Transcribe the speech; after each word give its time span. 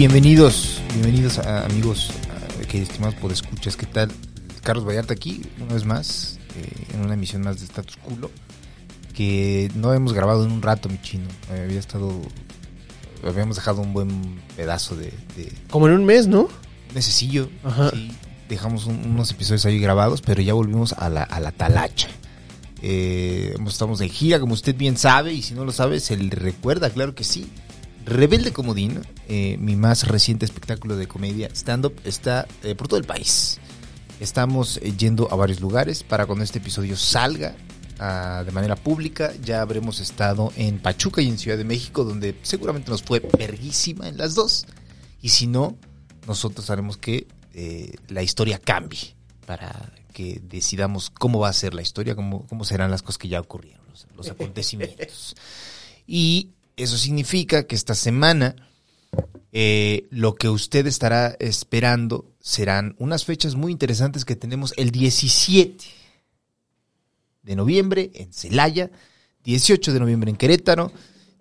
Bienvenidos, 0.00 0.80
bienvenidos 0.94 1.38
a, 1.40 1.66
amigos, 1.66 2.10
a, 2.30 2.66
que 2.66 2.80
estimados 2.80 3.16
escuchas, 3.32 3.76
¿qué 3.76 3.84
tal? 3.84 4.10
Carlos 4.62 4.86
Vallarta 4.86 5.12
aquí, 5.12 5.42
una 5.60 5.74
vez 5.74 5.84
más, 5.84 6.38
eh, 6.56 6.94
en 6.94 7.02
una 7.02 7.12
emisión 7.12 7.42
más 7.42 7.60
de 7.60 7.66
Status 7.66 7.98
Culo, 7.98 8.30
que 9.12 9.70
no 9.74 9.92
hemos 9.92 10.14
grabado 10.14 10.46
en 10.46 10.52
un 10.52 10.62
rato, 10.62 10.88
mi 10.88 10.98
chino. 11.02 11.28
Eh, 11.52 11.64
había 11.64 11.78
estado, 11.78 12.18
habíamos 13.22 13.56
dejado 13.56 13.82
un 13.82 13.92
buen 13.92 14.40
pedazo 14.56 14.96
de... 14.96 15.12
Como 15.68 15.86
en 15.86 15.92
un 15.92 16.06
mes, 16.06 16.26
¿no? 16.26 16.48
Necesito, 16.94 17.50
sí. 17.92 18.10
Dejamos 18.48 18.86
unos 18.86 19.30
episodios 19.32 19.66
ahí 19.66 19.78
grabados, 19.78 20.22
pero 20.22 20.40
ya 20.40 20.54
volvimos 20.54 20.94
a 20.94 21.10
la, 21.10 21.24
a 21.24 21.40
la 21.40 21.52
talacha. 21.52 22.08
Eh, 22.80 23.54
estamos 23.66 24.00
en 24.00 24.08
gira, 24.08 24.40
como 24.40 24.54
usted 24.54 24.74
bien 24.74 24.96
sabe, 24.96 25.34
y 25.34 25.42
si 25.42 25.52
no 25.52 25.66
lo 25.66 25.72
sabe, 25.72 26.00
se 26.00 26.16
le 26.16 26.30
recuerda, 26.30 26.88
claro 26.88 27.14
que 27.14 27.22
sí. 27.22 27.50
Rebelde 28.04 28.52
Comodín, 28.52 29.02
eh, 29.28 29.56
mi 29.58 29.76
más 29.76 30.08
reciente 30.08 30.44
espectáculo 30.44 30.96
de 30.96 31.06
comedia 31.06 31.48
stand-up, 31.52 31.94
está 32.04 32.46
eh, 32.62 32.74
por 32.74 32.88
todo 32.88 32.98
el 32.98 33.06
país. 33.06 33.58
Estamos 34.20 34.78
eh, 34.78 34.92
yendo 34.96 35.30
a 35.30 35.36
varios 35.36 35.60
lugares 35.60 36.02
para 36.02 36.26
cuando 36.26 36.44
este 36.44 36.58
episodio 36.58 36.96
salga 36.96 37.54
ah, 37.98 38.42
de 38.44 38.52
manera 38.52 38.76
pública. 38.76 39.32
Ya 39.42 39.60
habremos 39.60 40.00
estado 40.00 40.52
en 40.56 40.78
Pachuca 40.78 41.20
y 41.20 41.28
en 41.28 41.38
Ciudad 41.38 41.58
de 41.58 41.64
México, 41.64 42.04
donde 42.04 42.36
seguramente 42.42 42.90
nos 42.90 43.02
fue 43.02 43.20
perguísima 43.20 44.08
en 44.08 44.16
las 44.16 44.34
dos. 44.34 44.66
Y 45.20 45.28
si 45.28 45.46
no, 45.46 45.76
nosotros 46.26 46.70
haremos 46.70 46.96
que 46.96 47.26
la 48.08 48.22
historia 48.22 48.58
cambie 48.58 49.16
para 49.44 49.92
que 50.14 50.40
decidamos 50.42 51.10
cómo 51.10 51.40
va 51.40 51.48
a 51.48 51.52
ser 51.52 51.74
la 51.74 51.82
historia, 51.82 52.14
cómo, 52.14 52.46
cómo 52.46 52.64
serán 52.64 52.90
las 52.90 53.02
cosas 53.02 53.18
que 53.18 53.28
ya 53.28 53.40
ocurrieron, 53.40 53.84
los 54.16 54.28
acontecimientos. 54.30 55.34
Y 56.06 56.50
eso 56.82 56.96
significa 56.96 57.64
que 57.64 57.74
esta 57.74 57.94
semana 57.94 58.56
eh, 59.52 60.06
lo 60.10 60.34
que 60.34 60.48
usted 60.48 60.86
estará 60.86 61.36
esperando 61.40 62.32
serán 62.40 62.94
unas 62.98 63.24
fechas 63.24 63.54
muy 63.54 63.72
interesantes 63.72 64.24
que 64.24 64.36
tenemos 64.36 64.72
el 64.76 64.90
17 64.90 65.84
de 67.42 67.56
noviembre 67.56 68.10
en 68.14 68.32
Celaya, 68.32 68.90
18 69.44 69.92
de 69.92 70.00
noviembre 70.00 70.30
en 70.30 70.36
Querétaro, 70.36 70.92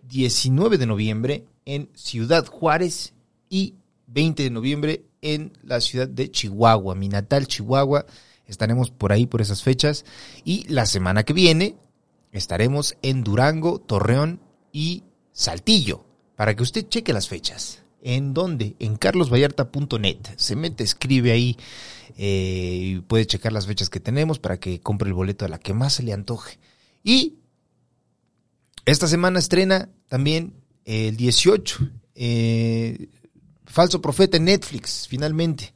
19 0.03 0.77
de 0.77 0.85
noviembre 0.85 1.45
en 1.65 1.89
Ciudad 1.93 2.45
Juárez 2.47 3.13
y 3.49 3.75
20 4.07 4.43
de 4.43 4.49
noviembre 4.49 5.05
en 5.21 5.53
la 5.63 5.81
ciudad 5.81 6.07
de 6.07 6.31
Chihuahua, 6.31 6.95
mi 6.95 7.09
natal 7.09 7.47
Chihuahua. 7.47 8.05
Estaremos 8.47 8.89
por 8.89 9.11
ahí 9.11 9.27
por 9.27 9.41
esas 9.41 9.61
fechas 9.61 10.05
y 10.43 10.67
la 10.67 10.87
semana 10.87 11.23
que 11.23 11.33
viene 11.33 11.75
estaremos 12.31 12.97
en 13.03 13.23
Durango, 13.23 13.79
Torreón 13.79 14.39
y 14.71 15.03
Saltillo, 15.39 16.03
para 16.35 16.53
que 16.53 16.63
usted 16.63 16.89
cheque 16.89 17.13
las 17.13 17.29
fechas. 17.29 17.81
¿En 18.01 18.33
dónde? 18.33 18.75
En 18.77 18.97
carlosvallarta.net. 18.97 20.17
Se 20.35 20.57
mete, 20.57 20.83
escribe 20.83 21.31
ahí 21.31 21.55
eh, 22.17 22.79
y 22.81 22.99
puede 22.99 23.25
checar 23.25 23.53
las 23.53 23.65
fechas 23.65 23.89
que 23.89 24.01
tenemos 24.01 24.37
para 24.37 24.59
que 24.59 24.81
compre 24.81 25.07
el 25.07 25.13
boleto 25.13 25.45
a 25.45 25.47
la 25.47 25.57
que 25.57 25.73
más 25.73 25.93
se 25.93 26.03
le 26.03 26.11
antoje. 26.11 26.59
Y 27.05 27.37
esta 28.83 29.07
semana 29.07 29.39
estrena 29.39 29.87
también 30.09 30.55
el 30.83 31.15
18, 31.15 31.89
eh, 32.15 33.07
Falso 33.63 34.01
Profeta 34.01 34.35
en 34.35 34.43
Netflix, 34.43 35.07
finalmente. 35.07 35.73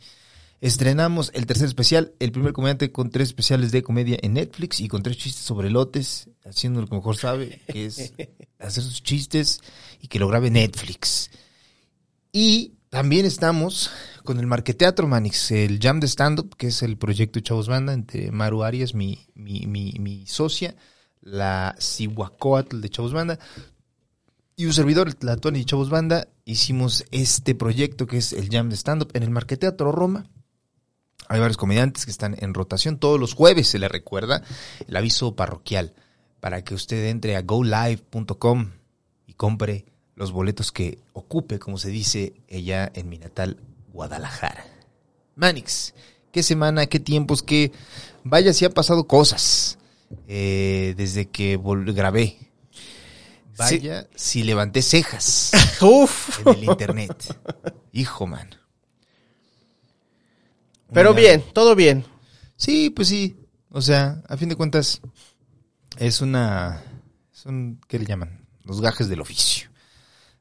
Estrenamos 0.59 1.31
el 1.33 1.45
tercer 1.45 1.67
especial, 1.67 2.11
el 2.19 2.33
primer 2.33 2.51
comediante 2.51 2.91
con 2.91 3.11
tres 3.11 3.29
especiales 3.29 3.71
de 3.71 3.81
comedia 3.81 4.17
en 4.21 4.33
Netflix 4.33 4.81
y 4.81 4.89
con 4.89 5.03
tres 5.03 5.15
chistes 5.15 5.45
sobre 5.45 5.69
lotes, 5.69 6.27
haciendo 6.45 6.81
lo 6.81 6.87
que 6.87 6.95
mejor 6.95 7.17
sabe, 7.17 7.61
que 7.67 7.85
es 7.85 8.13
hacer 8.59 8.83
sus 8.83 9.01
chistes 9.03 9.61
y 10.01 10.07
que 10.07 10.19
lo 10.19 10.27
grabe 10.27 10.49
Netflix. 10.49 11.29
Y 12.31 12.73
también 12.89 13.25
estamos 13.25 13.91
con 14.23 14.39
el 14.39 14.47
Marqueteatro 14.47 15.07
Manix, 15.07 15.51
el 15.51 15.79
Jam 15.79 15.99
de 15.99 16.07
Stand-Up, 16.07 16.55
que 16.55 16.67
es 16.67 16.83
el 16.83 16.97
proyecto 16.97 17.39
Chavos 17.39 17.67
Banda, 17.67 17.93
entre 17.93 18.31
Maru 18.31 18.63
Arias, 18.63 18.93
mi, 18.93 19.27
mi, 19.35 19.65
mi, 19.67 20.25
socia, 20.27 20.75
la 21.21 21.75
Cihuacóatl 21.79 22.81
de 22.81 22.89
Chavos 22.89 23.13
Banda, 23.13 23.39
y 24.55 24.65
un 24.65 24.73
servidor, 24.73 25.15
la 25.21 25.37
Tony 25.37 25.65
Chavos 25.65 25.89
Banda, 25.89 26.27
hicimos 26.45 27.05
este 27.11 27.55
proyecto 27.55 28.05
que 28.05 28.17
es 28.17 28.33
el 28.33 28.49
Jam 28.49 28.69
de 28.69 28.75
Stand-Up 28.75 29.11
en 29.13 29.23
el 29.23 29.31
Marqueteatro 29.31 29.91
Roma. 29.91 30.29
Hay 31.29 31.39
varios 31.39 31.57
comediantes 31.57 32.05
que 32.05 32.11
están 32.11 32.35
en 32.37 32.53
rotación. 32.53 32.99
Todos 32.99 33.19
los 33.19 33.33
jueves 33.33 33.67
se 33.67 33.79
le 33.79 33.87
recuerda 33.87 34.43
el 34.87 34.95
aviso 34.95 35.35
parroquial 35.35 35.95
para 36.43 36.61
que 36.61 36.75
usted 36.75 37.05
entre 37.05 37.37
a 37.37 37.41
golive.com 37.41 38.71
y 39.27 39.33
compre 39.35 39.85
los 40.13 40.33
boletos 40.33 40.73
que 40.73 40.99
ocupe, 41.13 41.57
como 41.57 41.77
se 41.77 41.87
dice 41.87 42.33
ella 42.49 42.91
en 42.95 43.07
mi 43.07 43.17
natal 43.17 43.61
Guadalajara. 43.93 44.65
Manix, 45.35 45.93
qué 46.33 46.43
semana, 46.43 46.87
qué 46.87 46.99
tiempos, 46.99 47.43
qué... 47.43 47.71
Vaya, 48.25 48.51
si 48.51 48.65
han 48.65 48.73
pasado 48.73 49.07
cosas 49.07 49.77
eh, 50.27 50.95
desde 50.97 51.29
que 51.29 51.57
grabé. 51.93 52.37
Vaya, 53.57 54.09
si 54.13 54.43
levanté 54.43 54.81
cejas 54.81 55.51
en 56.45 56.55
el 56.55 56.63
internet. 56.65 57.39
Hijo, 57.93 58.27
man. 58.27 58.49
Pero 60.91 61.13
bien, 61.13 61.41
todo 61.53 61.73
bien. 61.73 62.03
Sí, 62.57 62.89
pues 62.89 63.07
sí. 63.07 63.37
O 63.69 63.81
sea, 63.81 64.21
a 64.27 64.35
fin 64.35 64.49
de 64.49 64.57
cuentas, 64.57 65.01
es 65.97 66.21
una. 66.21 66.81
Son, 67.31 67.79
¿Qué 67.87 67.99
le 67.99 68.05
llaman? 68.05 68.45
Los 68.63 68.81
gajes 68.81 69.09
del 69.09 69.21
oficio. 69.21 69.69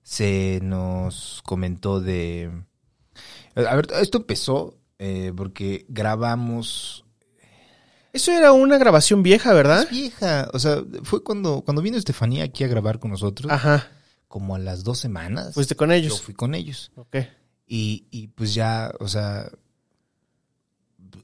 Se 0.02 0.60
nos 0.62 1.42
comentó 1.44 2.00
de. 2.00 2.50
A 3.54 3.74
ver, 3.76 3.88
esto 4.00 4.18
empezó 4.18 4.78
eh, 4.98 5.32
porque 5.36 5.84
grabamos. 5.88 7.04
Eso 8.12 8.30
era 8.30 8.53
una 8.53 8.77
grabación 8.78 9.22
vieja, 9.22 9.53
¿verdad? 9.54 9.84
Es 9.84 9.91
vieja. 9.91 10.48
O 10.53 10.59
sea, 10.59 10.82
fue 11.03 11.24
cuando, 11.24 11.62
cuando 11.62 11.80
vino 11.80 11.97
Estefanía 11.97 12.44
aquí 12.44 12.62
a 12.62 12.68
grabar 12.68 12.98
con 12.98 13.10
nosotros. 13.10 13.50
Ajá. 13.50 13.88
Como 14.28 14.54
a 14.54 14.59
las 14.59 14.84
dos 14.84 14.98
semanas. 14.98 15.54
¿Fuiste 15.54 15.77
con 15.77 15.92
ellos? 15.92 16.18
Yo 16.18 16.22
fui 16.22 16.34
con 16.34 16.54
ellos. 16.54 16.92
Ok. 16.97 17.16
Y, 17.66 18.06
y 18.10 18.28
pues 18.28 18.54
ya, 18.54 18.92
o 19.00 19.09
sea, 19.09 19.50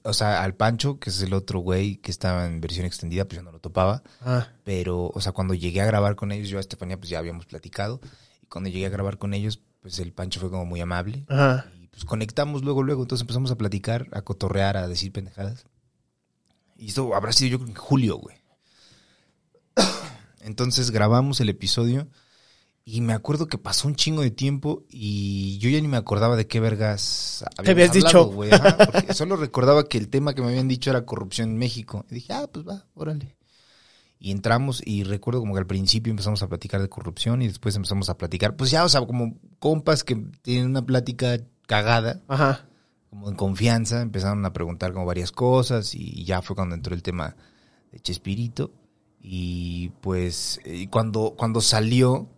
o 0.09 0.15
sea, 0.15 0.43
al 0.43 0.55
Pancho, 0.55 0.99
que 0.99 1.11
es 1.11 1.21
el 1.21 1.35
otro 1.35 1.61
güey 1.61 1.97
que 1.97 2.11
estaba 2.11 2.47
en 2.47 2.61
versión 2.61 2.87
extendida, 2.87 3.27
pues 3.27 3.37
yo 3.37 3.43
no 3.43 3.53
lo 3.53 3.61
topaba. 3.61 4.03
Ah. 4.23 4.49
Pero, 4.65 5.11
o 5.15 5.21
sea, 5.21 5.33
cuando 5.33 5.55
llegué 5.55 5.83
a 5.83 5.87
grabar 5.87 6.17
con 6.17 6.33
ellos, 6.33 6.49
yo 6.49 6.57
a 6.57 6.61
Estefanía, 6.61 6.99
pues 6.99 7.11
ya 7.11 7.19
habíamos 7.19 7.47
platicado. 7.47 8.01
Y 8.43 8.47
cuando 8.47 8.71
llegué 8.71 8.87
a 8.87 8.91
grabar 8.91 9.19
con 9.19 9.35
ellos, 9.35 9.61
pues 9.81 9.99
el 9.99 10.13
Pancho 10.13 10.41
fue 10.41 10.51
como 10.51 10.65
muy 10.65 10.81
amable. 10.81 11.27
Ajá. 11.29 11.67
Y 11.81 11.89
pues 11.89 12.05
conectamos 12.05 12.65
luego, 12.65 12.83
luego. 12.83 13.03
Entonces 13.03 13.23
empezamos 13.23 13.51
a 13.51 13.59
platicar, 13.59 14.09
a 14.13 14.23
cotorrear, 14.23 14.77
a 14.79 14.89
decir 14.89 15.13
pendejadas. 15.13 15.67
Y 16.77 16.89
esto 16.89 17.15
habrá 17.15 17.33
sido 17.33 17.51
yo 17.51 17.59
creo 17.59 17.69
en 17.69 17.75
julio, 17.75 18.17
güey. 18.17 18.37
Entonces 20.41 20.91
grabamos 20.91 21.41
el 21.41 21.51
episodio 21.51 22.09
y 22.91 23.03
me 23.03 23.13
acuerdo 23.13 23.49
que 23.49 23.59
pasó 23.59 23.87
un 23.87 23.97
chingo 23.97 24.23
de 24.23 24.31
tiempo 24.31 24.87
y 24.89 25.59
yo 25.59 25.69
ya 25.69 25.79
ni 25.79 25.89
me 25.89 25.99
acordaba 25.99 26.37
de 26.37 26.47
qué 26.47 26.59
vergas 26.59 27.45
Te 27.63 27.73
habías 27.73 27.93
dicho. 27.93 28.25
Güey, 28.31 28.51
solo 29.13 29.37
recordaba 29.37 29.85
que 29.85 29.99
el 29.99 30.09
tema 30.09 30.33
que 30.33 30.41
me 30.41 30.49
habían 30.49 30.69
dicho 30.69 30.89
era 30.89 31.05
corrupción 31.05 31.51
en 31.51 31.59
México. 31.59 32.07
Y 32.11 32.15
dije, 32.15 32.33
ah, 32.33 32.49
pues 32.51 32.67
va, 32.67 32.87
órale. 32.95 33.37
Y 34.19 34.31
entramos 34.31 34.81
y 34.83 35.05
recuerdo 35.05 35.41
como 35.41 35.53
que 35.53 35.61
al 35.61 35.67
principio 35.67 36.11
empezamos 36.11 36.43
a 36.43 36.49
platicar 36.49 36.81
de 36.81 36.89
corrupción 36.89 37.43
y 37.43 37.49
después 37.49 37.77
empezamos 37.77 38.09
a 38.09 38.17
platicar, 38.17 38.57
pues 38.57 38.71
ya, 38.71 38.87
o 38.87 38.89
sea, 38.89 39.05
como 39.05 39.37
compas 39.59 40.03
que 40.03 40.17
tienen 40.41 40.71
una 40.71 40.87
plática 40.87 41.37
cagada. 41.67 42.23
Ajá. 42.27 42.71
Como 43.11 43.29
en 43.29 43.37
confianza, 43.37 44.01
empezaron 44.01 44.47
a 44.47 44.55
preguntar 44.55 44.95
como 44.95 45.05
varias 45.05 45.31
cosas 45.31 45.95
y 45.95 46.25
ya 46.25 46.41
fue 46.41 46.57
cuando 46.57 46.75
entró 46.75 46.95
el 46.95 47.03
tema 47.03 47.37
de 47.93 48.01
Chespirito. 48.01 48.73
Y 49.21 49.91
pues 50.01 50.59
eh, 50.65 50.89
cuando, 50.89 51.35
cuando 51.37 51.61
salió, 51.61 52.31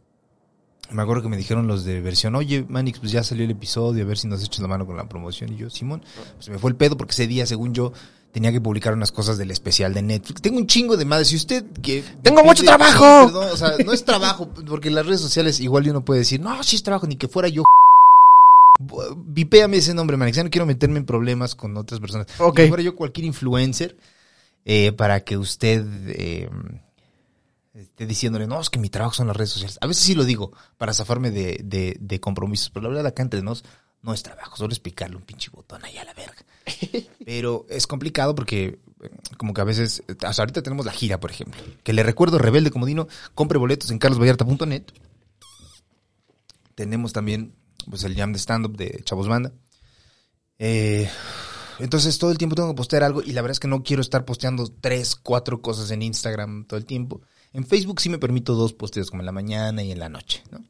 me 0.92 1.02
acuerdo 1.02 1.22
que 1.22 1.28
me 1.28 1.36
dijeron 1.36 1.66
los 1.66 1.84
de 1.84 2.00
versión, 2.00 2.34
oye, 2.34 2.64
Manix, 2.68 2.98
pues 2.98 3.12
ya 3.12 3.22
salió 3.22 3.44
el 3.44 3.50
episodio, 3.50 4.04
a 4.04 4.06
ver 4.06 4.18
si 4.18 4.28
nos 4.28 4.44
echas 4.44 4.60
la 4.60 4.68
mano 4.68 4.86
con 4.86 4.96
la 4.96 5.08
promoción. 5.08 5.52
Y 5.52 5.56
yo, 5.56 5.70
Simón, 5.70 6.02
pues 6.34 6.48
me 6.48 6.58
fue 6.58 6.70
el 6.70 6.76
pedo 6.76 6.96
porque 6.96 7.12
ese 7.12 7.26
día, 7.26 7.46
según 7.46 7.74
yo, 7.74 7.92
tenía 8.32 8.52
que 8.52 8.60
publicar 8.60 8.92
unas 8.92 9.12
cosas 9.12 9.38
del 9.38 9.50
especial 9.50 9.94
de 9.94 10.02
Netflix. 10.02 10.42
Tengo 10.42 10.58
un 10.58 10.66
chingo 10.66 10.96
de 10.96 11.04
madres. 11.04 11.28
Si 11.28 11.36
usted 11.36 11.64
que... 11.82 12.02
¡Tengo 12.22 12.42
mucho 12.44 12.64
trabajo! 12.64 13.26
o 13.26 13.56
sea, 13.56 13.74
no 13.84 13.92
es 13.92 14.04
trabajo, 14.04 14.48
porque 14.66 14.88
en 14.88 14.94
las 14.94 15.06
redes 15.06 15.20
sociales 15.20 15.60
igual 15.60 15.88
uno 15.88 16.04
puede 16.04 16.20
decir, 16.20 16.40
no, 16.40 16.62
sí 16.62 16.76
es 16.76 16.82
trabajo, 16.82 17.06
ni 17.06 17.16
que 17.16 17.28
fuera 17.28 17.48
yo. 17.48 17.62
Vipéame 19.16 19.76
ese 19.76 19.94
nombre, 19.94 20.16
Manix. 20.16 20.36
Ya 20.36 20.44
no 20.44 20.50
quiero 20.50 20.66
meterme 20.66 20.98
en 20.98 21.06
problemas 21.06 21.54
con 21.54 21.76
otras 21.76 22.00
personas. 22.00 22.26
Ok. 22.38 22.60
Si 22.60 22.68
fuera 22.68 22.82
yo 22.82 22.96
cualquier 22.96 23.26
influencer, 23.26 23.96
eh, 24.64 24.92
para 24.92 25.20
que 25.20 25.36
usted... 25.36 25.84
Eh, 26.08 26.50
esté 27.74 28.06
diciéndole, 28.06 28.46
no, 28.46 28.60
es 28.60 28.70
que 28.70 28.78
mi 28.78 28.90
trabajo 28.90 29.14
son 29.14 29.28
las 29.28 29.36
redes 29.36 29.50
sociales. 29.50 29.78
A 29.80 29.86
veces 29.86 30.02
sí 30.02 30.14
lo 30.14 30.24
digo 30.24 30.52
para 30.76 30.92
zafarme 30.92 31.30
de, 31.30 31.96
de, 32.00 32.20
compromisos, 32.20 32.70
pero 32.70 32.84
la 32.84 32.88
verdad 32.88 33.06
acá 33.06 33.22
entre 33.22 33.42
nos 33.42 33.64
no 34.02 34.14
es 34.14 34.22
trabajo, 34.22 34.56
solo 34.56 34.72
es 34.72 34.80
picarle 34.80 35.16
un 35.16 35.22
pinche 35.22 35.50
botón 35.50 35.84
ahí 35.84 35.98
a 35.98 36.04
la 36.04 36.14
verga. 36.14 36.36
Pero 37.26 37.66
es 37.68 37.86
complicado 37.86 38.34
porque 38.34 38.78
eh, 39.02 39.10
como 39.36 39.52
que 39.52 39.60
a 39.60 39.64
veces, 39.64 40.02
hasta 40.24 40.40
ahorita 40.40 40.62
tenemos 40.62 40.86
la 40.86 40.92
gira, 40.92 41.20
por 41.20 41.30
ejemplo, 41.30 41.60
que 41.82 41.92
le 41.92 42.02
recuerdo, 42.02 42.38
Rebelde 42.38 42.70
Comodino, 42.70 43.08
compre 43.34 43.58
boletos 43.58 43.90
en 43.90 43.98
carlosvallarta.net. 43.98 44.84
Tenemos 46.74 47.12
también 47.12 47.54
pues 47.90 48.04
el 48.04 48.16
jam 48.16 48.32
de 48.32 48.38
stand-up 48.38 48.74
de 48.76 49.02
Chavos 49.04 49.28
Banda. 49.28 49.52
Eh, 50.58 51.10
entonces 51.78 52.18
todo 52.18 52.30
el 52.30 52.38
tiempo 52.38 52.56
tengo 52.56 52.70
que 52.70 52.76
postear 52.76 53.02
algo 53.02 53.22
y 53.22 53.32
la 53.32 53.42
verdad 53.42 53.52
es 53.52 53.60
que 53.60 53.68
no 53.68 53.82
quiero 53.82 54.02
estar 54.02 54.24
posteando 54.24 54.70
tres, 54.80 55.16
cuatro 55.16 55.60
cosas 55.60 55.90
en 55.90 56.02
Instagram 56.02 56.64
todo 56.66 56.78
el 56.78 56.86
tiempo. 56.86 57.20
En 57.52 57.66
Facebook 57.66 58.00
sí 58.00 58.08
me 58.08 58.18
permito 58.18 58.54
dos 58.54 58.72
posteos 58.72 59.10
como 59.10 59.22
en 59.22 59.26
la 59.26 59.32
mañana 59.32 59.82
y 59.82 59.90
en 59.92 59.98
la 59.98 60.08
noche, 60.08 60.42
¿no? 60.50 60.64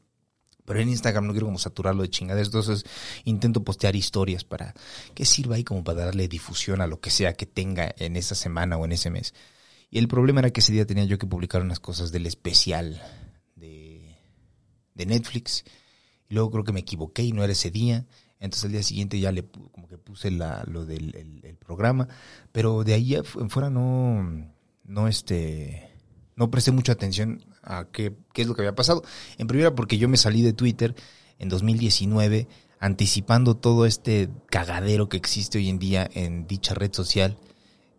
Pero 0.65 0.79
en 0.79 0.89
Instagram 0.89 1.25
no 1.25 1.33
quiero 1.33 1.47
como 1.47 1.57
saturarlo 1.59 2.03
de 2.03 2.09
chingaderas, 2.09 2.47
entonces 2.47 2.85
intento 3.25 3.63
postear 3.63 3.95
historias 3.95 4.43
para 4.43 4.73
que 5.15 5.25
sirva 5.25 5.55
ahí 5.55 5.63
como 5.63 5.83
para 5.83 6.05
darle 6.05 6.27
difusión 6.27 6.81
a 6.81 6.87
lo 6.87 6.99
que 7.01 7.09
sea 7.09 7.33
que 7.33 7.45
tenga 7.45 7.93
en 7.97 8.15
esa 8.15 8.35
semana 8.35 8.77
o 8.77 8.85
en 8.85 8.91
ese 8.93 9.09
mes. 9.09 9.33
Y 9.89 9.97
el 9.97 10.07
problema 10.07 10.39
era 10.39 10.51
que 10.51 10.61
ese 10.61 10.71
día 10.71 10.85
tenía 10.85 11.03
yo 11.03 11.17
que 11.17 11.25
publicar 11.27 11.61
unas 11.61 11.79
cosas 11.79 12.11
del 12.11 12.25
especial 12.25 13.01
de, 13.55 14.15
de 14.93 15.05
Netflix. 15.05 15.65
Y 16.29 16.35
luego 16.35 16.51
creo 16.51 16.63
que 16.63 16.71
me 16.71 16.79
equivoqué 16.79 17.23
y 17.23 17.33
no 17.33 17.43
era 17.43 17.51
ese 17.51 17.71
día. 17.71 18.05
Entonces 18.39 18.65
al 18.65 18.71
día 18.71 18.83
siguiente 18.83 19.19
ya 19.19 19.31
le 19.33 19.43
como 19.43 19.87
que 19.89 19.97
puse 19.97 20.31
la, 20.31 20.63
lo 20.67 20.85
del 20.85 21.13
el- 21.15 21.41
el 21.43 21.57
programa. 21.57 22.07
Pero 22.53 22.83
de 22.85 22.93
ahí 22.93 23.15
en 23.15 23.49
fuera 23.49 23.69
no, 23.69 24.47
no 24.85 25.07
este, 25.09 25.90
no 26.35 26.51
presté 26.51 26.71
mucha 26.71 26.93
atención 26.93 27.43
a 27.63 27.85
qué, 27.91 28.13
qué 28.33 28.41
es 28.41 28.47
lo 28.47 28.55
que 28.55 28.61
había 28.61 28.75
pasado. 28.75 29.03
En 29.37 29.47
primera 29.47 29.75
porque 29.75 29.97
yo 29.97 30.09
me 30.09 30.17
salí 30.17 30.41
de 30.41 30.53
Twitter 30.53 30.95
en 31.39 31.49
2019 31.49 32.47
anticipando 32.81 33.55
todo 33.55 33.85
este 33.85 34.29
cagadero 34.47 35.07
que 35.07 35.15
existe 35.15 35.59
hoy 35.59 35.69
en 35.69 35.77
día 35.77 36.09
en 36.13 36.47
dicha 36.47 36.73
red 36.73 36.91
social. 36.91 37.37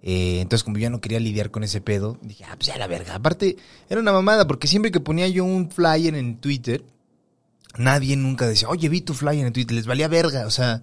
Eh, 0.03 0.41
entonces, 0.41 0.65
como 0.65 0.77
yo 0.77 0.83
ya 0.83 0.91
no 0.91 1.01
quería 1.01 1.21
lidiar 1.21 1.53
con 1.53 1.63
ese 1.63 1.81
pedo, 1.81 2.19
dije, 2.21 2.45
ah, 2.45 2.57
pues 2.57 2.67
ya 2.67 2.77
la 2.77 2.89
verga. 2.89 3.15
Aparte, 3.15 3.57
era 3.89 4.01
una 4.01 4.13
mamada, 4.13 4.49
porque 4.49 4.67
siempre 4.67 4.91
que 4.91 4.99
ponía 4.99 5.29
yo 5.29 5.45
un 5.45 5.71
flyer 5.71 6.17
en 6.17 6.41
Twitter, 6.41 6.85
nadie 7.79 8.17
nunca 8.17 8.49
decía, 8.49 8.69
oye, 8.69 8.89
vi 8.89 9.01
tu 9.01 9.15
flyer 9.15 9.47
en 9.47 9.53
Twitter, 9.53 9.77
les 9.77 9.87
valía 9.87 10.09
verga. 10.09 10.47
O 10.47 10.51
sea, 10.51 10.83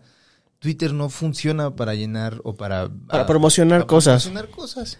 Twitter 0.59 0.93
no 0.93 1.09
funciona 1.09 1.75
para 1.75 1.93
llenar 1.93 2.39
o 2.45 2.55
para... 2.55 2.89
Para 2.89 3.25
promocionar 3.25 3.81
para 3.81 3.87
cosas. 3.87 4.23
promocionar 4.23 4.49
cosas. 4.49 4.97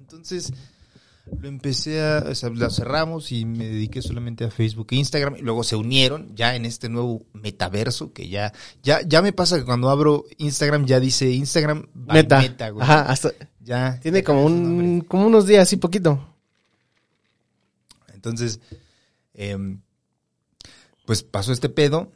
Entonces, 0.00 0.54
lo 1.40 1.48
empecé 1.48 2.00
a, 2.00 2.24
o 2.28 2.34
sea, 2.34 2.50
la 2.50 2.70
cerramos 2.70 3.32
y 3.32 3.44
me 3.44 3.66
dediqué 3.68 4.02
solamente 4.02 4.44
a 4.44 4.50
Facebook 4.50 4.88
e 4.90 4.96
Instagram 4.96 5.36
y 5.36 5.42
luego 5.42 5.64
se 5.64 5.76
unieron 5.76 6.34
ya 6.34 6.54
en 6.56 6.64
este 6.64 6.88
nuevo 6.88 7.24
metaverso 7.32 8.12
que 8.12 8.28
ya 8.28 8.52
ya 8.82 9.00
ya 9.02 9.22
me 9.22 9.32
pasa 9.32 9.58
que 9.58 9.64
cuando 9.64 9.90
abro 9.90 10.24
Instagram 10.38 10.86
ya 10.86 11.00
dice 11.00 11.30
Instagram 11.30 11.86
by 11.94 12.26
Meta. 12.26 12.70
güey. 12.70 12.82
Ajá, 12.82 13.02
hasta, 13.02 13.32
Ya 13.60 13.98
tiene 14.00 14.22
como 14.22 14.44
un, 14.44 15.00
como 15.02 15.26
unos 15.26 15.46
días, 15.46 15.62
así 15.62 15.76
poquito. 15.76 16.24
Entonces, 18.14 18.60
em, 19.34 19.80
pues 21.06 21.22
pasó 21.22 21.52
este 21.52 21.68
pedo. 21.68 22.12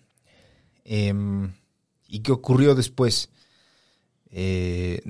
em, 0.84 1.52
¿Y 2.08 2.20
qué 2.20 2.32
ocurrió 2.32 2.74
después? 2.74 3.30
Eh, 4.30 5.00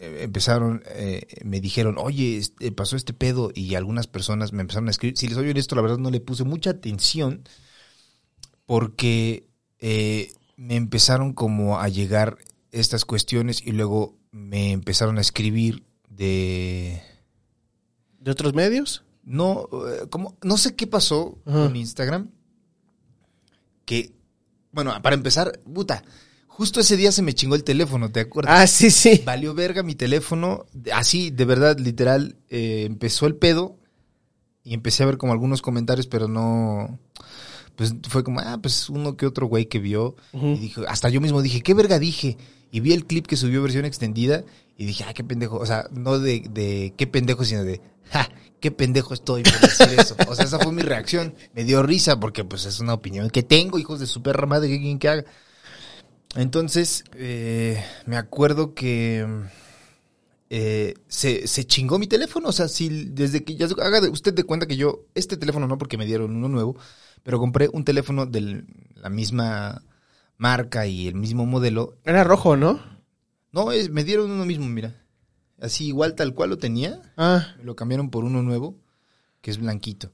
empezaron, 0.00 0.82
eh, 0.86 1.26
me 1.44 1.60
dijeron, 1.60 1.96
oye, 1.98 2.38
este, 2.38 2.72
pasó 2.72 2.96
este 2.96 3.12
pedo 3.12 3.50
y 3.54 3.74
algunas 3.74 4.06
personas 4.06 4.52
me 4.52 4.62
empezaron 4.62 4.88
a 4.88 4.90
escribir. 4.90 5.18
Si 5.18 5.26
les 5.26 5.36
soy 5.36 5.50
honesto, 5.50 5.76
la 5.76 5.82
verdad 5.82 5.98
no 5.98 6.10
le 6.10 6.20
puse 6.20 6.44
mucha 6.44 6.70
atención 6.70 7.42
porque 8.66 9.46
eh, 9.78 10.32
me 10.56 10.76
empezaron 10.76 11.32
como 11.32 11.80
a 11.80 11.88
llegar 11.88 12.38
estas 12.72 13.04
cuestiones 13.04 13.62
y 13.64 13.72
luego 13.72 14.16
me 14.30 14.72
empezaron 14.72 15.18
a 15.18 15.22
escribir 15.22 15.84
de... 16.08 17.02
¿De 18.20 18.30
otros 18.30 18.54
medios? 18.54 19.04
No, 19.22 19.68
eh, 19.72 20.06
como, 20.08 20.36
no 20.42 20.56
sé 20.56 20.76
qué 20.76 20.86
pasó 20.86 21.38
Ajá. 21.46 21.64
con 21.64 21.76
Instagram. 21.76 22.30
Que, 23.84 24.12
bueno, 24.72 24.92
para 25.02 25.14
empezar, 25.16 25.60
puta, 25.60 26.04
justo 26.60 26.80
ese 26.80 26.98
día 26.98 27.10
se 27.10 27.22
me 27.22 27.32
chingó 27.32 27.54
el 27.54 27.64
teléfono, 27.64 28.12
¿te 28.12 28.20
acuerdas? 28.20 28.60
Ah, 28.60 28.66
sí, 28.66 28.90
sí. 28.90 29.22
Valió 29.24 29.54
verga 29.54 29.82
mi 29.82 29.94
teléfono, 29.94 30.66
así, 30.92 31.30
de 31.30 31.46
verdad, 31.46 31.78
literal, 31.78 32.36
eh, 32.50 32.82
empezó 32.84 33.26
el 33.26 33.34
pedo 33.34 33.78
y 34.62 34.74
empecé 34.74 35.02
a 35.02 35.06
ver 35.06 35.16
como 35.16 35.32
algunos 35.32 35.62
comentarios, 35.62 36.06
pero 36.06 36.28
no, 36.28 36.98
pues 37.76 37.94
fue 38.10 38.22
como, 38.24 38.40
ah, 38.40 38.58
pues 38.60 38.90
uno 38.90 39.16
que 39.16 39.24
otro 39.24 39.46
güey 39.46 39.70
que 39.70 39.78
vio 39.78 40.16
y 40.34 40.58
dijo, 40.58 40.82
hasta 40.86 41.08
yo 41.08 41.22
mismo 41.22 41.40
dije, 41.40 41.62
¿qué 41.62 41.72
verga 41.72 41.98
dije? 41.98 42.36
Y 42.70 42.80
vi 42.80 42.92
el 42.92 43.06
clip 43.06 43.26
que 43.26 43.36
subió 43.36 43.62
versión 43.62 43.86
extendida 43.86 44.44
y 44.76 44.84
dije, 44.84 45.04
ah, 45.08 45.14
qué 45.14 45.24
pendejo, 45.24 45.56
o 45.56 45.64
sea, 45.64 45.86
no 45.90 46.18
de, 46.18 46.40
de 46.40 46.92
qué 46.94 47.06
pendejo, 47.06 47.42
sino 47.46 47.64
de, 47.64 47.80
ja, 48.10 48.28
qué 48.60 48.70
pendejo 48.70 49.14
estoy 49.14 49.44
por 49.44 49.60
decir 49.60 49.98
eso. 49.98 50.14
O 50.28 50.34
sea, 50.34 50.44
esa 50.44 50.58
fue 50.58 50.72
mi 50.74 50.82
reacción. 50.82 51.34
Me 51.54 51.64
dio 51.64 51.82
risa 51.82 52.20
porque 52.20 52.44
pues 52.44 52.66
es 52.66 52.80
una 52.80 52.92
opinión 52.92 53.30
que 53.30 53.42
tengo, 53.42 53.78
hijos 53.78 53.98
de 53.98 54.06
su 54.06 54.22
perra 54.22 54.46
madre, 54.46 54.68
que 54.68 54.78
quien 54.78 54.98
que 54.98 55.08
haga. 55.08 55.24
Entonces, 56.36 57.04
eh, 57.14 57.82
me 58.06 58.16
acuerdo 58.16 58.74
que 58.74 59.26
eh, 60.48 60.94
se, 61.08 61.46
se 61.46 61.64
chingó 61.66 61.98
mi 61.98 62.06
teléfono. 62.06 62.48
O 62.48 62.52
sea, 62.52 62.68
si 62.68 62.88
desde 63.06 63.44
que 63.44 63.56
ya 63.56 63.66
haga 63.82 64.08
usted 64.10 64.34
de 64.34 64.44
cuenta 64.44 64.66
que 64.66 64.76
yo, 64.76 65.06
este 65.14 65.36
teléfono 65.36 65.66
no 65.66 65.78
porque 65.78 65.98
me 65.98 66.06
dieron 66.06 66.34
uno 66.36 66.48
nuevo, 66.48 66.76
pero 67.22 67.38
compré 67.38 67.68
un 67.72 67.84
teléfono 67.84 68.26
de 68.26 68.64
la 68.94 69.10
misma 69.10 69.82
marca 70.38 70.86
y 70.86 71.08
el 71.08 71.14
mismo 71.14 71.46
modelo. 71.46 71.98
Era 72.04 72.24
rojo, 72.24 72.56
¿no? 72.56 72.80
No, 73.52 73.72
es, 73.72 73.90
me 73.90 74.04
dieron 74.04 74.30
uno 74.30 74.46
mismo, 74.46 74.66
mira. 74.66 74.94
Así 75.60 75.86
igual 75.88 76.14
tal 76.14 76.34
cual 76.34 76.50
lo 76.50 76.58
tenía. 76.58 77.00
Ah, 77.16 77.54
Me 77.58 77.64
lo 77.64 77.76
cambiaron 77.76 78.10
por 78.10 78.24
uno 78.24 78.42
nuevo, 78.42 78.78
que 79.42 79.50
es 79.50 79.58
blanquito. 79.58 80.12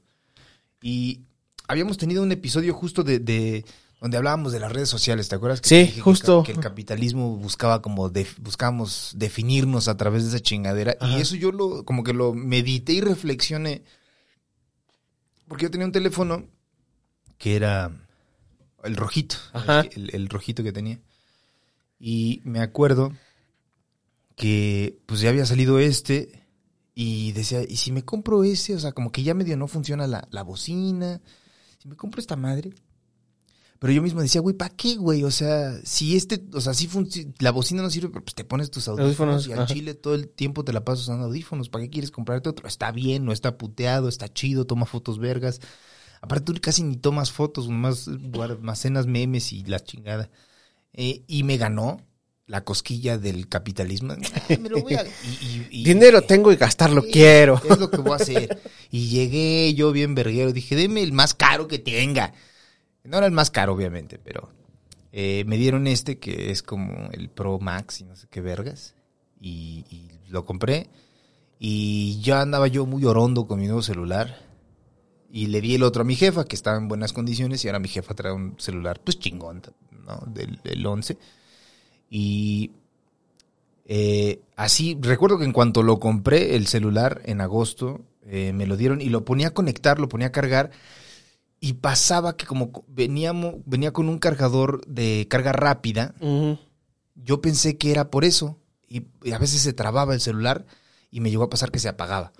Y 0.81 1.21
habíamos 1.67 1.97
tenido 1.97 2.21
un 2.23 2.31
episodio 2.31 2.73
justo 2.73 3.03
de, 3.03 3.19
de- 3.19 3.65
donde 3.99 4.17
hablábamos 4.17 4.51
de 4.51 4.59
las 4.59 4.71
redes 4.71 4.89
sociales, 4.89 5.27
¿te 5.29 5.35
acuerdas? 5.35 5.59
Que 5.61 5.69
Sí, 5.69 5.75
dije 5.85 6.01
justo. 6.01 6.43
Que, 6.43 6.51
el 6.51 6.59
capitalismo 6.59 7.35
buscaba 7.37 7.81
como 7.81 8.09
de, 8.09 8.27
buscábamos 8.39 9.11
definirnos 9.15 9.87
a 9.87 9.97
través 9.97 10.23
de 10.23 10.29
esa 10.29 10.39
chingadera. 10.39 10.95
Ajá. 10.99 11.17
Y 11.17 11.21
eso 11.21 11.35
yo 11.35 11.51
lo, 11.51 11.83
como 11.83 12.03
que 12.03 12.13
lo 12.13 12.33
medité 12.33 12.93
y 12.93 13.01
reflexioné. 13.01 13.83
Porque 15.47 15.63
yo 15.63 15.71
tenía 15.71 15.85
un 15.87 15.91
teléfono 15.93 16.45
que 17.37 17.55
era 17.55 17.91
el 18.83 18.95
rojito, 18.95 19.35
el, 19.53 19.89
el- 19.95 20.15
el 20.15 20.29
rojito 20.29 20.63
que 20.63 20.71
tenía. 20.71 20.99
Y 21.99 22.41
me 22.43 22.59
acuerdo 22.61 23.11
que 24.35 24.99
pues 25.05 25.21
ya 25.21 25.29
había 25.29 25.45
salido 25.45 25.79
este 25.79 26.43
y 26.93 27.31
decía, 27.31 27.61
¿y 27.67 27.77
si 27.77 27.91
me 27.91 28.03
compro 28.03 28.43
ese? 28.43 28.75
O 28.75 28.79
sea, 28.79 28.91
como 28.91 29.11
que 29.11 29.23
ya 29.23 29.33
medio 29.33 29.57
no 29.57 29.67
funciona 29.67 30.05
la, 30.07 30.27
la 30.31 30.43
bocina. 30.43 31.21
Si 31.79 31.87
me 31.87 31.95
compro 31.95 32.19
esta 32.21 32.35
madre. 32.35 32.71
Pero 33.79 33.93
yo 33.93 34.01
mismo 34.01 34.21
decía, 34.21 34.41
güey, 34.41 34.55
¿para 34.55 34.75
qué, 34.75 34.95
güey? 34.95 35.23
O 35.23 35.29
sea, 35.31 35.79
si 35.83 36.15
este, 36.17 36.43
o 36.53 36.61
sea, 36.61 36.73
si 36.73 36.89
la 37.39 37.51
bocina 37.51 37.83
no 37.83 37.89
sirve, 37.91 38.09
pero 38.09 38.23
pues 38.23 38.33
te 38.33 38.43
pones 38.43 38.71
tus 38.71 38.87
audífonos, 38.87 39.07
Audífonos, 39.09 39.47
y 39.47 39.51
al 39.53 39.59
ajá. 39.59 39.73
chile 39.73 39.93
todo 39.93 40.15
el 40.15 40.29
tiempo 40.29 40.63
te 40.63 40.73
la 40.73 40.83
pasas 40.83 41.03
usando 41.03 41.25
audífonos. 41.25 41.69
¿Para 41.69 41.83
qué 41.83 41.89
quieres 41.91 42.09
comprarte 42.11 42.49
otro? 42.49 42.67
Está 42.67 42.91
bien, 42.91 43.23
no 43.25 43.31
está 43.33 43.57
puteado, 43.57 44.09
está 44.09 44.27
chido, 44.33 44.65
toma 44.65 44.85
fotos 44.87 45.19
vergas. 45.19 45.59
Aparte 46.21 46.51
tú 46.51 46.59
casi 46.59 46.81
ni 46.81 46.97
tomas 46.97 47.31
fotos, 47.31 47.69
nomás 47.69 48.07
guardas- 48.07 48.57
almacenas 48.57 49.05
memes 49.05 49.53
y 49.53 49.63
la 49.65 49.79
chingada. 49.79 50.31
Eh, 50.93 51.21
y 51.27 51.43
me 51.43 51.57
ganó 51.57 52.01
la 52.47 52.63
cosquilla 52.63 53.19
del 53.19 53.47
capitalismo. 53.47 54.15
Me 54.59 54.69
lo 54.69 54.81
voy 54.81 54.95
a- 54.95 55.03
y- 55.05 55.45
y- 55.45 55.67
y- 55.69 55.83
dinero 55.83 56.23
tengo 56.23 56.51
y 56.51 56.55
gastarlo 56.55 57.03
quiero. 57.03 57.61
Es 57.69 57.77
lo 57.77 57.91
que 57.91 57.97
voy 57.97 58.13
a 58.13 58.15
hacer. 58.15 58.59
Y 58.89 59.09
llegué 59.09 59.71
yo 59.75 59.91
bien 59.91 60.15
verguero. 60.15 60.51
Dije, 60.51 60.75
deme 60.75 61.03
el 61.03 61.11
más 61.13 61.35
caro 61.35 61.67
que 61.67 61.77
tenga. 61.77 62.33
No 63.07 63.17
era 63.17 63.25
el 63.25 63.31
más 63.31 63.51
caro, 63.51 63.73
obviamente, 63.73 64.19
pero 64.21 64.49
eh, 65.13 65.45
me 65.47 65.55
dieron 65.57 65.87
este 65.87 66.19
que 66.19 66.51
es 66.51 66.61
como 66.61 67.09
el 67.11 67.29
Pro 67.29 67.57
Max 67.57 68.01
y 68.01 68.03
no 68.03 68.15
sé 68.17 68.27
qué 68.29 68.41
vergas. 68.41 68.95
Y, 69.39 69.85
lo 70.27 70.43
compré. 70.43 70.89
Y 71.57 72.19
ya 72.21 72.41
andaba 72.41 72.67
yo 72.67 72.85
muy 72.85 73.05
orondo 73.05 73.47
con 73.47 73.59
mi 73.59 73.67
nuevo 73.67 73.81
celular. 73.81 74.45
Y 75.31 75.47
le 75.47 75.61
di 75.61 75.75
el 75.75 75.83
otro 75.83 76.01
a 76.01 76.05
mi 76.05 76.15
jefa, 76.15 76.43
que 76.43 76.57
estaba 76.57 76.75
en 76.75 76.89
buenas 76.89 77.13
condiciones. 77.13 77.63
Y 77.63 77.69
ahora 77.69 77.79
mi 77.79 77.87
jefa 77.87 78.13
trae 78.13 78.33
un 78.33 78.55
celular, 78.59 78.99
pues 79.01 79.17
chingón, 79.19 79.61
¿no? 80.05 80.21
Del, 80.27 80.59
del 80.61 80.85
11. 80.85 81.17
Y 82.09 82.71
eh, 83.85 84.41
así, 84.57 84.97
recuerdo 84.99 85.39
que 85.39 85.45
en 85.45 85.53
cuanto 85.53 85.81
lo 85.81 85.97
compré, 85.97 86.57
el 86.57 86.67
celular 86.67 87.21
en 87.23 87.39
agosto, 87.39 88.01
eh, 88.25 88.51
me 88.51 88.67
lo 88.67 88.75
dieron 88.75 88.99
y 88.99 89.05
lo 89.05 89.23
ponía 89.23 89.47
a 89.47 89.53
conectar, 89.53 89.97
lo 89.97 90.09
ponía 90.09 90.27
a 90.27 90.31
cargar. 90.33 90.71
Y 91.59 91.73
pasaba 91.73 92.37
que 92.37 92.45
como 92.45 92.71
co- 92.71 92.85
veníamos, 92.87 93.55
venía 93.65 93.91
con 93.91 94.09
un 94.09 94.19
cargador 94.19 94.85
de 94.85 95.27
carga 95.29 95.51
rápida, 95.53 96.13
yo 97.15 97.41
pensé 97.41 97.77
que 97.77 97.91
era 97.91 98.11
por 98.11 98.25
eso. 98.25 98.59
Y, 98.87 99.07
y 99.23 99.31
a 99.33 99.37
veces 99.39 99.61
se 99.61 99.73
trababa 99.73 100.13
el 100.13 100.21
celular 100.21 100.65
y 101.11 101.19
me 101.19 101.29
llegó 101.31 101.43
a 101.43 101.49
pasar 101.49 101.71
que 101.71 101.79
se 101.79 101.89
apagaba. 101.89 102.31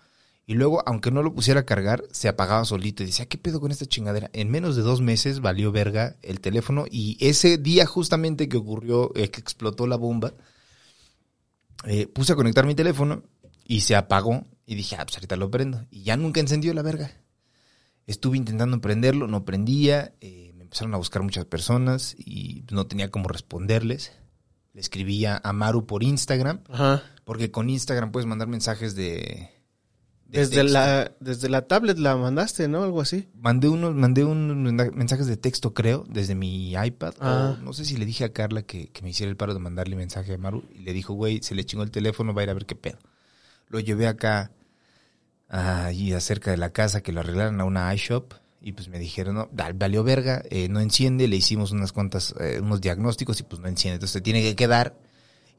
Y 0.46 0.54
luego, 0.54 0.82
aunque 0.88 1.12
no 1.12 1.24
lo 1.24 1.34
pusiera 1.34 1.62
a 1.62 1.66
cargar, 1.66 2.04
se 2.12 2.30
apagaba 2.30 2.64
solito. 2.64 3.04
Y 3.04 3.08
decía, 3.08 3.26
¿qué 3.26 3.38
pedo 3.38 3.60
con 3.60 3.72
esta 3.72 3.86
chingadera? 3.86 4.30
En 4.32 4.50
menos 4.50 4.78
de 4.78 4.82
dos 4.82 5.02
meses 5.02 5.42
valió 5.42 5.74
verga 5.74 6.16
el 6.22 6.40
teléfono. 6.40 6.86
Y 6.90 7.18
ese 7.20 7.58
día 7.58 7.86
justamente 7.86 8.48
que 8.48 8.56
ocurrió, 8.56 9.12
eh, 9.16 9.30
que 9.30 9.42
explotó 9.42 9.88
la 9.88 9.98
bomba, 9.98 10.34
eh, 11.86 12.08
puse 12.08 12.34
a 12.34 12.36
conectar 12.36 12.66
mi 12.66 12.76
teléfono 12.76 13.24
y 13.66 13.82
se 13.82 13.96
apagó. 13.96 14.46
Y 14.66 14.76
dije, 14.76 14.96
ah, 14.98 15.06
pues 15.06 15.18
ahorita 15.18 15.36
lo 15.38 15.50
prendo. 15.52 15.86
Y 15.92 16.04
ya 16.04 16.16
nunca 16.18 16.40
encendió 16.40 16.74
la 16.74 16.82
verga. 16.82 17.12
Estuve 18.08 18.38
intentando 18.38 18.80
prenderlo, 18.82 19.28
no 19.28 19.46
prendía. 19.46 20.14
eh, 20.22 20.52
me 20.56 20.64
empezaron 20.64 20.94
a 20.94 20.98
buscar 20.98 21.22
muchas 21.22 21.46
personas 21.46 22.16
y 22.18 22.64
no 22.72 22.88
tenía 22.88 23.12
cómo 23.12 23.28
responderles. 23.30 24.12
Le 24.74 24.82
escribía 24.82 25.40
a 25.44 25.54
Maru 25.54 25.86
por 25.86 26.04
Instagram, 26.04 26.62
Ajá. 26.70 27.04
porque 27.24 27.52
con 27.52 27.70
Instagram 27.70 28.12
puedes 28.12 28.28
mandar 28.28 28.48
mensajes 28.48 28.96
de... 28.96 29.50
de 30.26 30.40
Desde 30.40 30.58
texto. 30.62 30.74
la, 30.74 31.12
desde 31.20 31.50
la 31.50 31.68
tablet 31.68 31.98
la 31.98 32.16
mandaste, 32.16 32.68
¿no? 32.68 32.84
Algo 32.84 33.02
así. 33.02 33.28
Mandé 33.34 33.70
unos, 33.70 33.96
mandé 33.96 34.24
unos 34.24 34.74
mensajes 34.94 35.26
de 35.28 35.36
texto, 35.38 35.74
creo, 35.74 36.06
desde 36.10 36.36
mi 36.36 36.74
iPad. 36.74 37.14
Ah. 37.20 37.56
O 37.60 37.64
no 37.64 37.74
sé 37.74 37.86
si 37.86 37.98
le 37.98 38.06
dije 38.06 38.24
a 38.26 38.34
Carla 38.34 38.62
que, 38.62 38.90
que 38.90 39.02
me 39.02 39.10
hiciera 39.10 39.30
el 39.30 39.38
paro 39.38 39.54
de 39.54 39.60
mandarle 39.60 39.96
mensaje 39.96 40.34
a 40.34 40.38
Maru. 40.38 40.64
Y 40.76 40.80
le 40.80 40.94
dijo, 40.94 41.14
güey, 41.14 41.42
se 41.42 41.56
le 41.56 41.66
chingó 41.66 41.84
el 41.84 41.92
teléfono, 41.92 42.34
va 42.34 42.42
a 42.42 42.44
ir 42.44 42.50
a 42.52 42.54
ver 42.54 42.66
qué 42.66 42.76
pedo. 42.76 43.00
Lo 43.70 43.80
llevé 43.80 44.06
acá, 44.08 44.52
allí 45.50 46.13
acerca 46.13 46.51
de 46.51 46.58
la 46.58 46.72
casa, 46.72 47.01
que 47.01 47.12
lo 47.12 47.22
arreglaran 47.22 47.60
a 47.62 47.66
una 47.66 47.94
iShop. 47.94 48.34
Y 48.60 48.74
pues 48.74 48.89
me 48.89 49.00
dijeron, 49.00 49.36
no, 49.36 49.50
valió 49.75 50.04
verga, 50.04 50.44
eh, 50.50 50.68
no 50.68 50.80
enciende. 50.80 51.27
Le 51.27 51.36
hicimos 51.36 51.72
unas 51.72 51.94
cuantas, 51.94 52.36
eh, 52.39 52.60
unos 52.62 52.82
diagnósticos 52.82 53.39
y 53.39 53.44
pues 53.44 53.62
no 53.62 53.68
enciende. 53.68 53.96
Entonces 53.96 54.13
te 54.13 54.22
tiene 54.22 54.42
que 54.42 54.56
quedar 54.56 54.98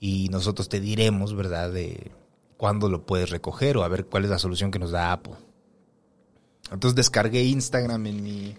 y 0.01 0.29
nosotros 0.29 0.69
te 0.69 0.81
diremos, 0.81 1.35
¿verdad?, 1.35 1.73
de 1.73 2.11
cuándo 2.57 2.89
lo 2.89 3.07
puedes 3.07 3.31
recoger 3.31 3.77
o 3.77 3.85
a 3.85 3.89
ver 3.89 4.07
cuál 4.07 4.25
es 4.25 4.31
la 4.31 4.39
solución 4.39 4.71
que 4.71 4.79
nos 4.79 4.91
da 4.91 5.13
Apple. 5.13 5.35
Entonces 6.71 6.97
descargué 6.97 7.45
Instagram 7.45 8.07
en 8.07 8.23
mi 8.23 8.55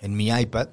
en 0.00 0.14
mi 0.14 0.28
iPad, 0.28 0.68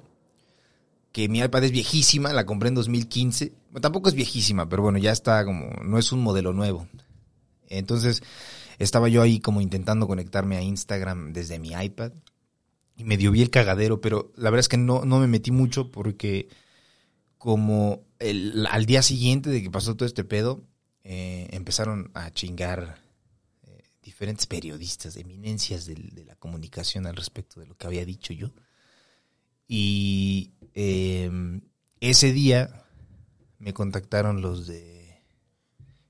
que 1.12 1.28
mi 1.28 1.40
iPad 1.40 1.64
es 1.64 1.72
viejísima, 1.72 2.32
la 2.32 2.46
compré 2.46 2.68
en 2.68 2.74
2015. 2.74 3.52
Bueno, 3.70 3.80
tampoco 3.80 4.08
es 4.08 4.14
viejísima, 4.14 4.68
pero 4.68 4.82
bueno, 4.82 4.98
ya 4.98 5.12
está 5.12 5.44
como 5.44 5.70
no 5.82 5.98
es 5.98 6.12
un 6.12 6.20
modelo 6.20 6.52
nuevo. 6.52 6.86
Entonces, 7.68 8.22
estaba 8.78 9.08
yo 9.08 9.22
ahí 9.22 9.40
como 9.40 9.60
intentando 9.60 10.06
conectarme 10.06 10.56
a 10.56 10.62
Instagram 10.62 11.32
desde 11.32 11.58
mi 11.58 11.70
iPad 11.72 12.12
y 12.96 13.04
medio 13.04 13.30
vi 13.30 13.42
el 13.42 13.50
cagadero, 13.50 14.00
pero 14.00 14.32
la 14.36 14.50
verdad 14.50 14.60
es 14.60 14.68
que 14.68 14.78
no, 14.78 15.04
no 15.04 15.18
me 15.20 15.26
metí 15.26 15.50
mucho 15.50 15.90
porque 15.90 16.48
como 17.38 18.02
el- 18.18 18.66
al 18.70 18.86
día 18.86 19.02
siguiente 19.02 19.50
de 19.50 19.62
que 19.62 19.70
pasó 19.70 19.94
todo 19.96 20.06
este 20.06 20.24
pedo, 20.24 20.64
eh, 21.04 21.48
empezaron 21.52 22.10
a 22.14 22.30
chingar 22.32 22.98
eh, 23.64 23.82
diferentes 24.02 24.46
periodistas, 24.46 25.16
eminencias 25.16 25.86
del- 25.86 26.10
de 26.14 26.24
la 26.24 26.36
comunicación 26.36 27.06
al 27.06 27.16
respecto 27.16 27.60
de 27.60 27.66
lo 27.66 27.76
que 27.76 27.86
había 27.86 28.04
dicho 28.04 28.32
yo. 28.32 28.50
Y 29.68 30.52
eh, 30.74 31.30
ese 32.00 32.32
día 32.32 32.84
me 33.58 33.72
contactaron 33.74 34.40
los 34.40 34.66
de 34.66 35.22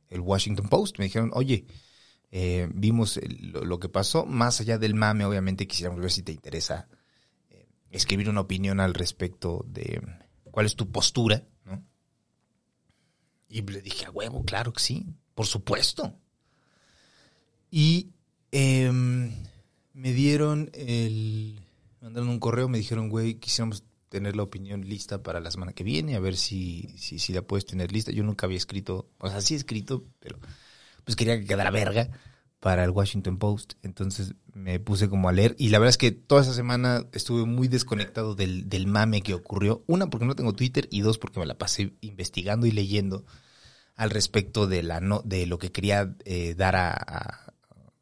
el 0.09 0.21
Washington 0.21 0.69
Post. 0.69 0.99
Me 0.99 1.07
dijeron, 1.07 1.31
oye, 1.35 1.67
eh, 2.31 2.69
vimos 2.75 3.21
lo, 3.41 3.79
que 3.79 3.89
pasó. 3.89 4.27
Más 4.27 4.61
allá 4.61 4.79
del 4.79 4.95
mame, 4.95 5.25
obviamente 5.25 5.67
quisiéramos 5.67 6.01
ver 6.01 6.11
si 6.11 6.23
te 6.23 6.33
interesa 6.33 6.89
eh, 7.51 7.69
escribir 7.91 8.29
una 8.29 8.41
opinión 8.41 8.81
al 8.81 8.95
respecto 8.95 9.65
de 9.69 10.03
cuál 10.51 10.67
es 10.67 10.77
tu 10.77 10.91
postura, 10.91 11.45
¿no? 11.65 11.85
Y 13.49 13.63
le 13.63 13.81
dije, 13.81 14.07
a 14.07 14.11
huevo, 14.11 14.45
claro 14.45 14.73
que 14.73 14.83
sí, 14.83 15.07
por 15.35 15.47
supuesto. 15.47 16.19
Y 17.71 18.11
em, 18.51 19.33
me 19.93 20.13
dieron 20.13 20.71
el... 20.75 21.61
Mandaron 22.01 22.29
un 22.29 22.39
correo, 22.39 22.69
me 22.69 22.79
dijeron, 22.79 23.09
güey, 23.09 23.35
quisiéramos 23.37 23.85
tener 24.09 24.37
la 24.37 24.45
opinión 24.45 24.83
lista 24.89 25.23
para 25.23 25.41
la 25.41 25.51
semana 25.51 25.73
que 25.73 25.83
viene, 25.83 26.15
a 26.15 26.21
ver 26.21 26.37
si, 26.37 26.95
si, 26.97 27.19
si 27.19 27.33
la 27.33 27.43
puedes 27.43 27.67
tener 27.67 27.91
lista. 27.93 28.13
Yo 28.13 28.23
nunca 28.23 28.47
había 28.47 28.59
escrito, 28.59 29.11
o 29.19 29.29
sea, 29.29 29.41
sí 29.41 29.55
he 29.55 29.57
escrito, 29.57 30.05
pero 30.21 30.39
pues 31.07 31.15
quería 31.17 31.39
que 31.39 31.47
quedara 31.47 31.71
verga 31.71 32.11
para 32.59 32.83
el 32.83 32.91
Washington 32.91 33.39
Post. 33.39 33.75
Entonces 33.83 34.35
me 34.53 34.81
puse 34.81 35.09
como 35.09 35.29
a 35.29 35.33
leer 35.33 35.55
y 35.57 35.69
la 35.69 35.79
verdad 35.79 35.91
es 35.91 35.99
que 35.99 36.11
toda 36.11 36.43
esa 36.43 36.53
semana 36.53 37.07
estuve 37.13 37.47
muy 37.47 37.69
desconectado 37.69 38.35
del, 38.35 38.69
del 38.69 38.89
mame 38.89 39.23
que 39.23 39.33
ocurrió. 39.33 39.85
Una, 39.87 40.09
porque 40.09 40.27
no 40.27 40.35
tengo 40.35 40.53
Twitter 40.53 40.89
y 40.91 41.01
dos, 41.01 41.19
porque 41.19 41.39
me 41.39 41.47
la 41.47 41.57
pasé 41.57 41.95
investigando 42.01 42.67
y 42.67 42.73
leyendo 42.73 43.25
al 43.95 44.11
respecto 44.11 44.67
de, 44.67 44.83
la 44.83 45.01
no, 45.01 45.23
de 45.25 45.47
lo 45.47 45.59
que 45.59 45.71
quería 45.71 46.17
eh, 46.25 46.55
dar 46.57 46.75
a, 46.75 47.55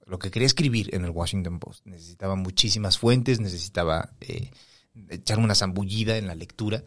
lo 0.06 0.18
que 0.18 0.30
quería 0.30 0.46
escribir 0.46 0.94
en 0.94 1.04
el 1.04 1.11
Washington 1.11 1.58
Post. 1.58 1.84
Necesitaba 1.87 2.34
muchísimas 2.34 2.96
fuentes, 2.96 3.40
necesitaba 3.40 4.14
eh, 4.20 4.50
echarme 5.11 5.44
una 5.44 5.54
zambullida 5.54 6.16
en 6.16 6.26
la 6.26 6.34
lectura 6.34 6.84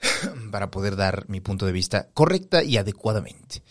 para 0.50 0.70
poder 0.70 0.96
dar 0.96 1.26
mi 1.28 1.40
punto 1.40 1.64
de 1.64 1.72
vista 1.72 2.10
correcta 2.12 2.62
y 2.62 2.76
adecuadamente. 2.76 3.62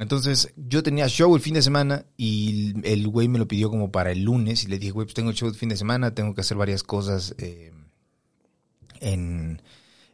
Entonces, 0.00 0.50
yo 0.56 0.82
tenía 0.82 1.08
show 1.08 1.36
el 1.36 1.42
fin 1.42 1.52
de 1.52 1.60
semana 1.60 2.06
y 2.16 2.72
el 2.84 3.06
güey 3.06 3.28
me 3.28 3.38
lo 3.38 3.46
pidió 3.46 3.68
como 3.68 3.92
para 3.92 4.10
el 4.10 4.22
lunes 4.22 4.64
y 4.64 4.68
le 4.68 4.78
dije, 4.78 4.92
güey, 4.92 5.04
pues 5.04 5.14
tengo 5.14 5.28
el 5.28 5.36
show 5.36 5.46
el 5.46 5.54
fin 5.54 5.68
de 5.68 5.76
semana, 5.76 6.14
tengo 6.14 6.34
que 6.34 6.40
hacer 6.40 6.56
varias 6.56 6.82
cosas 6.82 7.34
eh, 7.36 7.70
en, 9.00 9.60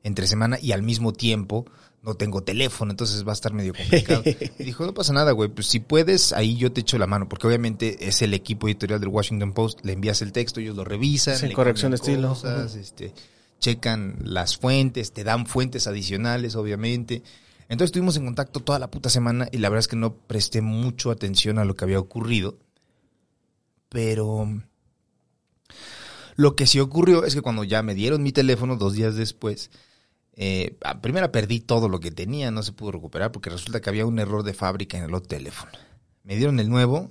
entre 0.02 0.26
semana 0.26 0.59
y 0.61 0.73
al 0.73 0.83
mismo 0.83 1.12
tiempo 1.12 1.66
no 2.02 2.14
tengo 2.14 2.43
teléfono, 2.43 2.90
entonces 2.90 3.25
va 3.25 3.31
a 3.31 3.35
estar 3.35 3.52
medio 3.52 3.75
complicado. 3.75 4.25
Y 4.59 4.64
dijo, 4.64 4.85
no 4.87 4.93
pasa 4.93 5.12
nada, 5.12 5.31
güey, 5.31 5.50
pues 5.50 5.69
si 5.69 5.78
puedes, 5.78 6.33
ahí 6.33 6.57
yo 6.57 6.73
te 6.73 6.81
echo 6.81 6.99
la 6.99 7.07
mano, 7.07 7.28
porque 7.28 7.47
obviamente 7.47 8.09
es 8.09 8.23
el 8.23 8.35
equipo 8.35 8.66
editorial 8.66 8.99
del 8.99 9.09
Washington 9.09 9.52
Post, 9.52 9.85
le 9.85 9.93
envías 9.93 10.21
el 10.21 10.33
texto, 10.33 10.59
ellos 10.59 10.75
lo 10.75 10.85
revisan, 10.85 11.40
le 11.40 11.55
corrección 11.55 11.93
de 11.93 11.97
estilo. 11.97 12.31
cosas, 12.31 12.75
este, 12.75 13.14
checan 13.61 14.19
las 14.25 14.57
fuentes, 14.57 15.12
te 15.12 15.23
dan 15.23 15.47
fuentes 15.47 15.87
adicionales, 15.87 16.57
obviamente. 16.57 17.23
Entonces 17.68 17.88
estuvimos 17.88 18.16
en 18.16 18.25
contacto 18.25 18.61
toda 18.61 18.78
la 18.78 18.90
puta 18.90 19.11
semana 19.11 19.49
y 19.50 19.58
la 19.58 19.68
verdad 19.68 19.80
es 19.80 19.88
que 19.88 19.96
no 19.96 20.14
presté 20.14 20.61
mucho 20.62 21.11
atención 21.11 21.58
a 21.58 21.64
lo 21.64 21.75
que 21.75 21.85
había 21.85 21.99
ocurrido. 21.99 22.58
Pero 23.88 24.46
lo 26.37 26.54
que 26.56 26.66
sí 26.66 26.80
ocurrió 26.80 27.25
es 27.25 27.35
que 27.35 27.42
cuando 27.42 27.64
ya 27.64 27.82
me 27.82 27.94
dieron 27.94 28.23
mi 28.23 28.32
teléfono 28.32 28.76
dos 28.76 28.94
días 28.94 29.16
después, 29.16 29.70
eh, 30.35 30.76
a- 30.85 31.00
primero 31.00 31.32
perdí 31.32 31.61
todo 31.61 31.88
lo 31.88 31.99
que 31.99 32.11
tenía, 32.11 32.50
no 32.50 32.62
se 32.62 32.73
pudo 32.73 32.92
recuperar 32.92 33.32
porque 33.32 33.50
resulta 33.50 33.80
que 33.80 33.88
había 33.90 34.06
un 34.06 34.18
error 34.18 34.42
de 34.42 34.54
fábrica 34.54 34.99
en 34.99 35.04
el 35.04 35.14
otro 35.14 35.28
teléfono. 35.28 35.73
Me 36.25 36.37
dieron 36.37 36.61
el 36.61 36.68
nuevo, 36.68 37.11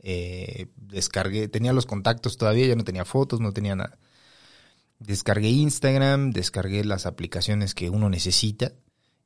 eh, 0.00 0.66
descargué, 0.76 1.48
tenía 1.48 1.72
los 1.72 1.86
contactos 1.86 2.36
todavía, 2.36 2.66
ya 2.66 2.76
no 2.76 2.84
tenía 2.84 3.04
fotos, 3.04 3.40
no 3.40 3.52
tenía 3.52 3.76
nada. 3.76 3.98
Descargué 4.98 5.48
Instagram, 5.48 6.32
descargué 6.32 6.84
las 6.84 7.06
aplicaciones 7.06 7.74
que 7.74 7.88
uno 7.88 8.10
necesita 8.10 8.72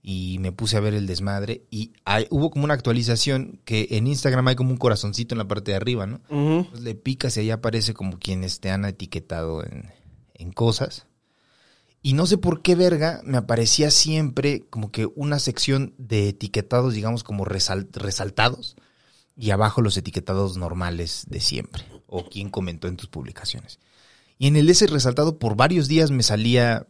y 0.06 0.37
me 0.38 0.52
puse 0.52 0.76
a 0.76 0.80
ver 0.80 0.92
el 0.92 1.06
desmadre 1.06 1.62
y 1.70 1.92
hay- 2.04 2.26
hubo 2.28 2.50
como 2.50 2.64
una 2.66 2.75
actualización 2.75 3.58
que 3.64 3.88
en 3.92 4.06
Instagram 4.06 4.46
hay 4.49 4.54
como 4.54 4.70
un 4.70 4.76
corazoncito 4.76 5.34
en 5.34 5.38
la 5.38 5.49
parte 5.49 5.70
de 5.70 5.78
arriba, 5.78 6.06
¿no? 6.06 6.20
Entonces 6.58 6.82
le 6.84 6.94
picas 6.94 7.34
y 7.37 7.40
ahí 7.40 7.50
aparece 7.50 7.94
como 7.94 8.18
quienes 8.18 8.61
te 8.61 8.70
han 8.70 8.84
etiquetado 8.84 9.64
en, 9.64 9.90
en 10.34 10.52
cosas. 10.52 11.06
Y 12.02 12.12
no 12.12 12.26
sé 12.26 12.37
por 12.37 12.61
qué 12.61 12.75
verga 12.75 13.23
me 13.25 13.38
aparecía 13.38 13.90
siempre 13.90 14.66
como 14.68 14.92
que 14.92 15.06
una 15.16 15.38
sección 15.38 15.94
de 15.96 16.28
etiquetados, 16.28 16.92
digamos, 16.92 17.25
como 17.25 17.46
resal- 17.46 17.88
resaltados. 17.92 18.76
Y 19.38 19.50
abajo 19.52 19.80
los 19.80 19.96
etiquetados 19.96 20.58
normales 20.58 21.25
de 21.28 21.40
siempre. 21.40 21.82
O 22.06 22.28
quien 22.28 22.50
comentó 22.50 22.88
en 22.88 22.96
tus 22.99 23.08
publicaciones. 23.08 23.80
Y 24.37 24.49
en 24.49 24.56
el 24.56 24.68
ese 24.68 24.87
resaltado 24.87 25.38
por 25.38 25.56
varios 25.56 25.88
días 25.88 26.11
me 26.11 26.23
salía 26.23 26.87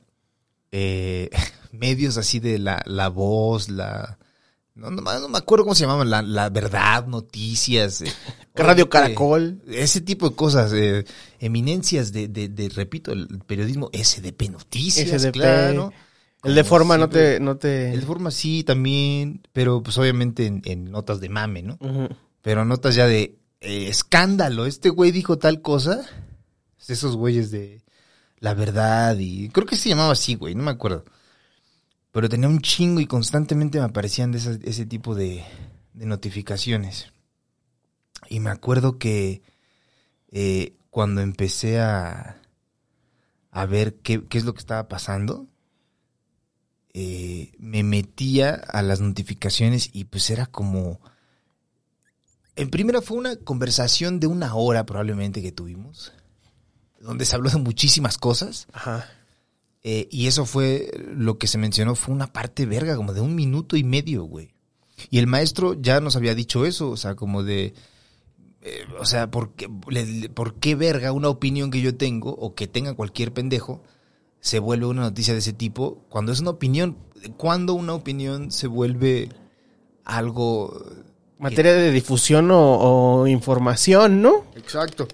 eh, 0.73 1.31
medios 1.75 2.17
así 2.17 2.41
de 2.41 2.59
la, 2.59 2.83
la 2.87 3.09
voz, 3.09 3.69
la... 3.69 4.19
No, 4.75 4.91
no, 4.91 5.03
no 5.03 5.29
me 5.29 5.39
acuerdo 5.39 5.65
cómo 5.65 5.77
se 5.77 5.83
llamaban, 5.83 6.11
la, 6.11 6.21
la 6.23 6.51
verdad, 6.51 7.07
noticias. 7.07 8.01
eh, 8.01 8.13
Radio 8.57 8.87
eh, 8.87 8.89
Caracol. 8.89 9.63
ese 9.69 10.01
tipo 10.01 10.29
de 10.29 10.35
cosas, 10.35 10.73
eh, 10.73 11.05
eminencias 11.39 12.13
de, 12.13 12.27
de, 12.27 12.49
de, 12.49 12.69
repito, 12.71 13.13
el 13.13 13.29
periodismo 13.47 13.89
SDP 13.93 14.51
Noticias, 14.51 15.23
SDP. 15.23 15.33
claro. 15.33 15.93
El 16.45 16.55
de 16.55 16.65
forma 16.65 16.99
no 16.99 17.09
te, 17.09 17.41
no 17.41 17.57
te. 17.57 17.93
El 17.93 18.01
de 18.01 18.07
forma 18.07 18.31
sí 18.31 18.65
también, 18.65 19.41
pero 19.53 19.83
pues 19.83 19.97
obviamente 19.97 20.45
en, 20.45 20.61
en 20.67 20.91
notas 20.91 21.19
de 21.21 21.31
mame, 21.31 21.63
¿no? 21.63 21.79
Pero 22.43 22.67
notas 22.67 22.95
ya 22.95 23.07
de 23.07 23.39
eh, 23.61 23.89
escándalo, 23.89 24.67
este 24.67 24.91
güey 24.91 25.11
dijo 25.11 25.39
tal 25.39 25.63
cosa. 25.63 26.05
Esos 26.87 27.17
güeyes 27.17 27.51
de 27.51 27.83
la 28.41 28.53
verdad 28.53 29.17
y 29.19 29.49
creo 29.49 29.67
que 29.67 29.77
se 29.77 29.89
llamaba 29.89 30.13
así, 30.13 30.35
güey, 30.35 30.55
no 30.55 30.63
me 30.63 30.71
acuerdo. 30.73 31.07
Pero 32.15 32.29
tenía 32.29 32.49
un 32.49 32.61
chingo 32.61 33.01
y 33.01 33.07
constantemente 33.07 33.81
me 33.81 33.87
aparecían 33.87 34.33
ese 34.35 34.87
tipo 34.87 35.17
de, 35.17 35.45
notificaciones. 35.95 37.13
Y 38.29 38.39
me 38.39 38.51
acuerdo 38.51 38.99
que 39.01 39.43
eh, 40.31 40.77
cuando 40.91 41.23
empecé 41.23 41.81
a, 41.81 42.41
a 43.51 43.67
ver 43.67 43.97
qué, 43.97 44.25
qué 44.29 44.39
es 44.39 44.45
lo 44.45 44.55
que 44.55 44.61
estaba 44.61 44.87
pasando, 44.87 45.49
eh, 46.93 47.51
me 47.59 47.83
metía 47.83 48.55
a 48.55 48.83
las 48.83 49.01
notificaciones 49.01 49.91
y 49.93 50.05
pues 50.05 50.31
era 50.31 50.47
como... 50.47 51.01
En 52.55 52.71
primera 52.71 53.03
fue 53.03 53.19
una 53.19 53.35
conversación 53.35 54.21
de 54.21 54.29
una 54.29 54.55
hora 54.55 54.87
probablemente 54.87 55.43
que 55.43 55.51
tuvimos, 55.51 56.13
donde 57.01 57.25
se 57.25 57.35
habló 57.35 57.51
de 57.51 57.59
muchísimas 57.59 58.19
cosas. 58.19 58.69
Ajá. 58.73 59.11
Eh, 59.85 60.09
y 60.11 60.27
eso 60.27 60.45
fue 60.47 60.91
lo 61.15 61.39
que 61.39 61.47
se 61.47 61.59
mencionó, 61.59 61.95
fue 61.95 62.15
una 62.15 62.33
parte 62.33 62.67
verga, 62.67 62.97
como 62.97 63.13
de 63.13 63.21
un 63.21 63.35
minuto 63.35 63.77
y 63.77 63.85
medio, 63.85 64.25
güey. 64.25 64.53
Y 65.11 65.19
el 65.19 65.27
maestro 65.27 65.75
ya 65.81 66.01
nos 66.01 66.17
había 66.17 66.35
dicho 66.35 66.65
eso, 66.67 66.91
o 66.91 66.97
sea, 66.97 67.15
como 67.15 67.43
de... 67.43 67.75
eh, 68.63 68.85
o 68.99 69.05
sea, 69.05 69.31
¿por 69.31 69.53
qué, 69.55 69.69
le- 69.89 70.29
¿por 70.31 70.55
qué 70.55 70.75
verga 70.75 71.13
una 71.13 71.29
opinión 71.29 71.71
que 71.71 71.81
yo 71.83 71.97
tengo 71.97 72.31
o 72.31 72.55
que 72.55 72.67
tenga 72.67 72.95
cualquier 72.95 73.33
pendejo 73.33 73.83
se 74.41 74.59
vuelve 74.59 74.87
una 74.87 75.03
noticia 75.03 75.33
de 75.35 75.41
ese 75.41 75.53
tipo 75.53 76.05
cuando 76.09 76.33
es 76.33 76.41
una 76.41 76.51
opinión? 76.51 76.97
¿Cuándo 77.37 77.75
una 77.75 77.95
opinión 77.95 78.51
se 78.51 78.67
vuelve 78.67 79.29
algo... 80.05 80.81
Materia 81.39 81.75
de 81.75 81.91
difusión 81.91 82.51
o, 82.51 83.21
o 83.21 83.27
información, 83.27 84.23
¿no? 84.23 84.45
Exacto. 84.55 85.09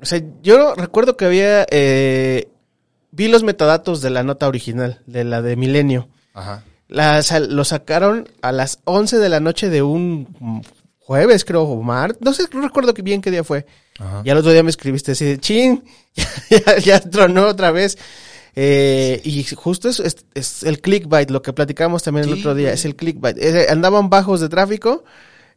O 0.00 0.06
sea, 0.06 0.22
yo 0.42 0.74
recuerdo 0.76 1.16
que 1.16 1.24
había... 1.26 1.66
eh, 1.70 2.48
vi 3.12 3.28
los 3.28 3.42
metadatos 3.42 4.00
de 4.00 4.10
la 4.10 4.22
nota 4.22 4.48
original, 4.48 5.00
de 5.06 5.24
la 5.24 5.42
de 5.42 5.56
Milenio. 5.56 6.08
Ajá. 6.34 6.64
La, 6.88 7.22
lo 7.48 7.64
sacaron 7.64 8.28
a 8.42 8.52
las 8.52 8.80
11 8.84 9.18
de 9.18 9.28
la 9.28 9.40
noche 9.40 9.70
de 9.70 9.82
un 9.82 10.62
jueves, 10.98 11.44
creo, 11.44 11.62
o 11.62 11.82
martes. 11.82 12.20
No 12.20 12.32
sé, 12.32 12.44
no 12.52 12.60
recuerdo 12.60 12.92
bien 12.94 13.20
qué 13.20 13.30
día 13.30 13.44
fue. 13.44 13.66
Ajá. 13.98 14.22
Y 14.24 14.30
al 14.30 14.38
otro 14.38 14.50
día 14.50 14.62
me 14.62 14.70
escribiste 14.70 15.12
así 15.12 15.24
de 15.24 15.38
chin, 15.38 15.84
ya, 16.50 16.78
ya 16.78 17.00
tronó 17.00 17.46
otra 17.46 17.70
vez. 17.70 17.98
Eh, 18.56 19.20
y 19.24 19.44
justo 19.44 19.88
es, 19.88 20.00
es, 20.00 20.16
es 20.34 20.62
el 20.64 20.80
clickbait, 20.80 21.30
lo 21.30 21.42
que 21.42 21.52
platicamos 21.52 22.02
también 22.02 22.26
el 22.26 22.34
otro 22.34 22.54
día, 22.54 22.72
es 22.72 22.84
el 22.84 22.96
clickbait. 22.96 23.38
Eh, 23.38 23.66
andaban 23.70 24.10
bajos 24.10 24.40
de 24.40 24.48
tráfico 24.48 25.04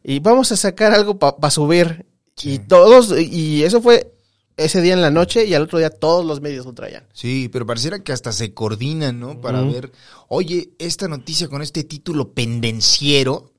y 0.02 0.20
vamos 0.20 0.52
a 0.52 0.56
sacar 0.56 0.92
algo 0.92 1.18
para 1.18 1.50
subir. 1.50 2.06
Y 2.42 2.58
todos, 2.58 3.14
y 3.18 3.62
eso 3.64 3.80
fue 3.80 4.13
ese 4.56 4.80
día 4.80 4.94
en 4.94 5.02
la 5.02 5.10
noche 5.10 5.44
y 5.44 5.54
al 5.54 5.62
otro 5.62 5.78
día 5.78 5.90
todos 5.90 6.24
los 6.24 6.40
medios 6.40 6.66
lo 6.66 6.74
traían. 6.74 7.06
Sí, 7.12 7.48
pero 7.52 7.66
pareciera 7.66 8.00
que 8.00 8.12
hasta 8.12 8.32
se 8.32 8.54
coordinan, 8.54 9.18
¿no? 9.18 9.40
Para 9.40 9.62
ver, 9.62 9.92
oye, 10.28 10.70
esta 10.78 11.08
noticia 11.08 11.48
con 11.48 11.62
este 11.62 11.84
título 11.84 12.32
pendenciero 12.32 13.52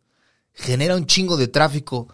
genera 0.53 0.95
un 0.95 1.05
chingo 1.05 1.37
de 1.37 1.47
tráfico. 1.47 2.07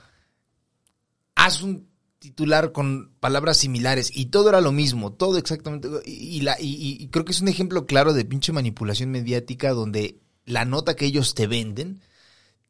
Haz 1.36 1.62
un 1.62 1.88
titular 2.20 2.72
con 2.72 3.12
palabras 3.20 3.58
similares 3.58 4.12
y 4.14 4.28
todo 4.28 4.50
era 4.50 4.62
lo 4.62 4.72
mismo, 4.72 5.14
todo 5.14 5.38
exactamente. 5.38 5.88
Y, 6.06 6.38
y 6.38 6.42
la, 6.42 6.56
y, 6.60 6.98
y 7.00 7.08
creo 7.08 7.26
que 7.26 7.32
es 7.32 7.42
un 7.42 7.48
ejemplo 7.48 7.86
claro 7.86 8.14
de 8.14 8.26
pinche 8.26 8.52
manipulación 8.52 9.12
mediática 9.12 9.72
donde 9.72 10.20
la 10.46 10.66
nota 10.66 10.96
que 10.96 11.06
ellos 11.06 11.34
te 11.34 11.48
venden, 11.48 12.02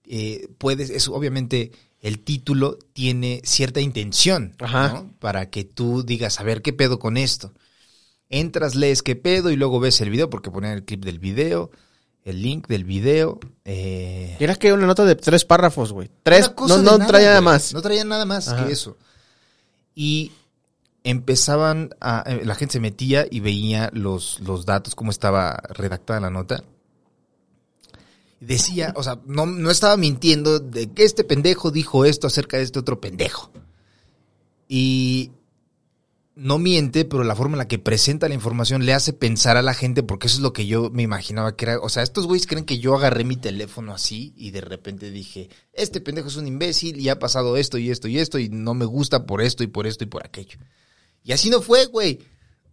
eh, 0.06 0.48
puedes, 0.58 0.90
es 0.90 1.08
obviamente 1.08 1.72
el 2.02 2.20
título 2.20 2.78
tiene 2.94 3.42
cierta 3.44 3.80
intención. 3.80 4.56
Para 5.20 5.50
que 5.50 5.64
tú 5.64 6.04
digas, 6.04 6.40
a 6.40 6.44
ver, 6.44 6.62
¿qué 6.62 6.74
pedo 6.74 7.00
con 7.00 7.16
esto? 7.18 7.54
Entras, 8.30 8.76
lees 8.76 9.04
qué 9.04 9.16
pedo 9.16 9.52
y 9.52 9.56
luego 9.56 9.80
ves 9.80 10.02
el 10.02 10.10
video, 10.10 10.30
porque 10.30 10.52
ponen 10.52 10.72
el 10.72 10.84
clip 10.86 11.04
del 11.04 11.20
video, 11.20 11.70
el 12.24 12.42
link 12.42 12.68
del 12.68 12.86
video. 12.86 13.40
Eh, 13.66 14.38
era 14.40 14.56
que 14.56 14.72
una 14.74 14.88
nota 14.88 15.06
de 15.06 15.16
tres 15.16 15.46
párrafos, 15.46 15.92
güey. 15.92 16.10
Tres, 16.24 16.52
no, 16.58 16.78
no 16.78 16.98
nada, 16.98 17.08
traía 17.08 17.30
nada 17.30 17.42
más. 17.42 17.74
No 17.74 17.82
traía 17.82 18.04
nada 18.06 18.26
más 18.26 18.48
Ajá. 18.48 18.66
que 18.66 18.72
eso. 18.74 18.98
Y 19.94 20.32
empezaban 21.04 21.90
a. 22.00 22.24
eh, 22.26 22.42
La 22.46 22.56
gente 22.56 22.74
se 22.74 22.80
metía 22.80 23.26
y 23.30 23.42
veía 23.42 23.90
los, 23.94 24.40
los 24.40 24.66
datos, 24.66 24.96
cómo 24.96 25.12
estaba 25.12 25.62
redactada 25.70 26.20
la 26.22 26.30
nota. 26.30 26.64
Decía, 28.42 28.92
o 28.96 29.04
sea, 29.04 29.22
no, 29.28 29.46
no 29.46 29.70
estaba 29.70 29.96
mintiendo 29.98 30.60
de 30.60 30.92
que 30.92 31.04
este 31.04 31.24
pendejo 31.24 31.70
dijo 31.70 32.06
esto 32.06 32.26
acerca 32.26 32.58
de 32.58 32.64
este 32.64 32.80
otro 32.80 33.00
pendejo. 33.00 33.52
Y 34.68 35.32
no 36.34 36.58
miente, 36.58 37.06
pero 37.06 37.24
la 37.24 37.36
forma 37.36 37.54
en 37.54 37.60
la 37.60 37.68
que 37.68 37.78
presenta 37.78 38.28
la 38.28 38.34
información 38.34 38.84
le 38.84 38.96
hace 38.96 39.14
pensar 39.14 39.58
a 39.58 39.62
la 39.62 39.76
gente, 39.76 40.02
porque 40.02 40.26
eso 40.26 40.38
es 40.38 40.42
lo 40.42 40.54
que 40.54 40.66
yo 40.66 40.90
me 40.90 41.04
imaginaba 41.04 41.56
que 41.56 41.66
era. 41.66 41.80
O 41.80 41.90
sea, 41.90 42.02
estos 42.02 42.26
güeyes 42.26 42.48
creen 42.48 42.66
que 42.66 42.80
yo 42.80 42.96
agarré 42.96 43.26
mi 43.26 43.38
teléfono 43.38 43.94
así 43.94 44.34
y 44.36 44.50
de 44.50 44.62
repente 44.62 45.12
dije, 45.12 45.50
este 45.72 46.02
pendejo 46.02 46.30
es 46.30 46.38
un 46.38 46.48
imbécil 46.48 47.00
y 47.00 47.10
ha 47.10 47.20
pasado 47.20 47.58
esto 47.58 47.78
y 47.78 47.92
esto 47.92 48.08
y 48.08 48.18
esto 48.18 48.40
y 48.40 48.50
no 48.50 48.74
me 48.74 48.86
gusta 48.86 49.28
por 49.28 49.44
esto 49.44 49.64
y 49.64 49.68
por 49.68 49.86
esto 49.86 50.04
y 50.04 50.08
por 50.08 50.26
aquello. 50.26 50.58
Y 51.24 51.34
así 51.34 51.52
no 51.52 51.62
fue, 51.62 51.86
güey. 51.86 52.18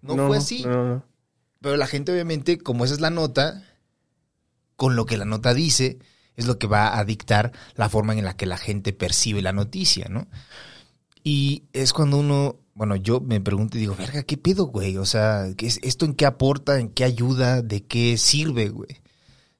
No, 0.01 0.29
fue 0.29 0.39
así. 0.39 0.65
no, 0.65 0.89
no. 0.89 1.05
Pero 1.61 1.77
la 1.77 1.87
gente, 1.87 2.13
obviamente, 2.13 2.59
como 2.59 2.85
esa 2.85 2.95
es 2.95 3.01
la 3.01 3.11
nota, 3.11 3.68
con 4.79 4.97
lo 4.97 5.05
que 5.05 5.19
la 5.19 5.25
nota 5.27 5.53
dice, 5.55 5.99
es 6.37 6.47
lo 6.47 6.59
que 6.59 6.69
va 6.69 6.97
a 6.99 7.05
dictar 7.05 7.51
la 7.75 7.89
forma 7.89 8.15
en 8.15 8.25
la 8.25 8.37
que 8.37 8.47
la 8.47 8.57
gente 8.57 8.93
percibe 8.93 9.43
la 9.43 9.53
noticia, 9.53 10.07
¿no? 10.09 10.29
Y 11.25 11.65
es 11.73 11.93
cuando 11.93 12.17
uno, 12.19 12.61
bueno, 12.75 12.95
yo 12.95 13.21
me 13.21 13.41
pregunto 13.41 13.77
y 13.77 13.81
digo, 13.81 13.97
verga, 13.97 14.23
¿qué 14.23 14.37
pedo, 14.37 14.67
güey? 14.67 14.97
O 14.97 15.05
sea, 15.05 15.49
¿qué 15.57 15.67
es, 15.67 15.81
¿esto 15.83 16.05
en 16.07 16.15
qué 16.15 16.27
aporta, 16.27 16.79
en 16.79 16.91
qué 16.91 17.03
ayuda, 17.03 17.61
de 17.61 17.85
qué 17.85 18.17
sirve, 18.17 18.69
güey? 18.69 19.03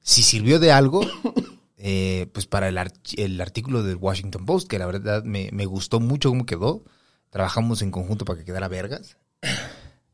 Si 0.01 0.23
sirvió 0.23 0.57
de 0.57 0.71
algo, 0.71 1.01
eh, 1.77 2.27
pues 2.33 2.45
para 2.47 2.69
el, 2.69 2.77
ar- 2.77 2.93
el 3.17 3.41
artículo 3.41 3.83
del 3.83 3.97
Washington 3.97 4.45
Post, 4.45 4.69
que 4.69 4.79
la 4.79 4.85
verdad 4.85 5.25
me, 5.25 5.49
me 5.51 5.65
gustó 5.65 5.99
mucho 5.99 6.29
cómo 6.29 6.45
quedó. 6.45 6.85
Trabajamos 7.29 7.81
en 7.81 7.91
conjunto 7.91 8.23
para 8.23 8.39
que 8.39 8.45
quedara 8.45 8.67
vergas. 8.69 9.17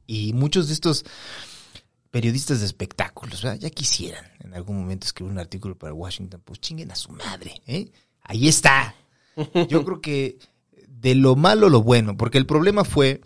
Y 0.07 0.33
muchos 0.33 0.67
de 0.67 0.73
estos 0.73 1.03
periodistas 2.15 2.61
de 2.61 2.65
espectáculos, 2.65 3.43
¿verdad? 3.43 3.59
ya 3.59 3.69
quisieran 3.69 4.23
en 4.39 4.53
algún 4.53 4.77
momento 4.79 5.05
escribir 5.05 5.33
un 5.33 5.37
artículo 5.39 5.77
para 5.77 5.93
Washington 5.93 6.39
Post. 6.45 6.61
Chinguen 6.61 6.89
a 6.89 6.95
su 6.95 7.11
madre, 7.11 7.61
¿eh? 7.67 7.91
Ahí 8.21 8.47
está. 8.47 8.95
Yo 9.67 9.83
creo 9.83 9.99
que 9.99 10.37
de 10.87 11.13
lo 11.13 11.35
malo 11.35 11.67
lo 11.67 11.83
bueno, 11.83 12.15
porque 12.15 12.37
el 12.37 12.45
problema 12.45 12.85
fue 12.85 13.19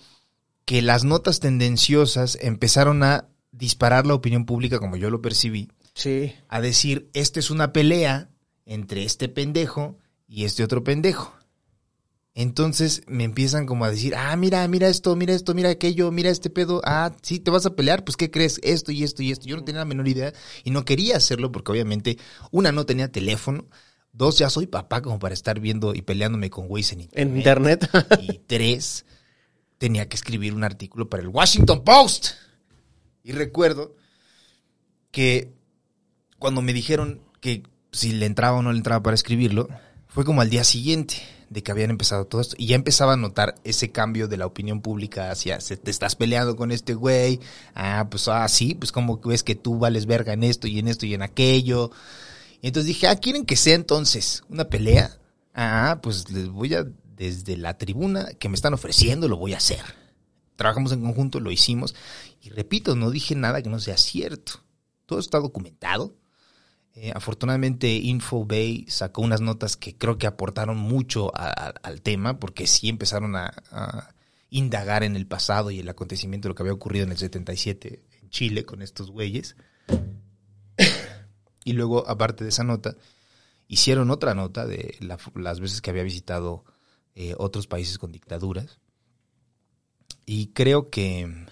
que 0.66 0.82
las 0.82 1.04
notas 1.04 1.40
tendenciosas 1.40 2.40
empezaron 2.42 3.04
a 3.04 3.28
disparar 3.52 4.08
la 4.08 4.16
opinión 4.16 4.48
pública, 4.48 4.80
como 4.80 4.96
yo 4.96 5.12
lo 5.12 5.22
percibí, 5.22 5.70
Sí. 5.94 6.34
a 6.48 6.60
decir, 6.60 7.12
esta 7.14 7.40
es 7.40 7.52
una 7.52 7.72
pelea 7.72 8.32
entre 8.66 9.04
este 9.04 9.30
pendejo 9.30 10.00
y 10.28 10.46
este 10.46 10.64
otro 10.64 10.84
pendejo. 10.84 11.32
Entonces 12.36 13.02
me 13.08 13.24
empiezan 13.24 13.66
como 13.66 13.86
a 13.86 13.92
decir, 13.92 14.16
ah, 14.16 14.36
mira, 14.36 14.68
mira 14.68 14.88
esto, 14.88 15.16
mira 15.16 15.34
esto, 15.34 15.54
mira 15.54 15.70
aquello, 15.70 16.12
mira 16.12 16.30
este 16.30 16.50
pedo, 16.50 16.82
ah, 16.86 17.12
sí, 17.22 17.40
te 17.40 17.52
vas 17.52 17.66
a 17.66 17.76
pelear, 17.76 18.04
pues 18.06 18.16
¿qué 18.16 18.32
crees? 18.32 18.60
Esto 18.64 18.92
y 18.92 19.04
esto 19.04 19.24
y 19.24 19.32
esto. 19.32 19.48
Yo 19.48 19.58
no 19.58 19.64
tenía 19.64 19.80
la 19.80 19.86
menor 19.86 20.08
idea 20.08 20.32
y 20.64 20.72
no 20.72 20.86
quería 20.86 21.18
hacerlo 21.18 21.52
porque 21.52 21.72
obviamente, 21.72 22.18
una, 22.52 22.72
no 22.72 22.86
tenía 22.86 23.12
teléfono, 23.12 23.68
dos, 24.14 24.38
ya 24.38 24.50
soy 24.50 24.68
papá 24.68 25.02
como 25.02 25.20
para 25.20 25.34
estar 25.34 25.60
viendo 25.60 25.94
y 25.96 26.02
peleándome 26.02 26.50
con 26.50 26.68
güeyes 26.68 26.94
en 26.94 27.02
En 27.14 27.38
internet. 27.38 27.90
internet. 27.92 28.22
Y 28.22 28.38
tres, 28.46 29.06
tenía 29.78 30.08
que 30.08 30.16
escribir 30.16 30.54
un 30.54 30.64
artículo 30.64 31.10
para 31.10 31.24
el 31.24 31.30
Washington 31.30 31.84
Post. 31.84 32.28
Y 33.24 33.32
recuerdo 33.34 33.96
que 35.12 35.52
cuando 36.38 36.62
me 36.62 36.74
dijeron 36.74 37.22
que 37.42 37.64
si 37.92 38.14
le 38.14 38.28
entraba 38.28 38.58
o 38.60 38.62
no 38.62 38.72
le 38.72 38.78
entraba 38.78 39.02
para 39.04 39.16
escribirlo, 39.16 39.68
fue 40.08 40.24
como 40.24 40.42
al 40.42 40.50
día 40.50 40.64
siguiente 40.64 41.18
de 41.50 41.64
que 41.64 41.72
habían 41.72 41.90
empezado 41.90 42.26
todo 42.26 42.42
esto. 42.42 42.56
Y 42.58 42.68
ya 42.68 42.76
empezaba 42.76 43.14
a 43.14 43.18
notar 43.18 43.56
ese 43.64 43.92
cambio 43.92 44.28
de 44.28 44.38
la 44.38 44.46
opinión 44.46 44.82
pública 44.82 45.32
hacia, 45.32 45.58
te 45.58 45.92
estás 45.92 46.16
peleando 46.16 46.56
con 46.56 46.72
este 46.72 46.94
güey. 46.94 47.40
Ah, 47.76 48.08
pues 48.10 48.28
ah, 48.28 48.48
sí, 48.48 48.76
pues 48.76 48.92
como 48.92 49.20
ves 49.20 49.44
que 49.44 49.56
tú 49.56 49.80
vales 49.80 50.06
verga 50.06 50.34
en 50.34 50.44
esto 50.44 50.68
y 50.68 50.80
en 50.80 50.88
esto 50.88 51.06
y 51.06 51.14
en 51.14 51.22
aquello. 51.22 51.92
Y 52.62 52.68
entonces 52.68 52.88
dije, 52.88 53.08
ah, 53.08 53.16
¿quieren 53.16 53.46
que 53.46 53.56
sea 53.56 53.76
entonces 53.76 54.44
una 54.50 54.66
pelea? 54.66 55.18
Ah, 55.54 56.00
pues 56.02 56.30
les 56.30 56.50
voy 56.50 56.74
a, 56.76 56.86
desde 57.16 57.58
la 57.58 57.78
tribuna 57.78 58.30
que 58.40 58.50
me 58.50 58.56
están 58.56 58.74
ofreciendo, 58.74 59.28
lo 59.28 59.38
voy 59.38 59.54
a 59.54 59.58
hacer. 59.58 59.82
Trabajamos 60.56 60.92
en 60.92 61.02
conjunto, 61.02 61.40
lo 61.40 61.52
hicimos. 61.52 61.96
Y 62.42 62.50
repito, 62.50 62.96
no 62.96 63.12
dije 63.12 63.34
nada 63.36 63.62
que 63.62 63.70
no 63.70 63.80
sea 63.80 63.98
cierto. 63.98 64.64
Todo 65.06 65.20
está 65.20 65.40
documentado. 65.40 66.16
Eh, 67.02 67.14
afortunadamente 67.16 67.88
Infobay 67.88 68.86
sacó 68.90 69.22
unas 69.22 69.40
notas 69.40 69.78
que 69.78 69.96
creo 69.98 70.18
que 70.18 70.28
aportaron 70.28 70.76
mucho 70.76 71.32
al 71.34 72.02
tema, 72.02 72.42
porque 72.42 72.68
sí 72.68 72.90
empezaron 72.90 73.38
a, 73.38 74.14
indagar 74.50 75.04
en 75.04 75.16
el 75.16 75.26
pasado 75.26 75.72
y 75.72 75.80
el 75.80 75.88
acontecimiento 75.88 76.48
de 76.48 76.50
lo 76.50 76.56
que 76.56 76.64
había 76.64 76.74
ocurrido 76.74 77.06
en 77.06 77.12
el 77.12 77.18
77 77.18 78.04
en 78.22 78.30
Chile 78.30 78.66
con 78.66 78.82
estos 78.82 79.12
güeyes. 79.12 79.56
Y 81.66 81.74
luego, 81.74 82.08
aparte 82.10 82.44
de 82.44 82.50
esa 82.50 82.64
nota, 82.64 82.96
hicieron 83.68 84.10
otra 84.12 84.34
nota 84.34 84.66
de 84.66 84.96
la- 85.02 85.20
las 85.36 85.60
veces 85.60 85.82
que 85.82 85.92
había 85.92 86.04
visitado 86.04 86.66
eh, 87.16 87.36
otros 87.38 87.68
países 87.68 87.98
con 87.98 88.12
dictaduras. 88.12 88.80
Y 90.26 90.48
creo 90.48 90.90
que 90.90 91.46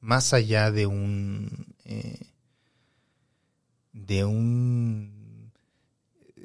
más 0.00 0.32
allá 0.32 0.70
de 0.70 0.86
un 0.86 1.74
eh, 1.84 2.31
de 3.92 4.24
un 4.24 5.52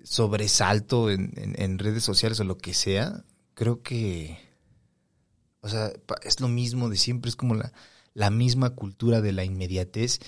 sobresalto 0.03 1.09
en, 1.09 1.33
en- 1.37 1.61
en 1.61 1.79
redes 1.79 2.03
sociales 2.03 2.39
o 2.39 2.43
lo 2.43 2.57
que 2.57 2.73
sea, 2.73 3.23
creo 3.53 3.81
que 3.81 4.37
o 5.61 5.69
sea, 5.69 5.91
es 6.23 6.39
lo 6.39 6.47
mismo 6.47 6.87
de 6.89 6.95
siempre, 6.97 7.29
es 7.29 7.35
como 7.35 7.55
la, 7.55 7.73
la 8.13 8.29
misma 8.29 8.69
cultura 8.69 9.19
de 9.21 9.33
la 9.33 9.43
inmediatez. 9.43 10.19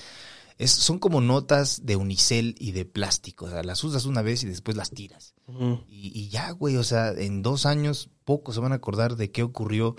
Es, 0.57 0.71
son 0.71 0.99
como 0.99 1.21
notas 1.21 1.85
de 1.85 1.95
unicel 1.95 2.55
y 2.59 2.73
de 2.73 2.83
plástico, 2.83 3.45
o 3.45 3.49
sea, 3.49 3.63
las 3.63 3.81
usas 3.85 4.05
una 4.05 4.21
vez 4.21 4.43
y 4.43 4.47
después 4.47 4.75
las 4.75 4.89
tiras. 4.89 5.33
Y, 5.87 6.11
y 6.13 6.27
ya, 6.29 6.51
güey, 6.51 6.75
o 6.75 6.83
sea, 6.83 7.11
en 7.11 7.41
dos 7.41 7.65
años 7.65 8.09
pocos 8.25 8.55
se 8.55 8.61
van 8.61 8.73
a 8.73 8.75
acordar 8.75 9.15
de 9.15 9.31
qué 9.31 9.41
ocurrió 9.43 9.95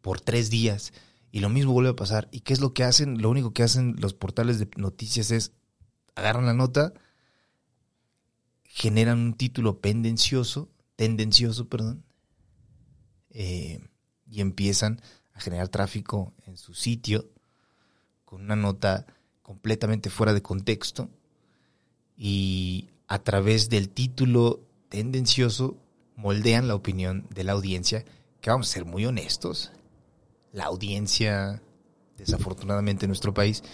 por 0.00 0.20
tres 0.20 0.50
días. 0.50 0.92
Y 1.30 1.38
lo 1.38 1.48
mismo 1.50 1.72
vuelve 1.72 1.90
a 1.90 1.96
pasar. 1.96 2.28
¿Y 2.32 2.40
qué 2.40 2.52
es 2.52 2.60
lo 2.60 2.74
que 2.74 2.82
hacen? 2.82 3.22
Lo 3.22 3.30
único 3.30 3.52
que 3.52 3.62
hacen 3.62 3.94
los 4.00 4.14
portales 4.14 4.58
de 4.58 4.68
noticias 4.76 5.30
es 5.30 5.52
agarran 6.20 6.46
la 6.46 6.54
nota, 6.54 6.92
generan 8.64 9.18
un 9.18 9.34
título 9.34 9.80
pendencioso, 9.80 10.70
tendencioso, 10.96 11.68
perdón, 11.68 12.04
eh, 13.30 13.80
y 14.26 14.40
empiezan 14.40 15.00
a 15.32 15.40
generar 15.40 15.68
tráfico 15.68 16.34
en 16.46 16.56
su 16.56 16.74
sitio 16.74 17.30
con 18.24 18.42
una 18.42 18.56
nota 18.56 19.06
completamente 19.42 20.10
fuera 20.10 20.32
de 20.32 20.42
contexto 20.42 21.10
y 22.16 22.90
a 23.08 23.18
través 23.18 23.70
del 23.70 23.88
título 23.88 24.60
tendencioso 24.88 25.76
moldean 26.16 26.68
la 26.68 26.74
opinión 26.74 27.26
de 27.30 27.44
la 27.44 27.52
audiencia, 27.52 28.04
que 28.40 28.50
vamos 28.50 28.68
a 28.68 28.72
ser 28.72 28.84
muy 28.84 29.06
honestos, 29.06 29.72
la 30.52 30.64
audiencia, 30.64 31.62
desafortunadamente 32.18 33.06
en 33.06 33.08
nuestro 33.08 33.32
país, 33.32 33.64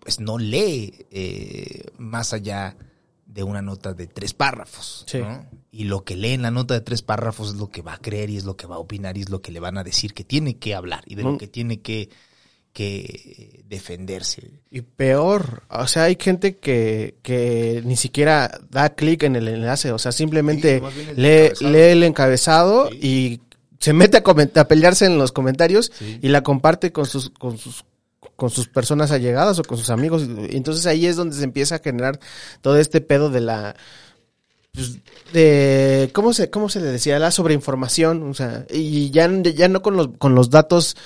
pues 0.00 0.20
no 0.20 0.38
lee 0.38 1.06
eh, 1.10 1.84
más 1.98 2.32
allá 2.32 2.76
de 3.26 3.42
una 3.42 3.60
nota 3.62 3.92
de 3.94 4.06
tres 4.06 4.32
párrafos. 4.34 5.04
Sí. 5.06 5.18
¿no? 5.18 5.46
Y 5.70 5.84
lo 5.84 6.02
que 6.04 6.16
lee 6.16 6.32
en 6.32 6.42
la 6.42 6.50
nota 6.50 6.74
de 6.74 6.80
tres 6.80 7.02
párrafos 7.02 7.48
es 7.50 7.54
lo 7.56 7.68
que 7.70 7.82
va 7.82 7.94
a 7.94 7.98
creer 7.98 8.30
y 8.30 8.36
es 8.36 8.44
lo 8.44 8.56
que 8.56 8.66
va 8.66 8.76
a 8.76 8.78
opinar 8.80 9.16
y 9.18 9.20
es 9.20 9.28
lo 9.30 9.42
que 9.42 9.52
le 9.52 9.60
van 9.60 9.76
a 9.78 9.84
decir 9.84 10.14
que 10.14 10.24
tiene 10.24 10.56
que 10.56 10.74
hablar 10.74 11.04
y 11.06 11.14
de 11.14 11.24
Mm. 11.24 11.26
lo 11.26 11.38
que 11.38 11.46
tiene 11.46 11.80
que, 11.80 12.08
que 12.72 13.62
defenderse. 13.66 14.60
Y 14.70 14.82
peor, 14.82 15.64
o 15.68 15.86
sea, 15.86 16.04
hay 16.04 16.16
gente 16.20 16.58
que, 16.58 17.16
que 17.22 17.82
ni 17.84 17.96
siquiera 17.96 18.60
da 18.70 18.94
clic 18.94 19.22
en 19.24 19.36
el 19.36 19.48
enlace, 19.48 19.92
o 19.92 19.98
sea, 19.98 20.12
simplemente 20.12 20.80
Sí, 20.94 21.00
el 21.10 21.16
lee, 21.22 21.28
encabezado. 21.46 21.70
lee 21.72 21.78
el 21.90 22.02
encabezado 22.04 22.88
Sí. 22.90 22.98
y 23.02 23.40
se 23.80 23.92
mete 23.92 24.16
a, 24.16 24.22
a 24.60 24.64
pelearse 24.68 25.06
en 25.06 25.18
los 25.18 25.32
comentarios 25.32 25.92
Sí. 25.98 26.18
y 26.22 26.28
la 26.28 26.42
comparte 26.42 26.92
con 26.92 27.06
sus, 27.06 27.30
con 27.30 27.58
sus 27.58 27.84
con 28.38 28.50
sus 28.50 28.68
personas 28.68 29.10
allegadas 29.10 29.58
o 29.58 29.64
con 29.64 29.76
sus 29.78 29.90
amigos. 29.90 30.22
Entonces 30.50 30.86
ahí 30.86 31.06
es 31.06 31.16
donde 31.16 31.34
se 31.34 31.42
empieza 31.42 31.74
a 31.74 31.78
generar 31.80 32.20
todo 32.60 32.76
este 32.78 33.00
pedo 33.00 33.30
de 33.30 33.40
la 33.40 33.74
pues, 34.72 34.98
de 35.32 36.08
cómo 36.14 36.32
se 36.32 36.48
cómo 36.48 36.68
se 36.68 36.78
le 36.80 36.86
decía 36.86 37.18
la 37.18 37.32
sobreinformación, 37.32 38.22
o 38.22 38.34
sea, 38.34 38.64
y 38.70 39.10
ya 39.10 39.28
ya 39.42 39.66
no 39.66 39.82
con 39.82 39.96
los 39.96 40.10
con 40.18 40.36
los 40.36 40.50
datos 40.50 40.96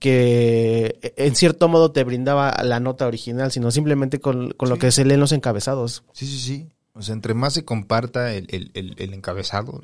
que 0.00 0.98
en 1.16 1.36
cierto 1.36 1.68
modo 1.68 1.92
te 1.92 2.02
brindaba 2.02 2.60
la 2.64 2.80
nota 2.80 3.06
original, 3.06 3.52
sino 3.52 3.70
simplemente 3.70 4.18
con, 4.18 4.50
con 4.52 4.68
lo 4.68 4.78
que 4.78 4.90
se 4.90 5.04
lee 5.04 5.14
en 5.14 5.20
los 5.20 5.30
encabezados. 5.32 6.02
Sí, 6.12 6.26
sí, 6.26 6.40
sí. 6.40 6.68
O 6.94 7.02
sea, 7.02 7.12
entre 7.14 7.34
más 7.34 7.52
se 7.54 7.64
comparta 7.64 8.32
el, 8.34 8.46
el- 8.50 8.70
el- 8.74 8.94
el 8.98 9.14
encabezado, 9.14 9.80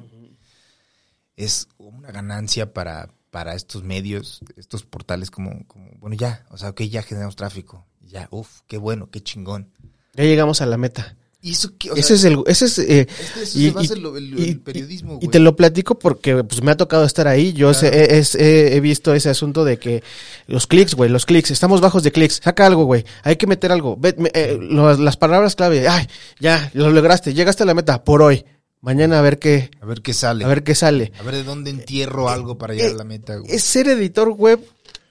es 1.37 1.69
una 1.79 2.11
ganancia 2.11 2.73
para, 2.73 3.11
para 3.37 3.55
estos 3.55 3.83
medios, 3.83 4.41
estos 4.57 4.85
portales 4.85 5.31
como, 5.31 5.67
como, 5.67 5.91
bueno, 6.01 6.17
ya, 6.17 6.47
o 6.49 6.57
sea, 6.57 6.71
ok, 6.71 6.81
ya 6.85 7.03
generamos 7.03 7.37
tráfico. 7.37 7.85
Ya, 8.01 8.29
uff, 8.31 8.61
qué 8.67 8.79
bueno, 8.79 9.11
qué 9.11 9.21
chingón. 9.23 9.69
Ya 10.15 10.25
llegamos 10.25 10.63
a 10.63 10.67
la 10.67 10.79
meta. 10.79 11.19
Y 11.43 11.51
eso 11.51 11.77
que, 11.77 11.91
o 11.91 11.97
ese 11.97 12.17
sea, 12.17 12.17
es 12.17 12.25
el 12.25 12.43
ese 12.47 12.65
es 12.65 12.79
eh, 12.79 13.01
este- 13.07 13.43
eso 13.43 13.59
y- 13.59 13.67
se 13.67 13.71
basa 13.73 13.95
y- 13.95 13.99
el, 13.99 14.39
y- 14.39 14.49
el 14.49 14.61
periodismo, 14.61 15.19
y 15.21 15.29
te 15.29 15.39
lo 15.39 15.55
platico 15.55 15.99
porque 15.99 16.43
pues 16.45 16.63
me 16.63 16.71
ha 16.71 16.79
tocado 16.79 17.05
estar 17.05 17.29
ahí. 17.29 17.53
Yo 17.53 17.75
sé- 17.75 17.91
Claro. 17.91 18.05
he, 18.07 18.19
es- 18.21 18.35
he- 18.37 18.75
he 18.75 18.81
visto 18.81 19.13
ese 19.13 19.29
asunto 19.29 19.67
de 19.67 19.79
que 19.79 20.03
los 20.47 20.67
clics, 20.67 20.95
güey, 20.95 21.11
los 21.11 21.27
clics, 21.27 21.51
estamos 21.51 21.83
bajos 21.83 22.03
de 22.05 22.13
clics. 22.13 22.41
Saca 22.43 22.65
algo, 22.65 22.87
güey. 22.87 23.05
Hay 23.23 23.37
que 23.37 23.47
meter 23.47 23.71
algo. 23.71 23.99
Ve- 23.99 24.15
me- 24.17 24.31
eh, 24.33 24.57
lo- 24.59 24.97
las 24.97 25.19
palabras 25.19 25.57
clave. 25.57 25.87
Ay, 25.87 26.07
ya, 26.41 26.71
lo 26.73 26.91
lograste. 26.91 27.35
Llegaste 27.35 27.65
a 27.65 27.67
la 27.67 27.75
meta 27.75 28.03
por 28.03 28.23
hoy. 28.23 28.47
Mañana 28.87 29.19
a 29.19 29.23
ver 29.23 29.41
qué, 29.41 29.69
A 29.81 29.85
ver 29.85 30.01
qué 30.01 30.15
sale. 30.15 30.45
a 30.45 30.49
ver 30.49 30.63
qué 30.63 30.77
sale. 30.77 31.11
A 31.19 31.25
ver 31.25 31.35
de 31.35 31.43
dónde 31.43 31.71
entierro 31.71 32.29
algo 32.29 32.57
para 32.57 32.73
llegar 32.73 32.91
eh, 32.91 32.95
a 32.95 32.97
la 32.99 33.05
meta, 33.05 33.35
güey. 33.35 33.53
Es 33.53 33.65
ser 33.65 33.89
editor 33.89 34.29
web, 34.31 34.65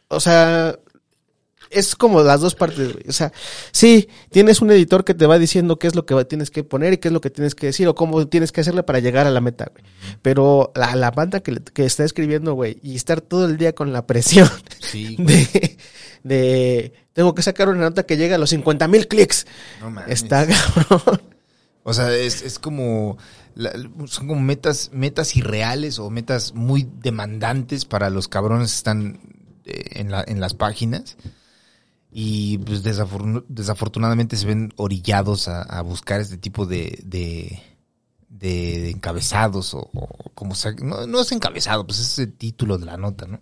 o 0.08 0.22
sea, 0.22 0.80
es 1.70 1.98
como 1.98 2.24
las 2.24 2.40
dos 2.40 2.56
partes, 2.56 2.94
güey. 2.94 3.04
O 3.10 3.12
sea, 3.12 3.34
sí, 3.74 4.08
tienes 4.32 4.62
un 4.62 4.72
editor 4.72 5.04
que 5.04 5.14
te 5.14 5.26
va 5.26 5.38
diciendo 5.38 5.78
qué 5.78 5.88
es 5.88 5.96
lo 5.96 6.06
que 6.06 6.24
tienes 6.24 6.52
que 6.52 6.64
poner 6.64 6.94
y 6.94 6.98
qué 7.00 7.10
es 7.10 7.14
lo 7.14 7.20
que 7.20 7.30
tienes 7.30 7.54
que 7.54 7.66
decir 7.66 7.86
o 7.90 7.96
cómo 7.96 8.26
tienes 8.30 8.54
que 8.54 8.62
hacerle 8.62 8.84
para 8.84 9.00
llegar 9.00 9.28
a 9.28 9.30
la 9.30 9.42
meta, 9.42 9.70
güey. 9.70 9.84
Pero 10.22 10.72
la, 10.74 10.96
la 10.96 11.12
banda 11.12 11.42
que, 11.42 11.56
que 11.74 11.84
está 11.84 12.06
escribiendo, 12.06 12.54
güey, 12.54 12.80
y 12.82 12.96
estar 12.96 13.20
todo 13.20 13.44
el 13.46 13.58
día 13.58 13.76
con 13.76 13.92
la 13.92 14.08
presión 14.08 14.50
Sí, 14.80 15.18
de, 15.20 15.78
de 16.24 16.94
tengo 17.12 17.36
que 17.36 17.42
sacar 17.42 17.68
una 17.68 17.82
nota 17.82 18.06
que 18.06 18.16
llegue 18.16 18.36
a 18.36 18.38
los 18.38 18.52
50 18.52 18.88
mil 18.88 19.10
clics. 19.10 19.46
no 19.82 19.92
mames. 19.92 20.24
Está 20.24 20.48
cabrón. 20.88 21.22
O 21.84 21.94
sea, 21.94 22.16
es, 22.16 22.42
es 22.42 22.58
como. 22.58 23.18
Son 24.08 24.28
como 24.28 24.42
metas, 24.42 24.90
metas 24.94 25.36
irreales 25.36 26.00
o 26.00 26.10
metas 26.10 26.54
muy 26.54 26.90
demandantes 27.02 27.86
para 27.86 28.10
los 28.10 28.28
cabrones 28.28 28.72
que 28.72 28.78
están 28.78 29.20
eh, 29.66 30.00
en, 30.02 30.12
la, 30.12 30.24
en 30.28 30.40
las 30.40 30.54
páginas. 30.54 31.18
Y 32.12 32.60
pues 32.60 32.84
desafortun- 32.84 33.44
desafortunadamente 33.50 34.38
se 34.38 34.46
ven 34.46 34.74
orillados 34.78 35.48
a, 35.50 35.82
buscar 35.82 36.22
este 36.22 36.38
tipo 36.38 36.66
de, 36.66 37.02
de, 37.04 38.90
encabezados 38.90 39.74
o, 39.74 39.90
o 39.94 40.08
como 40.34 40.56
sea. 40.56 40.74
No, 40.82 41.08
no 41.08 41.22
es 41.22 41.32
encabezado, 41.34 41.86
pues 41.86 42.00
es 42.00 42.20
el 42.20 42.34
título 42.34 42.78
de 42.78 42.86
la 42.86 42.96
nota, 42.98 43.28
¿no? 43.28 43.42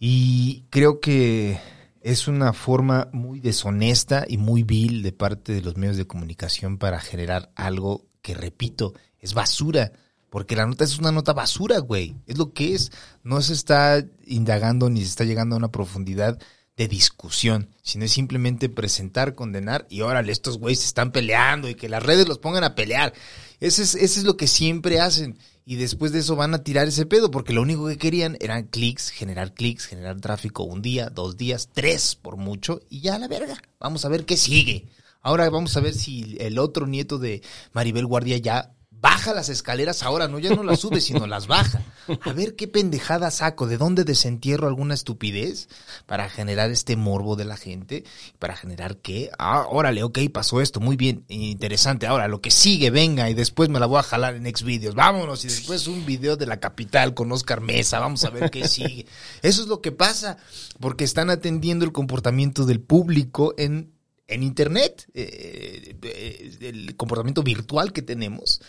Y 0.00 0.64
creo 0.70 0.98
que 0.98 1.60
es 2.00 2.26
una 2.26 2.52
forma 2.52 3.08
muy 3.12 3.38
deshonesta 3.38 4.24
y 4.26 4.38
muy 4.38 4.62
vil 4.62 5.02
de 5.02 5.12
parte 5.12 5.52
de 5.52 5.60
los 5.62 5.76
medios 5.76 5.98
de 5.98 6.06
comunicación 6.06 6.78
para 6.78 6.98
generar 6.98 7.52
algo 7.54 8.09
que, 8.22 8.34
repito, 8.34 8.94
es 9.18 9.34
basura. 9.34 9.92
Porque 10.30 10.54
la 10.54 10.66
nota 10.66 10.84
es 10.84 10.98
una 10.98 11.10
nota 11.10 11.32
basura, 11.32 11.78
güey. 11.80 12.14
Es 12.26 12.38
lo 12.38 12.52
que 12.52 12.74
es. 12.74 12.92
No 13.24 13.42
se 13.42 13.52
está 13.52 14.04
indagando 14.26 14.88
ni 14.88 15.00
se 15.00 15.08
está 15.08 15.24
llegando 15.24 15.56
a 15.56 15.58
una 15.58 15.72
profundidad 15.72 16.38
de 16.80 16.88
discusión, 16.88 17.68
sino 17.82 18.06
es 18.06 18.12
simplemente 18.12 18.70
presentar, 18.70 19.34
condenar 19.34 19.86
y 19.90 20.00
órale, 20.00 20.32
estos 20.32 20.56
güeyes 20.56 20.80
se 20.80 20.86
están 20.86 21.12
peleando 21.12 21.68
y 21.68 21.74
que 21.74 21.90
las 21.90 22.02
redes 22.02 22.26
los 22.26 22.38
pongan 22.38 22.64
a 22.64 22.74
pelear. 22.74 23.12
Ese 23.60 23.82
es, 23.82 23.94
ese 23.94 24.20
es 24.20 24.24
lo 24.24 24.38
que 24.38 24.46
siempre 24.46 24.98
hacen. 24.98 25.38
Y 25.66 25.76
después 25.76 26.10
de 26.10 26.20
eso 26.20 26.36
van 26.36 26.54
a 26.54 26.64
tirar 26.64 26.88
ese 26.88 27.04
pedo, 27.04 27.30
porque 27.30 27.52
lo 27.52 27.60
único 27.60 27.86
que 27.86 27.98
querían 27.98 28.38
eran 28.40 28.64
clics, 28.64 29.10
generar 29.10 29.52
clics, 29.52 29.84
generar 29.84 30.18
tráfico 30.22 30.62
un 30.62 30.80
día, 30.80 31.10
dos 31.10 31.36
días, 31.36 31.68
tres 31.70 32.16
por 32.16 32.38
mucho, 32.38 32.80
y 32.88 33.00
ya 33.00 33.16
a 33.16 33.18
la 33.18 33.28
verga. 33.28 33.60
Vamos 33.78 34.06
a 34.06 34.08
ver 34.08 34.24
qué 34.24 34.38
sigue. 34.38 34.88
Ahora 35.22 35.48
vamos 35.50 35.76
a 35.76 35.80
ver 35.80 35.94
si 35.94 36.36
el 36.40 36.58
otro 36.58 36.86
nieto 36.86 37.18
de 37.18 37.42
Maribel 37.72 38.06
Guardia 38.06 38.38
ya 38.38 38.72
baja 39.00 39.32
las 39.32 39.48
escaleras 39.48 40.02
ahora, 40.02 40.28
no 40.28 40.38
ya 40.38 40.54
no 40.54 40.62
las 40.62 40.80
sube, 40.80 41.00
sino 41.00 41.26
las 41.26 41.46
baja. 41.46 41.82
A 42.22 42.32
ver 42.32 42.54
qué 42.54 42.68
pendejada 42.68 43.30
saco, 43.30 43.66
de 43.66 43.78
dónde 43.78 44.04
desentierro 44.04 44.66
alguna 44.66 44.94
estupidez 44.94 45.68
para 46.06 46.28
generar 46.28 46.70
este 46.70 46.96
morbo 46.96 47.36
de 47.36 47.44
la 47.44 47.56
gente, 47.56 48.04
para 48.38 48.56
generar 48.56 48.96
que, 48.98 49.30
ah, 49.38 49.66
órale, 49.70 50.02
ok, 50.02 50.18
pasó 50.32 50.60
esto, 50.60 50.80
muy 50.80 50.96
bien, 50.96 51.24
interesante. 51.28 52.06
Ahora 52.06 52.28
lo 52.28 52.40
que 52.40 52.50
sigue, 52.50 52.90
venga, 52.90 53.30
y 53.30 53.34
después 53.34 53.68
me 53.68 53.80
la 53.80 53.86
voy 53.86 53.98
a 53.98 54.02
jalar 54.02 54.34
en 54.34 54.44
Xvideos, 54.44 54.94
vámonos, 54.94 55.44
y 55.44 55.48
después 55.48 55.86
un 55.86 56.04
video 56.04 56.36
de 56.36 56.46
la 56.46 56.60
capital 56.60 57.14
con 57.14 57.30
Oscar 57.32 57.60
Mesa, 57.60 58.00
vamos 58.00 58.24
a 58.24 58.30
ver 58.30 58.50
qué 58.50 58.68
sigue. 58.68 59.06
Eso 59.42 59.62
es 59.62 59.68
lo 59.68 59.80
que 59.80 59.92
pasa, 59.92 60.36
porque 60.78 61.04
están 61.04 61.30
atendiendo 61.30 61.84
el 61.84 61.92
comportamiento 61.92 62.66
del 62.66 62.80
público 62.80 63.54
en, 63.56 63.92
en 64.30 64.42
internet, 64.42 65.06
eh, 65.14 65.96
eh, 66.02 66.58
el 66.60 66.96
comportamiento 66.96 67.42
virtual 67.42 67.92
que 67.92 68.02
tenemos 68.02 68.60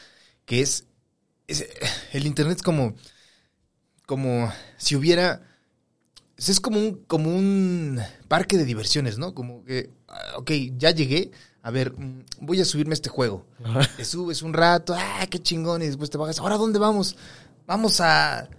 que 0.45 0.62
es, 0.62 0.86
es- 1.47 1.67
el 2.13 2.26
internet 2.26 2.58
es 2.58 2.63
como 2.63 2.95
como 4.06 4.52
si 4.78 4.95
hubiera 4.95 5.41
es 6.38 6.60
como 6.60 6.80
un 6.80 7.04
como 7.06 7.30
un 7.36 8.02
parque 8.28 8.58
de 8.58 8.65
diversiones, 8.65 9.17
¿no? 9.17 9.34
Como 9.34 9.63
que 9.63 9.91
ah, 10.08 10.38
ok, 10.38 10.52
ya 10.78 10.91
llegué, 10.91 11.32
a 11.62 11.69
ver, 11.71 11.93
mm, 11.97 12.26
voy 12.41 12.60
a 12.62 12.65
subirme 12.65 12.93
a 12.93 12.95
este 12.95 13.10
juego. 13.10 13.45
Te 13.95 14.04
subes 14.06 14.41
un 14.41 14.54
rato, 14.54 14.95
ah, 14.97 15.26
qué 15.30 15.39
chingón 15.39 15.84
y 15.84 15.86
después 15.88 16.10
te 16.10 16.17
bajas. 16.17 16.39
¿Ahora 16.39 16.58
dónde 16.58 16.80
vamos? 16.80 17.15
Vamos 17.67 18.02
a 18.02 18.50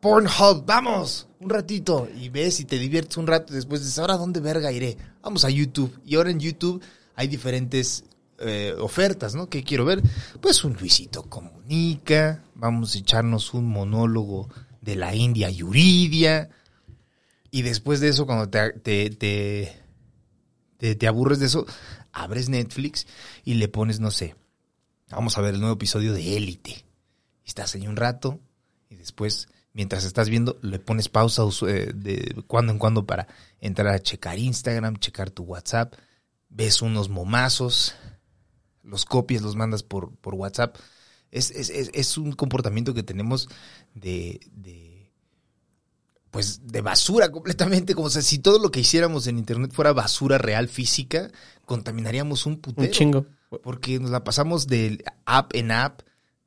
Pornhub, 0.00 0.64
vamos, 0.64 1.28
un 1.40 1.50
ratito 1.50 2.08
y 2.14 2.28
ves 2.30 2.60
y 2.60 2.64
te 2.64 2.78
diviertes 2.78 3.16
un 3.16 3.26
rato 3.26 3.52
y 3.52 3.56
después 3.56 3.82
dices, 3.82 3.98
¿ahora 3.98 4.16
dónde 4.16 4.40
verga 4.40 4.72
iré? 4.72 4.96
Vamos 5.22 5.44
a 5.44 5.50
YouTube. 5.50 6.00
Y 6.04 6.16
ahora 6.16 6.30
en 6.30 6.40
YouTube 6.40 6.82
hay 7.14 7.28
diferentes 7.28 8.04
eh, 8.38 8.74
ofertas, 8.78 9.34
¿no? 9.34 9.50
¿Qué 9.50 9.62
quiero 9.62 9.84
ver? 9.84 10.02
Pues 10.40 10.64
un 10.64 10.72
Luisito 10.72 11.24
Comunica, 11.24 12.42
vamos 12.54 12.94
a 12.94 12.98
echarnos 12.98 13.52
un 13.52 13.68
monólogo 13.68 14.48
de 14.80 14.96
la 14.96 15.14
India 15.14 15.50
Yuridia. 15.50 16.48
Y 17.50 17.62
después 17.62 18.00
de 18.00 18.08
eso, 18.08 18.24
cuando 18.24 18.48
te, 18.48 18.72
te, 18.72 19.10
te, 20.78 20.94
te, 20.94 21.06
aburres 21.06 21.40
de 21.40 21.46
eso, 21.46 21.66
abres 22.12 22.48
Netflix 22.48 23.06
y 23.44 23.54
le 23.54 23.68
pones, 23.68 24.00
no 24.00 24.10
sé, 24.10 24.36
vamos 25.10 25.36
a 25.36 25.42
ver 25.42 25.54
el 25.54 25.60
nuevo 25.60 25.74
episodio 25.74 26.14
de 26.14 26.36
Élite. 26.36 26.86
Estás 27.44 27.74
ahí 27.74 27.86
un 27.86 27.96
rato 27.96 28.40
y 28.88 28.94
después, 28.94 29.48
mientras 29.72 30.04
estás 30.04 30.28
viendo, 30.28 30.58
le 30.62 30.78
pones 30.78 31.08
pausa 31.08 31.42
eh, 31.68 31.92
de 31.94 32.42
cuando 32.46 32.72
en 32.72 32.78
cuando 32.78 33.06
para 33.06 33.28
entrar 33.60 33.94
a 33.94 34.00
checar 34.00 34.38
Instagram, 34.38 34.98
checar 34.98 35.30
tu 35.30 35.44
WhatsApp, 35.44 35.94
ves 36.48 36.82
unos 36.82 37.08
momazos, 37.08 37.94
los 38.82 39.04
copias, 39.04 39.42
los 39.42 39.56
mandas 39.56 39.82
por, 39.82 40.14
por 40.16 40.34
WhatsApp. 40.34 40.76
Es, 41.30 41.50
es, 41.52 41.70
es, 41.70 41.90
es 41.94 42.18
un 42.18 42.32
comportamiento 42.32 42.92
que 42.92 43.04
tenemos 43.04 43.48
de, 43.94 44.40
de, 44.50 45.12
pues, 46.30 46.66
de 46.66 46.80
basura 46.80 47.30
completamente. 47.30 47.94
Como 47.94 48.10
sea, 48.10 48.22
si 48.22 48.40
todo 48.40 48.58
lo 48.58 48.70
que 48.70 48.80
hiciéramos 48.80 49.28
en 49.28 49.38
Internet 49.38 49.72
fuera 49.72 49.92
basura 49.92 50.38
real, 50.38 50.68
física, 50.68 51.30
contaminaríamos 51.64 52.46
un 52.46 52.58
putero. 52.58 52.88
Un 52.88 52.92
chingo. 52.92 53.26
Porque 53.62 53.98
nos 54.00 54.10
la 54.10 54.24
pasamos 54.24 54.66
de 54.66 55.04
app 55.24 55.54
en 55.54 55.70
app, 55.70 56.02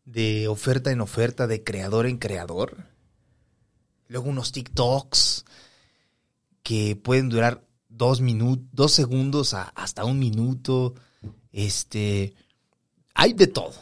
de 0.06 0.48
oferta 0.50 0.92
en 0.92 1.02
oferta, 1.02 1.48
de 1.48 1.64
creador 1.64 2.06
en 2.06 2.18
creador. 2.18 2.93
Luego 4.14 4.30
unos 4.30 4.52
TikToks 4.52 5.44
que 6.62 6.96
pueden 6.96 7.30
durar 7.30 7.66
dos 7.90 8.22
minutos, 8.22 8.64
dos 8.72 8.92
segundos 8.92 9.56
a- 9.56 9.70
hasta 9.70 10.06
un 10.06 10.20
minuto. 10.20 10.94
Este, 11.52 12.36
hay 13.16 13.34
de 13.34 13.48
todo. 13.48 13.74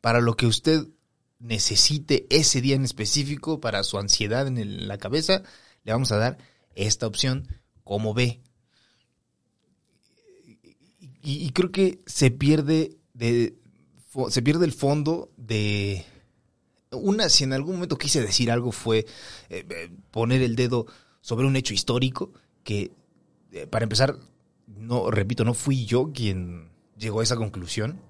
Para 0.00 0.22
lo 0.22 0.34
que 0.34 0.46
usted 0.46 0.86
necesite 1.40 2.26
ese 2.30 2.62
día 2.62 2.74
en 2.74 2.84
específico, 2.84 3.60
para 3.60 3.84
su 3.84 3.98
ansiedad 3.98 4.46
en 4.46 4.88
la 4.88 4.96
cabeza, 4.96 5.42
le 5.84 5.92
vamos 5.92 6.10
a 6.10 6.16
dar 6.16 6.38
esta 6.74 7.06
opción, 7.06 7.46
como 7.84 8.14
ve. 8.14 8.40
Y, 11.22 11.50
creo 11.50 11.70
que 11.70 12.00
se 12.06 12.30
pierde 12.30 12.96
se 14.30 14.42
pierde 14.42 14.64
el 14.64 14.72
fondo 14.72 15.32
de 15.36 16.06
una 16.96 17.28
si 17.28 17.44
en 17.44 17.52
algún 17.52 17.74
momento 17.76 17.98
quise 17.98 18.20
decir 18.20 18.50
algo 18.50 18.72
fue 18.72 19.06
eh, 19.48 19.66
eh, 19.68 19.90
poner 20.10 20.42
el 20.42 20.56
dedo 20.56 20.86
sobre 21.20 21.46
un 21.46 21.56
hecho 21.56 21.74
histórico 21.74 22.32
que 22.62 22.92
eh, 23.52 23.66
para 23.66 23.84
empezar 23.84 24.16
no 24.66 25.10
repito 25.10 25.44
no 25.44 25.54
fui 25.54 25.84
yo 25.86 26.12
quien 26.12 26.70
llegó 26.96 27.20
a 27.20 27.22
esa 27.22 27.36
conclusión 27.36 28.00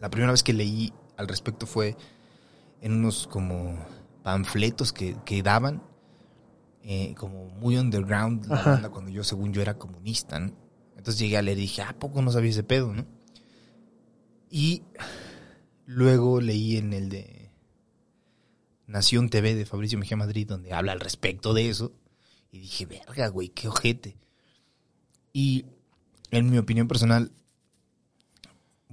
la 0.00 0.10
primera 0.10 0.32
vez 0.32 0.42
que 0.42 0.52
leí 0.52 0.92
al 1.16 1.28
respecto 1.28 1.66
fue 1.66 1.96
en 2.80 2.92
unos 2.92 3.26
como 3.26 3.78
panfletos 4.22 4.92
que, 4.92 5.16
que 5.24 5.42
daban 5.42 5.82
eh, 6.82 7.14
como 7.16 7.46
muy 7.50 7.76
underground 7.76 8.46
la 8.46 8.62
banda 8.62 8.88
cuando 8.90 9.10
yo 9.10 9.24
según 9.24 9.52
yo 9.52 9.62
era 9.62 9.78
comunista 9.78 10.38
¿no? 10.38 10.52
entonces 10.96 11.18
llegué 11.18 11.36
a 11.36 11.42
leer 11.42 11.58
y 11.58 11.62
dije 11.62 11.82
¿a 11.82 11.98
poco 11.98 12.22
no 12.22 12.30
sabía 12.30 12.50
ese 12.50 12.62
pedo? 12.62 12.92
¿no? 12.92 13.06
y 14.50 14.82
luego 15.86 16.40
leí 16.40 16.76
en 16.76 16.92
el 16.92 17.08
de 17.08 17.43
Nación 18.86 19.30
TV 19.30 19.54
de 19.54 19.66
Fabricio 19.66 19.98
Mejía 19.98 20.16
Madrid 20.16 20.46
donde 20.46 20.72
habla 20.72 20.92
al 20.92 21.00
respecto 21.00 21.54
de 21.54 21.68
eso 21.68 21.92
y 22.50 22.58
dije 22.60 22.86
verga 22.86 23.28
güey 23.28 23.48
qué 23.48 23.68
ojete 23.68 24.16
y 25.32 25.64
en 26.30 26.50
mi 26.50 26.58
opinión 26.58 26.88
personal 26.88 27.32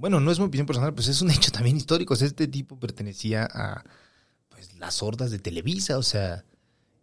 bueno, 0.02 0.18
no 0.18 0.32
es 0.32 0.40
mi 0.40 0.46
opinión 0.46 0.66
personal, 0.66 0.92
pues 0.94 1.06
es 1.06 1.22
un 1.22 1.30
hecho 1.30 1.52
también 1.52 1.76
histórico. 1.76 2.14
O 2.14 2.16
sea, 2.16 2.26
este 2.26 2.48
tipo 2.48 2.76
pertenecía 2.76 3.48
a 3.52 3.84
pues, 4.48 4.74
las 4.74 5.00
hordas 5.00 5.30
de 5.30 5.38
Televisa, 5.38 5.96
o 5.96 6.02
sea, 6.02 6.44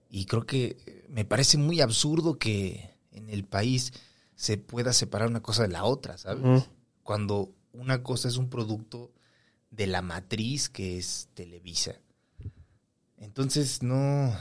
y 0.10 0.26
creo 0.26 0.46
que 0.46 1.06
me 1.08 1.24
parece 1.24 1.58
muy 1.58 1.80
absurdo 1.80 2.38
que 2.38 2.94
en 3.12 3.30
el 3.30 3.46
país 3.46 3.94
se 4.36 4.58
pueda 4.58 4.92
separar 4.92 5.30
una 5.30 5.42
cosa 5.42 5.62
de 5.64 5.70
la 5.70 5.86
otra, 5.86 6.18
¿sabes? 6.18 6.68
Cuando 7.04 7.54
una 7.72 8.04
cosa 8.04 8.28
es 8.28 8.36
un 8.36 8.50
producto 8.50 9.14
de 9.72 9.88
la 9.88 10.02
matriz 10.02 10.68
que 10.68 10.98
es 10.98 11.30
Televisa. 11.34 11.96
Entonces, 13.20 13.84
no. 13.84 14.34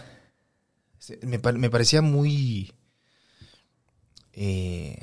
Me, 1.22 1.38
me 1.38 1.70
parecía 1.70 2.02
muy 2.02 2.72
eh, 4.32 4.98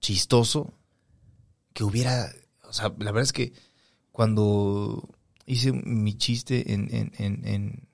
chistoso 0.00 0.72
que 1.72 1.84
hubiera. 1.84 2.32
O 2.68 2.72
sea, 2.72 2.88
la 2.98 3.10
verdad 3.12 3.22
es 3.22 3.32
que 3.32 3.52
cuando 4.12 5.08
hice 5.46 5.72
mi 5.72 6.14
chiste 6.14 6.72
en, 6.72 6.88
en, 6.94 7.12
en, 7.18 7.46
en 7.46 7.88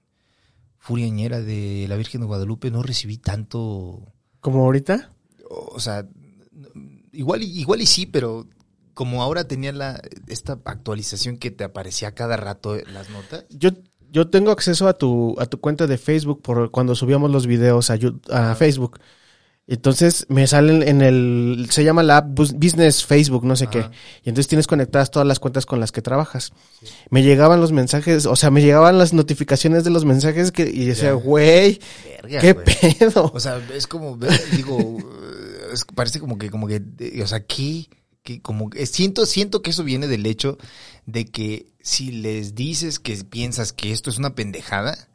Furiañera 0.79 1.41
de 1.41 1.87
la 1.89 1.97
Virgen 1.97 2.21
de 2.21 2.27
Guadalupe, 2.27 2.71
no 2.71 2.83
recibí 2.83 3.17
tanto. 3.19 4.13
Como 4.41 4.65
ahorita. 4.65 5.13
O 5.49 5.81
sea, 5.81 6.07
igual, 7.13 7.43
y- 7.43 7.61
igual 7.61 7.81
y 7.81 7.87
sí, 7.87 8.07
pero 8.07 8.47
como 8.95 9.23
ahora 9.23 9.47
tenía 9.47 9.73
la, 9.73 10.01
esta 10.27 10.59
actualización 10.65 11.37
que 11.39 11.51
te 11.51 11.65
aparecía 11.65 12.15
cada 12.15 12.37
rato 12.37 12.77
las 12.87 13.11
notas. 13.11 13.45
Yo, 13.51 13.71
yo 14.13 14.29
tengo 14.29 14.51
acceso 14.51 14.89
a 14.89 14.95
tu, 14.95 15.35
a 15.39 15.47
tu 15.47 15.59
cuenta 15.61 15.87
de 15.87 15.99
Facebook 15.99 16.43
por 16.43 16.71
cuando 16.71 16.95
subíamos 16.95 17.31
los 17.31 17.47
videos 17.47 17.91
a, 17.91 17.99
a 18.31 18.55
Facebook. 18.55 18.99
Entonces 19.69 20.27
me 20.29 20.47
salen 20.47 20.85
en 20.87 21.03
el, 21.03 21.67
se 21.71 21.83
llama 21.83 22.05
la 22.05 22.19
app 22.19 22.29
Bus- 22.29 22.53
Business 22.55 23.05
Facebook, 23.05 23.45
no 23.45 23.57
sé 23.57 23.65
Ajá. 23.65 23.71
qué. 23.73 23.79
Y 24.23 24.29
entonces 24.29 24.47
tienes 24.47 24.69
conectadas 24.69 25.11
todas 25.11 25.27
las 25.27 25.41
cuentas 25.41 25.67
con 25.67 25.81
las 25.81 25.91
que 25.91 26.03
trabajas. 26.03 26.53
Me 27.11 27.25
llegaban 27.25 27.61
los 27.61 27.73
mensajes, 27.73 28.27
o 28.27 28.37
sea, 28.37 28.53
me 28.53 28.63
llegaban 28.63 28.97
las 28.97 29.13
notificaciones 29.13 29.83
de 29.83 29.91
los 29.91 30.05
mensajes 30.05 30.53
que, 30.53 30.63
y 30.73 30.85
decía, 30.85 31.15
güey, 31.15 31.81
qué 32.41 32.55
pedo. 32.55 33.33
O 33.35 33.41
sea, 33.41 33.61
es 33.75 33.89
como, 33.89 34.17
digo, 34.55 34.99
es- 35.73 35.85
parece 35.97 36.21
como 36.21 36.39
que, 36.39 36.49
como 36.49 36.69
que, 36.69 36.81
eh, 37.01 37.23
o 37.25 37.27
sea, 37.27 37.41
¿qué? 37.45 37.89
Que 38.27 38.41
como 38.43 38.71
siento, 38.87 39.25
siento 39.25 39.63
que 39.63 39.71
eso 39.71 39.85
viene 39.85 40.09
del 40.09 40.27
hecho 40.27 40.59
de 41.07 41.27
que 41.27 41.67
si 41.81 42.11
les 42.11 42.57
dices 42.57 42.99
que 42.99 43.15
piensas 43.23 43.73
que 43.73 43.93
esto 43.93 44.11
es 44.11 44.19
una 44.19 44.35
pendejada, 44.35 45.09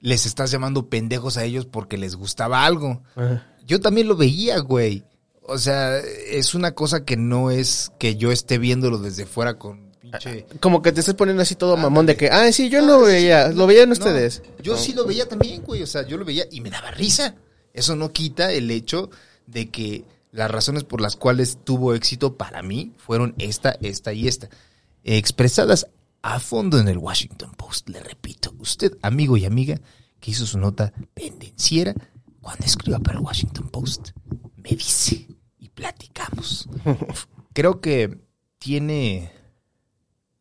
les 0.00 0.24
estás 0.24 0.50
llamando 0.50 0.88
pendejos 0.88 1.36
a 1.36 1.44
ellos 1.44 1.66
porque 1.66 1.98
les 1.98 2.16
gustaba 2.16 2.64
algo. 2.64 3.02
Ajá. 3.14 3.46
Yo 3.66 3.78
también 3.78 4.08
lo 4.08 4.16
veía, 4.16 4.58
güey. 4.60 5.04
O 5.42 5.58
sea, 5.58 5.98
es 5.98 6.54
una 6.54 6.72
cosa 6.72 7.04
que 7.04 7.18
no 7.18 7.50
es 7.50 7.92
que 7.98 8.16
yo 8.16 8.32
esté 8.32 8.56
viéndolo 8.56 8.96
desde 8.96 9.26
fuera 9.26 9.58
con 9.58 9.92
pinche... 10.00 10.46
Como 10.60 10.80
que 10.80 10.92
te 10.92 11.00
estés 11.00 11.14
poniendo 11.14 11.42
así 11.42 11.54
todo 11.56 11.76
mamón 11.76 12.06
de 12.06 12.16
que, 12.16 12.28
ah, 12.30 12.50
sí, 12.52 12.70
yo 12.70 12.78
Ah, 12.78 12.86
lo 12.86 13.00
veía, 13.02 13.48
lo 13.48 13.66
veían 13.66 13.90
no, 13.90 13.92
ustedes. 13.92 14.42
yo 14.62 14.78
sí 14.78 14.94
lo 14.94 15.04
veía 15.04 15.28
también, 15.28 15.60
güey. 15.62 15.82
O 15.82 15.86
sea, 15.86 16.06
yo 16.06 16.16
lo 16.16 16.24
veía 16.24 16.46
y 16.50 16.62
me 16.62 16.70
daba 16.70 16.90
risa. 16.90 17.34
Eso 17.74 17.94
no 17.96 18.10
quita 18.12 18.50
el 18.52 18.70
hecho 18.70 19.10
de 19.46 19.68
que 19.68 20.04
las 20.34 20.50
razones 20.50 20.82
por 20.82 21.00
las 21.00 21.14
cuales 21.14 21.58
tuvo 21.62 21.94
éxito 21.94 22.36
para 22.36 22.60
mí 22.60 22.92
fueron 22.98 23.36
esta, 23.38 23.70
esta 23.80 24.12
y 24.12 24.26
esta. 24.26 24.48
Expresadas 25.04 25.86
a 26.22 26.40
fondo 26.40 26.80
en 26.80 26.88
el 26.88 26.98
Washington 26.98 27.52
Post, 27.56 27.88
le 27.88 28.00
repito. 28.00 28.52
Usted, 28.58 28.98
amigo 29.00 29.36
y 29.36 29.44
amiga, 29.44 29.80
que 30.18 30.32
hizo 30.32 30.44
su 30.44 30.58
nota 30.58 30.92
pendenciera, 31.14 31.94
cuando 32.40 32.66
escriba 32.66 32.98
para 32.98 33.18
el 33.18 33.24
Washington 33.24 33.68
Post, 33.68 34.10
me 34.56 34.70
dice 34.70 35.28
y 35.60 35.68
platicamos. 35.68 36.68
Creo 37.52 37.80
que 37.80 38.18
tiene 38.58 39.30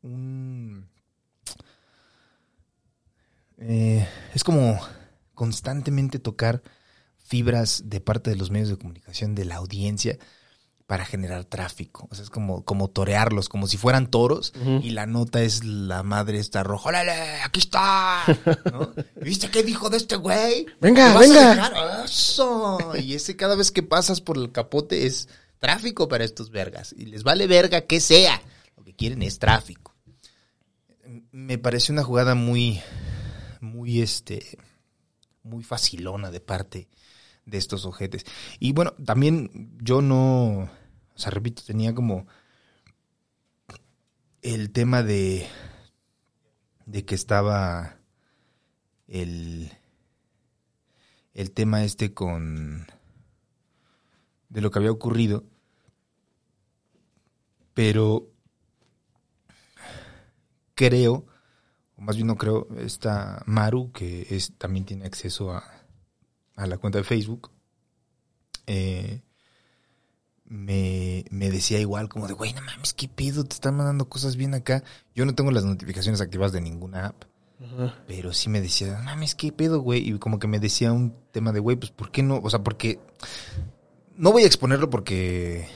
un 0.01 0.87
eh, 3.59 4.07
es 4.33 4.43
como 4.43 4.79
constantemente 5.35 6.17
tocar 6.17 6.63
fibras 7.33 7.81
de 7.85 7.99
parte 7.99 8.29
de 8.29 8.35
los 8.35 8.51
medios 8.51 8.69
de 8.69 8.77
comunicación, 8.77 9.33
de 9.33 9.43
la 9.43 9.55
audiencia, 9.55 10.19
para 10.85 11.03
generar 11.03 11.45
tráfico. 11.45 12.07
O 12.11 12.13
sea, 12.13 12.23
es 12.23 12.29
como, 12.29 12.63
como 12.63 12.91
torearlos, 12.91 13.49
como 13.49 13.65
si 13.65 13.75
fueran 13.75 14.05
toros, 14.05 14.53
y 14.83 14.91
la 14.91 15.07
nota 15.07 15.41
es 15.41 15.63
la 15.63 16.03
madre 16.03 16.37
esta 16.37 16.61
roja. 16.61 16.89
¡Órale, 16.89 17.11
aquí 17.43 17.59
está! 17.59 18.23
¿No? 18.71 18.93
¿Viste 19.19 19.49
qué 19.49 19.63
dijo 19.63 19.89
de 19.89 19.97
este 19.97 20.15
güey? 20.15 20.67
Venga, 20.79 21.07
¿Te 21.07 21.13
vas 21.15 21.31
a 21.31 21.49
venga. 21.49 22.03
¡Eso! 22.05 22.91
Y 23.01 23.15
ese 23.15 23.35
cada 23.35 23.55
vez 23.55 23.71
que 23.71 23.81
pasas 23.81 24.21
por 24.21 24.37
el 24.37 24.51
capote 24.51 25.07
es 25.07 25.27
tráfico 25.57 26.07
para 26.07 26.25
estos 26.25 26.51
vergas. 26.51 26.93
Y 26.95 27.07
les 27.07 27.23
vale 27.23 27.47
verga 27.47 27.81
que 27.81 27.99
sea. 27.99 28.39
Lo 28.77 28.83
que 28.83 28.93
quieren 28.93 29.23
es 29.23 29.39
tráfico. 29.39 29.95
Me 31.31 31.57
parece 31.57 31.91
una 31.93 32.03
jugada 32.03 32.35
muy, 32.35 32.79
muy 33.59 34.01
este, 34.03 34.59
muy 35.41 35.63
facilona 35.63 36.29
de 36.29 36.39
parte 36.39 36.89
de 37.45 37.57
estos 37.57 37.85
ojetes. 37.85 38.25
Y 38.59 38.73
bueno, 38.73 38.93
también 39.05 39.77
yo 39.81 40.01
no, 40.01 40.63
o 40.63 40.69
sea, 41.15 41.31
repito, 41.31 41.61
tenía 41.65 41.93
como 41.93 42.27
el 44.41 44.71
tema 44.71 45.03
de, 45.03 45.47
de 46.85 47.05
que 47.05 47.15
estaba 47.15 47.97
el, 49.07 49.71
el 51.33 51.51
tema 51.51 51.83
este 51.83 52.13
con, 52.13 52.87
de 54.49 54.61
lo 54.61 54.71
que 54.71 54.79
había 54.79 54.91
ocurrido, 54.91 55.45
pero 57.73 58.29
creo, 60.75 61.25
o 61.95 62.01
más 62.01 62.15
bien 62.15 62.27
no 62.27 62.35
creo, 62.35 62.67
esta 62.77 63.43
Maru, 63.45 63.91
que 63.91 64.27
es, 64.29 64.53
también 64.57 64.85
tiene 64.85 65.05
acceso 65.05 65.51
a, 65.51 65.82
a 66.55 66.67
la 66.67 66.77
cuenta 66.77 66.99
de 66.99 67.03
Facebook, 67.03 67.51
eh, 68.67 69.21
me, 70.45 71.25
me 71.31 71.49
decía 71.49 71.79
igual 71.79 72.09
como 72.09 72.27
de, 72.27 72.33
güey, 72.33 72.53
no 72.53 72.61
mames, 72.61 72.93
¿qué 72.93 73.07
pedo? 73.07 73.43
Te 73.43 73.55
están 73.55 73.75
mandando 73.75 74.07
cosas 74.07 74.35
bien 74.35 74.53
acá. 74.53 74.83
Yo 75.15 75.25
no 75.25 75.35
tengo 75.35 75.51
las 75.51 75.65
notificaciones 75.65 76.21
activadas 76.21 76.51
de 76.51 76.61
ninguna 76.61 77.07
app, 77.07 77.23
pero 78.07 78.33
sí 78.33 78.49
me 78.49 78.61
decía, 78.61 78.97
no 78.97 79.03
mames, 79.03 79.35
¿qué 79.35 79.51
pedo, 79.51 79.79
güey? 79.79 80.07
Y 80.07 80.19
como 80.19 80.37
que 80.37 80.47
me 80.47 80.59
decía 80.59 80.91
un 80.91 81.15
tema 81.31 81.51
de, 81.51 81.59
güey, 81.59 81.77
pues, 81.77 81.91
¿por 81.91 82.11
qué 82.11 82.23
no? 82.23 82.39
O 82.43 82.49
sea, 82.49 82.63
porque... 82.63 82.99
No 84.15 84.31
voy 84.31 84.43
a 84.43 84.47
exponerlo 84.47 84.91
porque 84.91 85.67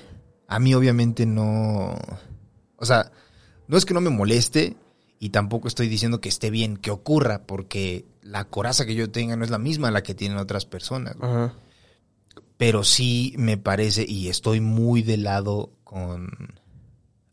a 0.47 0.59
mí 0.59 0.75
obviamente 0.75 1.25
no... 1.25 1.97
O 2.75 2.85
sea, 2.85 3.11
no 3.67 3.77
es 3.77 3.85
que 3.85 3.95
no 3.95 4.01
me 4.01 4.11
moleste 4.11 4.77
y 5.19 5.29
tampoco 5.29 5.67
estoy 5.67 5.87
diciendo 5.87 6.21
que 6.21 6.29
esté 6.29 6.49
bien 6.49 6.77
que 6.77 6.91
ocurra 6.91 7.43
porque 7.43 8.05
la 8.21 8.45
coraza 8.45 8.85
que 8.85 8.95
yo 8.95 9.09
tenga 9.09 9.35
no 9.35 9.43
es 9.43 9.49
la 9.49 9.57
misma 9.57 9.87
a 9.87 9.91
la 9.91 10.03
que 10.03 10.15
tienen 10.15 10.37
otras 10.37 10.65
personas. 10.65 11.15
Ajá. 11.19 11.53
Pero 12.57 12.83
sí 12.83 13.33
me 13.37 13.57
parece 13.57 14.05
y 14.07 14.29
estoy 14.29 14.61
muy 14.61 15.01
de 15.03 15.17
lado 15.17 15.71
con 15.83 16.29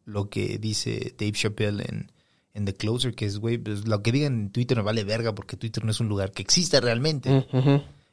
lo 0.05 0.29
que 0.29 0.59
dice 0.59 1.15
Dave 1.19 1.33
Chappelle 1.33 1.83
en, 1.89 2.13
en 2.53 2.65
The 2.65 2.75
Closer, 2.75 3.15
que 3.15 3.27
es, 3.27 3.39
güey, 3.39 3.59
pues 3.59 3.87
lo 3.87 4.03
que 4.03 4.13
digan 4.13 4.35
en 4.35 4.51
Twitter 4.51 4.77
me 4.77 4.83
vale 4.83 5.05
verga 5.05 5.35
porque 5.35 5.57
Twitter 5.57 5.85
no 5.85 5.91
es 5.91 6.01
un 6.01 6.09
lugar 6.09 6.33
que 6.33 6.43
existe 6.43 6.81
realmente. 6.81 7.47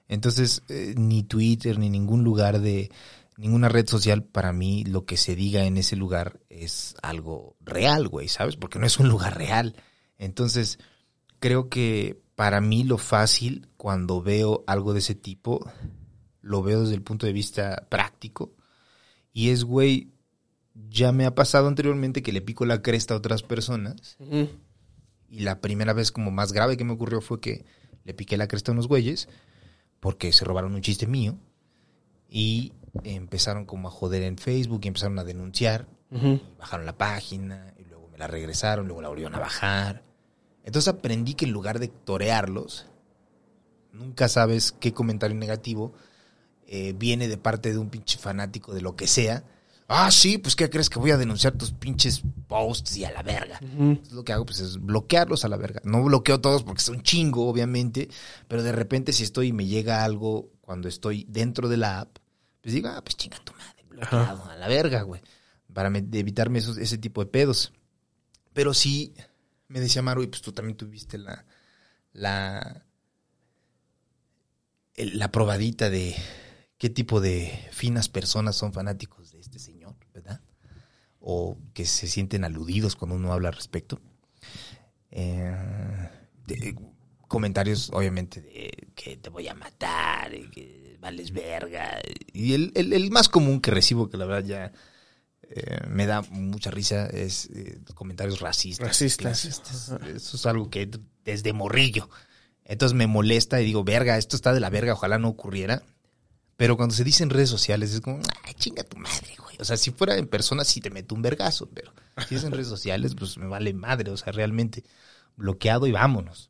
Entonces, 0.08 0.64
eh, 0.68 0.94
ni 0.98 1.24
Twitter, 1.24 1.80
ni 1.80 1.90
ningún 1.90 2.24
lugar 2.24 2.60
de, 2.60 2.92
ninguna 3.42 3.70
red 3.70 3.88
social, 3.88 4.24
para 4.24 4.54
mí, 4.54 4.84
lo 4.86 5.06
que 5.06 5.18
se 5.18 5.36
diga 5.36 5.66
en 5.66 5.78
ese 5.78 5.96
lugar 5.96 6.40
es 6.50 6.96
algo 7.02 7.58
real, 7.60 8.08
güey, 8.08 8.28
¿sabes? 8.28 8.56
Porque 8.56 8.78
no 8.78 8.86
es 8.86 9.00
un 9.00 9.10
lugar 9.10 9.36
real. 9.36 9.76
Entonces, 10.20 10.78
creo 11.40 11.68
que 11.68 12.22
para 12.36 12.62
mí 12.62 12.84
lo 12.84 13.00
fácil, 13.00 13.68
cuando 13.78 14.22
veo 14.22 14.64
algo 14.68 14.94
de 14.94 15.00
ese 15.00 15.16
tipo, 15.16 15.68
lo 16.42 16.62
veo 16.62 16.82
desde 16.82 16.94
el 16.94 17.02
punto 17.02 17.26
de 17.26 17.34
vista 17.34 17.88
práctico. 17.90 18.54
Y 19.34 19.50
es, 19.50 19.64
güey, 19.64 20.12
ya 20.76 21.12
me 21.12 21.26
ha 21.26 21.34
pasado 21.34 21.68
anteriormente 21.68 22.22
que 22.22 22.34
le 22.34 22.42
pico 22.42 22.66
la 22.66 22.84
cresta 22.84 23.16
a 23.16 23.18
otras 23.18 23.42
personas. 23.42 24.18
Y 25.28 25.40
la 25.40 25.62
primera 25.62 25.94
vez 25.94 26.12
como 26.12 26.30
más 26.30 26.54
grave 26.54 26.78
que 26.78 26.84
me 26.84 26.94
ocurrió 26.94 27.22
fue 27.22 27.42
que 27.42 27.66
le 28.04 28.14
piqué 28.14 28.38
la 28.38 28.48
cresta 28.48 28.72
a 28.72 28.74
unos 28.74 28.88
güeyes 28.88 29.28
porque 30.00 30.32
se 30.32 30.46
robaron 30.46 30.76
un 30.76 30.82
chiste 30.82 31.08
mío 31.08 31.38
y 32.28 32.74
empezaron 33.04 33.66
como 33.66 33.88
a 33.88 33.92
joder 33.92 34.24
en 34.24 34.38
Facebook 34.38 34.82
y 34.84 34.88
empezaron 34.88 35.20
a 35.20 35.24
denunciar 35.24 35.88
bajaron 36.60 36.86
la 36.86 36.98
página 36.98 37.74
y 37.78 37.86
luego 37.86 38.10
me 38.10 38.18
la 38.18 38.28
regresaron, 38.28 38.86
luego 38.86 39.02
la 39.02 39.08
volvieron 39.08 39.36
a 39.36 39.40
bajar. 39.40 40.04
Entonces 40.64 40.94
aprendí 40.94 41.34
que 41.34 41.46
en 41.46 41.52
lugar 41.52 41.80
de 41.80 41.88
torearlos, 41.88 42.88
nunca 43.94 44.28
sabes 44.28 44.72
qué 44.74 44.94
comentario 44.94 45.38
negativo 45.38 45.94
eh, 46.68 46.94
viene 46.98 47.28
de 47.28 47.38
parte 47.38 47.72
de 47.72 47.78
un 47.78 47.90
pinche 47.90 48.18
fanático 48.18 48.74
de 48.74 48.82
lo 48.82 48.96
que 48.96 49.08
sea. 49.08 49.44
Ah, 49.88 50.10
sí, 50.12 50.38
pues 50.38 50.56
¿qué 50.56 50.70
crees 50.70 50.90
que 50.90 51.00
voy 51.00 51.12
a 51.12 51.18
denunciar 51.18 51.54
tus 51.54 51.72
pinches 51.72 52.22
posts 52.48 52.96
y 52.96 53.04
a 53.04 53.12
la 53.12 53.24
verga? 53.24 53.60
Entonces, 53.62 54.14
lo 54.14 54.24
que 54.24 54.32
hago 54.32 54.46
pues 54.46 54.60
es 54.60 54.78
bloquearlos 54.78 55.44
a 55.44 55.50
la 55.50 55.58
verga. 55.58 55.82
No 55.84 56.04
bloqueo 56.04 56.40
todos 56.40 56.64
porque 56.64 56.82
son 56.82 57.04
chingo, 57.04 57.48
obviamente, 57.50 58.08
pero 58.48 58.64
de 58.64 58.72
repente 58.72 59.12
si 59.12 59.24
estoy 59.24 59.48
y 59.48 59.54
me 59.54 59.66
llega 59.66 60.06
algo 60.06 60.50
cuando 60.62 60.88
estoy 60.88 61.26
dentro 61.28 61.68
de 61.68 61.78
la 61.78 62.02
app, 62.02 62.18
pues 62.62 62.74
digo, 62.74 62.88
ah, 62.90 63.02
pues 63.04 63.16
chinga 63.18 63.38
tu 63.44 63.54
madre, 63.54 63.84
bloqueado 63.90 64.46
a 64.46 64.56
la 64.56 64.68
verga, 64.68 65.02
güey, 65.02 65.22
para 65.74 65.90
me- 65.90 66.00
evitarme 66.14 66.60
esos- 66.60 66.78
ese 66.78 66.98
tipo 66.98 67.24
de 67.24 67.30
pedos. 67.32 67.74
Pero 68.54 68.74
sí, 68.74 69.14
me 69.68 69.80
decía 69.80 70.02
Maru, 70.02 70.24
y 70.24 70.28
pues 70.28 70.42
tú 70.42 70.52
también 70.52 70.78
tuviste 70.78 71.18
la, 71.18 71.46
la, 72.14 72.86
el- 74.96 75.18
la 75.18 75.32
probadita 75.32 75.90
de 75.90 76.16
qué 76.78 76.90
tipo 76.90 77.22
de 77.22 77.68
finas 77.72 78.10
personas 78.10 78.56
son 78.56 78.74
fanáticos 78.74 79.32
de 79.32 79.40
este 79.40 79.60
señor, 79.60 79.96
¿verdad? 80.14 80.42
O 81.20 81.58
que 81.74 81.86
se 81.86 82.08
sienten 82.08 82.44
aludidos 82.44 82.96
cuando 82.96 83.16
uno 83.16 83.32
habla 83.32 83.50
al 83.50 83.56
respecto. 83.56 84.00
Eh, 85.12 86.10
de- 86.48 86.76
comentarios, 87.28 87.90
obviamente, 87.94 88.42
de 88.42 88.90
que 88.96 89.16
te 89.18 89.30
voy 89.30 89.48
a 89.48 89.54
matar, 89.54 90.34
y 90.34 90.50
que 90.50 90.81
vales 91.02 91.34
verga. 91.34 92.00
Y 92.32 92.54
el, 92.54 92.72
el- 92.76 92.94
el 92.94 93.12
más 93.12 93.28
común 93.28 93.60
que 93.60 93.72
recibo, 93.72 94.10
que 94.10 94.16
la 94.18 94.26
verdad 94.26 94.46
ya 94.48 94.72
eh, 95.50 95.80
me 95.90 96.06
da 96.06 96.22
mucha 96.22 96.72
risa, 96.72 97.08
es 97.08 97.48
eh, 97.54 97.80
comentarios 97.96 98.40
racistas. 98.40 98.88
Racistas. 98.88 99.18
clasistas. 99.42 99.90
Eso 100.16 100.38
es 100.38 100.46
algo 100.46 100.70
que 100.70 100.90
desde 101.26 101.52
morrillo. 101.52 102.10
Entonces 102.64 102.96
me 102.96 103.08
molesta 103.08 103.60
y 103.60 103.66
digo, 103.66 103.84
verga, 103.84 104.18
esto 104.18 104.36
está 104.38 104.54
de 104.54 104.62
la 104.62 104.70
verga, 104.70 104.94
ojalá 104.94 105.18
no 105.18 105.28
ocurriera. 105.28 105.84
Pero 106.56 106.78
cuando 106.78 106.94
se 106.96 107.04
dice 107.04 107.24
en 107.24 107.32
redes 107.32 107.50
sociales 107.50 107.92
es 107.92 108.02
como, 108.02 108.22
ay, 108.46 108.54
chinga 108.54 108.84
tu 108.84 108.96
madre, 108.98 109.34
güey. 109.44 109.58
O 109.60 109.66
sea, 109.66 109.76
si 109.78 109.90
fuera 109.92 110.16
en 110.16 110.28
persona 110.28 110.64
sí 110.64 110.80
te 110.80 110.92
meto 110.92 111.16
un 111.16 111.22
vergazo, 111.24 111.68
pero 111.74 111.92
si 112.30 112.36
es 112.36 112.44
en 112.44 112.52
redes 112.52 112.68
sociales, 112.68 113.16
pues 113.18 113.38
me 113.38 113.48
vale 113.48 113.74
madre. 113.74 114.12
O 114.12 114.18
sea, 114.18 114.32
realmente 114.32 114.84
bloqueado 115.36 115.88
y 115.88 115.92
vámonos. 115.92 116.50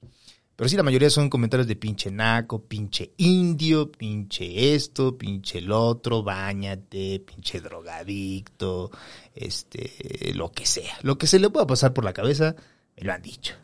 Pero 0.62 0.70
sí, 0.70 0.78
la 0.78 0.84
mayoría 0.84 1.10
son 1.10 1.28
comentarios 1.28 1.66
de 1.66 1.76
pinche 1.76 2.12
naco, 2.12 2.64
pinche 2.64 3.14
indio, 3.18 3.92
pinche 3.92 4.76
esto, 4.76 5.18
pinche 5.18 5.58
el 5.58 5.72
otro, 5.72 6.22
bañate, 6.22 7.20
pinche 7.22 7.60
drogadicto, 7.60 8.92
este, 9.34 10.32
lo 10.36 10.52
que 10.52 10.68
sea. 10.68 11.00
Lo 11.02 11.18
que 11.18 11.26
se 11.26 11.40
le 11.40 11.50
pueda 11.50 11.66
pasar 11.66 11.96
por 11.96 12.04
la 12.04 12.14
cabeza, 12.14 12.56
me 12.96 13.02
lo 13.02 13.12
han 13.12 13.24
dicho. 13.24 13.56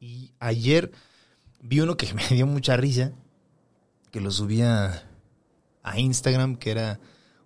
Y 0.00 0.32
ayer 0.40 0.90
vi 1.62 1.78
uno 1.78 1.96
que 1.96 2.12
me 2.14 2.26
dio 2.26 2.44
mucha 2.44 2.76
risa, 2.76 3.12
que 4.10 4.20
lo 4.20 4.32
subía 4.32 5.08
a 5.84 6.00
Instagram, 6.00 6.56
que 6.56 6.72
era 6.72 6.98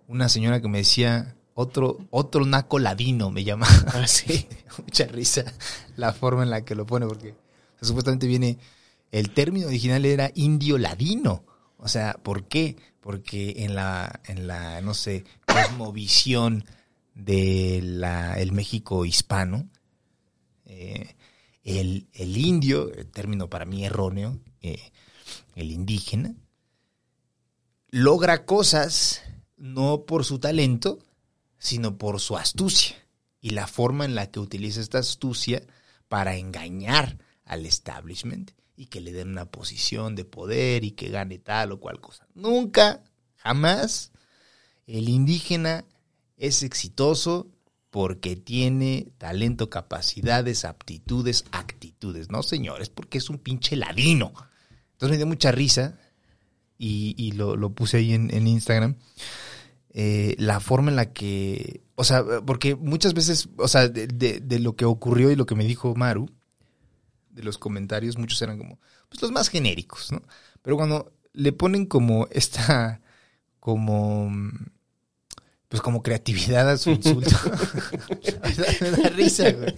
una 0.07 0.27
señora 0.27 0.59
que 0.59 0.69
me 0.69 0.79
decía, 0.79 1.35
otro, 1.53 1.99
otro 2.09 2.43
naco 2.47 2.79
ladino 2.79 3.29
me 3.29 3.43
llama. 3.43 3.67
Ah, 3.93 4.07
sí. 4.07 4.47
mucha 4.79 5.05
risa 5.05 5.53
la 5.97 6.13
forma 6.13 6.41
en 6.41 6.49
la 6.49 6.65
que 6.65 6.73
lo 6.73 6.87
pone, 6.87 7.05
porque 7.05 7.44
supuestamente 7.85 8.27
viene, 8.27 8.57
el 9.11 9.31
término 9.31 9.67
original 9.67 10.05
era 10.05 10.31
indio 10.35 10.77
ladino. 10.77 11.45
O 11.77 11.87
sea, 11.87 12.13
¿por 12.21 12.47
qué? 12.47 12.77
Porque 12.99 13.63
en 13.63 13.75
la, 13.75 14.21
en 14.25 14.47
la, 14.47 14.81
no 14.81 14.93
sé, 14.93 15.23
cosmovisión 15.45 16.65
de 17.13 17.81
la, 17.83 18.39
el 18.39 18.51
México 18.51 19.05
hispano, 19.05 19.69
eh, 20.65 21.15
el, 21.63 22.07
el 22.13 22.37
indio, 22.37 22.91
el 22.93 23.07
término 23.07 23.49
para 23.49 23.65
mí 23.65 23.85
erróneo, 23.85 24.39
eh, 24.61 24.91
el 25.55 25.71
indígena, 25.71 26.35
logra 27.89 28.45
cosas 28.45 29.21
no 29.57 30.05
por 30.05 30.25
su 30.25 30.39
talento, 30.39 30.99
sino 31.57 31.97
por 31.97 32.19
su 32.19 32.37
astucia 32.37 32.95
y 33.39 33.51
la 33.51 33.67
forma 33.67 34.05
en 34.05 34.15
la 34.15 34.29
que 34.31 34.39
utiliza 34.39 34.81
esta 34.81 34.99
astucia 34.99 35.61
para 36.07 36.35
engañar 36.35 37.19
al 37.45 37.65
establishment 37.65 38.51
y 38.75 38.87
que 38.87 38.99
le 39.01 39.13
den 39.13 39.29
una 39.29 39.45
posición 39.45 40.15
de 40.15 40.25
poder 40.25 40.83
y 40.83 40.91
que 40.91 41.09
gane 41.09 41.39
tal 41.39 41.71
o 41.71 41.79
cual 41.79 42.01
cosa. 42.01 42.27
Nunca, 42.33 43.03
jamás, 43.37 44.11
el 44.87 45.07
indígena 45.09 45.85
es 46.37 46.63
exitoso 46.63 47.47
porque 47.89 48.35
tiene 48.35 49.07
talento, 49.17 49.69
capacidades, 49.69 50.65
aptitudes, 50.65 51.45
actitudes. 51.51 52.29
No, 52.29 52.43
señores, 52.43 52.89
porque 52.89 53.19
es 53.19 53.29
un 53.29 53.37
pinche 53.37 53.77
ladino. 53.77 54.33
Entonces 54.91 55.11
me 55.11 55.17
dio 55.17 55.27
mucha 55.27 55.51
risa 55.53 55.97
y, 56.77 57.15
y 57.17 57.31
lo, 57.31 57.69
puse 57.73 57.97
ahí 57.97 58.13
en, 58.13 58.33
en 58.35 58.47
Instagram. 58.47 58.97
Eh, 59.91 60.35
la 60.39 60.59
forma 60.59 60.89
en 60.89 60.97
la 60.97 61.13
que, 61.13 61.83
o 61.95 62.03
sea, 62.03 62.25
porque 62.45 62.75
muchas 62.75 63.13
veces, 63.13 63.47
o 63.57 63.69
sea, 63.69 63.87
de- 63.87 64.07
de 64.41 64.59
lo 64.59 64.75
que 64.75 64.83
ocurrió 64.83 65.31
y 65.31 65.37
lo 65.37 65.45
que 65.45 65.55
me 65.55 65.63
dijo 65.63 65.95
Maru, 65.95 66.29
de 67.35 67.43
los 67.43 67.57
comentarios, 67.57 68.17
muchos 68.17 68.41
eran 68.41 68.57
como, 68.57 68.79
pues 69.09 69.21
los 69.21 69.31
más 69.31 69.49
genéricos, 69.49 70.11
¿no? 70.11 70.21
Pero 70.61 70.77
cuando 70.77 71.11
le 71.33 71.51
ponen 71.51 71.85
como 71.85 72.27
esta, 72.31 73.01
como, 73.59 74.31
pues 75.67 75.81
como 75.81 76.01
creatividad 76.01 76.69
a 76.69 76.77
su 76.77 76.89
insulto, 76.91 77.29
me, 78.43 78.53
da, 78.53 78.65
me 78.81 78.91
da 78.91 79.09
risa, 79.09 79.51
güey. 79.51 79.75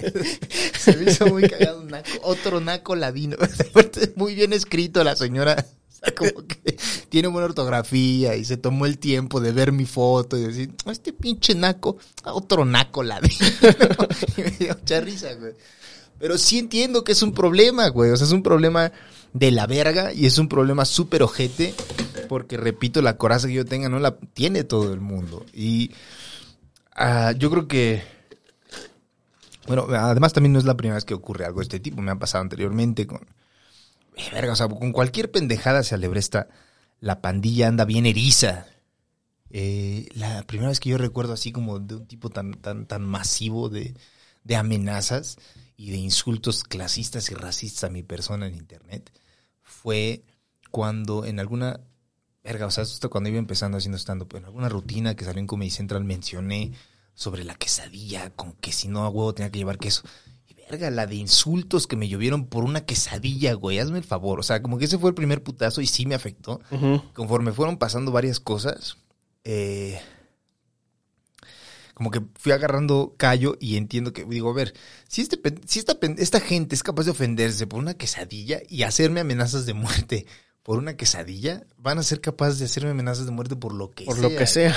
Se 0.78 0.96
me 0.96 1.12
hizo 1.12 1.26
muy 1.28 1.50
cagado 1.50 1.82
un 1.82 1.88
naco, 1.88 2.10
otro 2.22 2.60
naco 2.60 2.96
ladino. 2.96 3.38
Muy 4.16 4.36
bien 4.36 4.54
escrito 4.54 5.04
la 5.04 5.16
señora. 5.16 5.66
O 5.90 6.00
sea, 6.00 6.14
como 6.14 6.46
que 6.46 6.78
tiene 7.10 7.28
buena 7.28 7.46
ortografía 7.46 8.36
y 8.36 8.46
se 8.46 8.58
tomó 8.58 8.86
el 8.86 9.00
tiempo 9.00 9.40
de 9.42 9.52
ver 9.52 9.72
mi 9.72 9.86
foto 9.86 10.38
y 10.38 10.42
decir, 10.44 10.72
"Ah, 10.86 10.92
este 10.92 11.12
pinche 11.12 11.56
naco, 11.56 11.98
otro 12.24 12.66
naco 12.66 13.02
ladino. 13.02 13.34
y 14.38 14.42
me 14.42 14.52
dio 14.52 14.78
mucha 14.78 15.02
risa, 15.02 15.34
güey. 15.34 15.54
Pero 16.20 16.38
sí 16.38 16.60
entiendo 16.60 17.04
que 17.04 17.12
es 17.12 17.22
un 17.22 17.34
problema, 17.34 17.88
güey. 17.90 18.12
O 18.12 18.18
sea, 18.18 18.26
es 18.26 18.34
un 18.34 18.44
problema 18.44 18.92
de 19.34 19.52
la 19.52 19.68
verga 19.68 20.14
y 20.14 20.26
es 20.26 20.38
un 20.38 20.50
problema 20.50 20.86
súper 20.86 21.24
ojete. 21.24 21.74
Porque, 22.28 22.58
repito, 22.58 23.02
la 23.02 23.18
coraza 23.18 23.48
que 23.48 23.54
yo 23.54 23.66
tenga 23.66 23.88
no 23.90 24.00
la 24.00 24.18
tiene 24.18 24.64
todo 24.64 24.94
el 24.94 25.00
mundo. 25.00 25.46
Y 25.54 25.92
ah, 26.96 27.34
yo 27.38 27.50
creo 27.50 27.68
que. 27.68 28.04
Bueno, 29.68 29.88
además 29.90 30.34
también 30.34 30.54
no 30.54 30.60
es 30.60 30.66
la 30.66 30.78
primera 30.78 30.96
vez 30.96 31.06
que 31.06 31.14
ocurre 31.14 31.46
algo 31.46 31.60
de 31.60 31.64
este 31.64 31.80
tipo. 31.80 32.02
Me 32.02 32.12
ha 32.12 32.16
pasado 32.16 32.42
anteriormente 32.42 33.06
con. 33.06 33.22
eh, 34.16 34.30
verga, 34.32 34.54
o 34.54 34.56
sea, 34.56 34.68
con 34.68 34.92
cualquier 34.92 35.32
pendejada 35.32 35.84
se 35.84 35.96
alebresta. 35.96 36.48
La 37.00 37.22
pandilla 37.22 37.68
anda 37.68 37.86
bien 37.86 38.06
eriza. 38.06 38.66
Eh, 39.50 40.10
la 40.14 40.44
primera 40.44 40.70
vez 40.70 40.80
que 40.80 40.90
yo 40.90 40.98
recuerdo 40.98 41.34
así 41.34 41.52
como 41.52 41.80
de 41.80 41.96
un 41.96 42.08
tipo 42.08 42.30
tan, 42.30 42.56
tan, 42.56 42.86
tan 42.86 43.04
masivo 43.04 43.70
de, 43.70 43.96
de 44.44 44.56
amenazas 44.56 45.38
y 45.78 45.92
de 45.92 45.98
insultos 45.98 46.64
clasistas 46.64 47.30
y 47.32 47.36
racistas 47.36 47.86
a 47.86 47.94
mi 47.94 48.04
persona 48.04 48.48
en 48.48 48.56
internet 48.56 49.12
fue 49.62 50.24
cuando 50.72 51.24
en 51.24 51.40
alguna 51.40 51.80
verga, 52.44 52.66
o 52.66 52.72
sea, 52.72 52.84
esto 52.84 53.10
cuando 53.10 53.30
iba 53.30 53.38
empezando 53.40 53.78
haciendo 53.78 53.98
stand-up, 53.98 54.36
en 54.36 54.46
alguna 54.46 54.70
rutina 54.70 55.16
que 55.16 55.26
salió 55.26 55.40
en 55.40 55.48
Comedy 55.48 55.70
Central 55.70 56.04
mencioné 56.04 56.72
sobre 57.14 57.44
la 57.44 57.56
quesadilla, 57.56 58.30
con 58.32 58.54
que 58.54 58.72
si 58.72 58.88
no 58.88 59.04
a 59.04 59.10
huevo 59.10 59.34
tenía 59.34 59.52
que 59.52 59.60
llevar 59.60 59.78
queso. 59.78 60.04
Y 60.48 60.54
verga, 60.54 60.90
la 60.90 61.08
de 61.08 61.16
insultos 61.16 61.88
que 61.88 61.96
me 61.96 62.08
llovieron 62.08 62.46
por 62.46 62.64
una 62.64 62.86
quesadilla, 62.86 63.54
güey, 63.54 63.80
hazme 63.80 63.98
el 63.98 64.04
favor. 64.04 64.40
O 64.40 64.44
sea, 64.44 64.62
como 64.62 64.78
que 64.78 64.86
ese 64.86 64.98
fue 64.98 65.10
el 65.10 65.16
primer 65.16 65.44
putazo 65.44 65.82
y 65.82 65.88
sí 65.88 66.06
me 66.06 66.16
afectó. 66.16 66.62
Conforme 67.14 67.52
fueron 67.52 67.78
pasando 67.78 68.12
varias 68.12 68.40
cosas, 68.40 68.98
eh, 69.44 70.00
como 71.98 72.12
que 72.12 72.22
fui 72.36 72.52
agarrando 72.52 73.16
callo 73.18 73.58
y 73.60 73.76
entiendo 73.76 74.14
que, 74.14 74.24
digo, 74.24 74.52
a 74.52 74.54
ver, 74.54 74.76
si, 75.08 75.24
este, 75.24 75.40
si 75.66 75.80
esta, 75.80 75.98
esta 76.20 76.40
gente 76.40 76.76
es 76.76 76.84
capaz 76.84 77.06
de 77.06 77.10
ofenderse 77.10 77.66
por 77.66 77.80
una 77.80 77.96
quesadilla 77.96 78.62
y 78.70 78.84
hacerme 78.84 79.22
amenazas 79.22 79.66
de 79.66 79.74
muerte 79.74 80.28
por 80.62 80.78
una 80.78 80.96
quesadilla, 80.96 81.66
van 81.76 81.98
a 81.98 82.04
ser 82.04 82.22
capaces 82.22 82.60
de 82.60 82.66
hacerme 82.66 82.92
amenazas 82.92 83.26
de 83.26 83.32
muerte 83.32 83.56
por 83.56 83.74
lo 83.74 83.90
que 83.90 84.06
Por 84.06 84.20
sea. 84.20 84.30
lo 84.30 84.38
que 84.38 84.46
sea. 84.46 84.76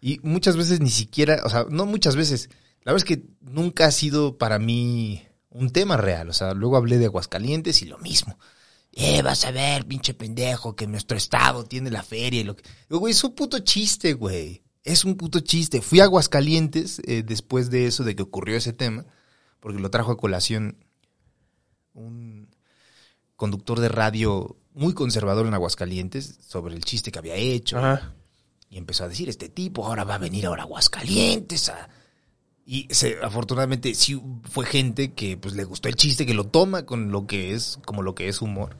Y 0.00 0.18
muchas 0.24 0.56
veces 0.56 0.80
ni 0.80 0.90
siquiera, 0.90 1.40
o 1.44 1.50
sea, 1.50 1.66
no 1.70 1.86
muchas 1.86 2.16
veces, 2.16 2.48
la 2.82 2.92
verdad 2.92 3.08
es 3.08 3.16
que 3.16 3.22
nunca 3.42 3.86
ha 3.86 3.92
sido 3.92 4.36
para 4.36 4.58
mí 4.58 5.22
un 5.50 5.70
tema 5.70 5.96
real. 5.96 6.30
O 6.30 6.32
sea, 6.32 6.52
luego 6.52 6.76
hablé 6.76 6.98
de 6.98 7.04
Aguascalientes 7.04 7.80
y 7.82 7.86
lo 7.86 7.98
mismo. 7.98 8.36
Eh, 8.90 9.22
vas 9.22 9.44
a 9.44 9.52
ver, 9.52 9.86
pinche 9.86 10.14
pendejo, 10.14 10.74
que 10.74 10.88
nuestro 10.88 11.16
estado 11.16 11.62
tiene 11.62 11.92
la 11.92 12.02
feria 12.02 12.40
y 12.40 12.44
lo 12.44 12.56
que... 12.56 12.64
Güey, 12.88 13.12
es 13.12 13.22
un 13.22 13.36
puto 13.36 13.60
chiste, 13.60 14.14
güey. 14.14 14.64
Es 14.90 15.04
un 15.04 15.14
puto 15.14 15.38
chiste. 15.38 15.82
Fui 15.82 16.00
a 16.00 16.04
Aguascalientes 16.04 17.00
eh, 17.06 17.22
después 17.24 17.70
de 17.70 17.86
eso, 17.86 18.02
de 18.02 18.16
que 18.16 18.24
ocurrió 18.24 18.56
ese 18.56 18.72
tema, 18.72 19.06
porque 19.60 19.78
lo 19.78 19.88
trajo 19.88 20.10
a 20.10 20.16
colación 20.16 20.84
un 21.94 22.48
conductor 23.36 23.78
de 23.78 23.88
radio 23.88 24.56
muy 24.74 24.92
conservador 24.92 25.46
en 25.46 25.54
Aguascalientes 25.54 26.40
sobre 26.44 26.74
el 26.74 26.84
chiste 26.84 27.12
que 27.12 27.20
había 27.20 27.36
hecho. 27.36 27.78
Ajá. 27.78 28.16
Y 28.68 28.78
empezó 28.78 29.04
a 29.04 29.08
decir, 29.08 29.28
este 29.28 29.48
tipo 29.48 29.86
ahora 29.86 30.02
va 30.02 30.16
a 30.16 30.18
venir 30.18 30.46
ahora 30.46 30.62
a 30.62 30.64
Aguascalientes. 30.64 31.68
a-". 31.68 31.88
Y 32.66 32.88
se, 32.90 33.18
afortunadamente 33.22 33.94
sí 33.94 34.20
fue 34.50 34.66
gente 34.66 35.12
que 35.12 35.36
pues 35.36 35.54
le 35.54 35.62
gustó 35.62 35.88
el 35.88 35.94
chiste, 35.94 36.26
que 36.26 36.34
lo 36.34 36.48
toma 36.48 36.84
con 36.84 37.12
lo 37.12 37.28
que 37.28 37.54
es, 37.54 37.78
como 37.86 38.02
lo 38.02 38.16
que 38.16 38.26
es 38.26 38.42
humor. 38.42 38.76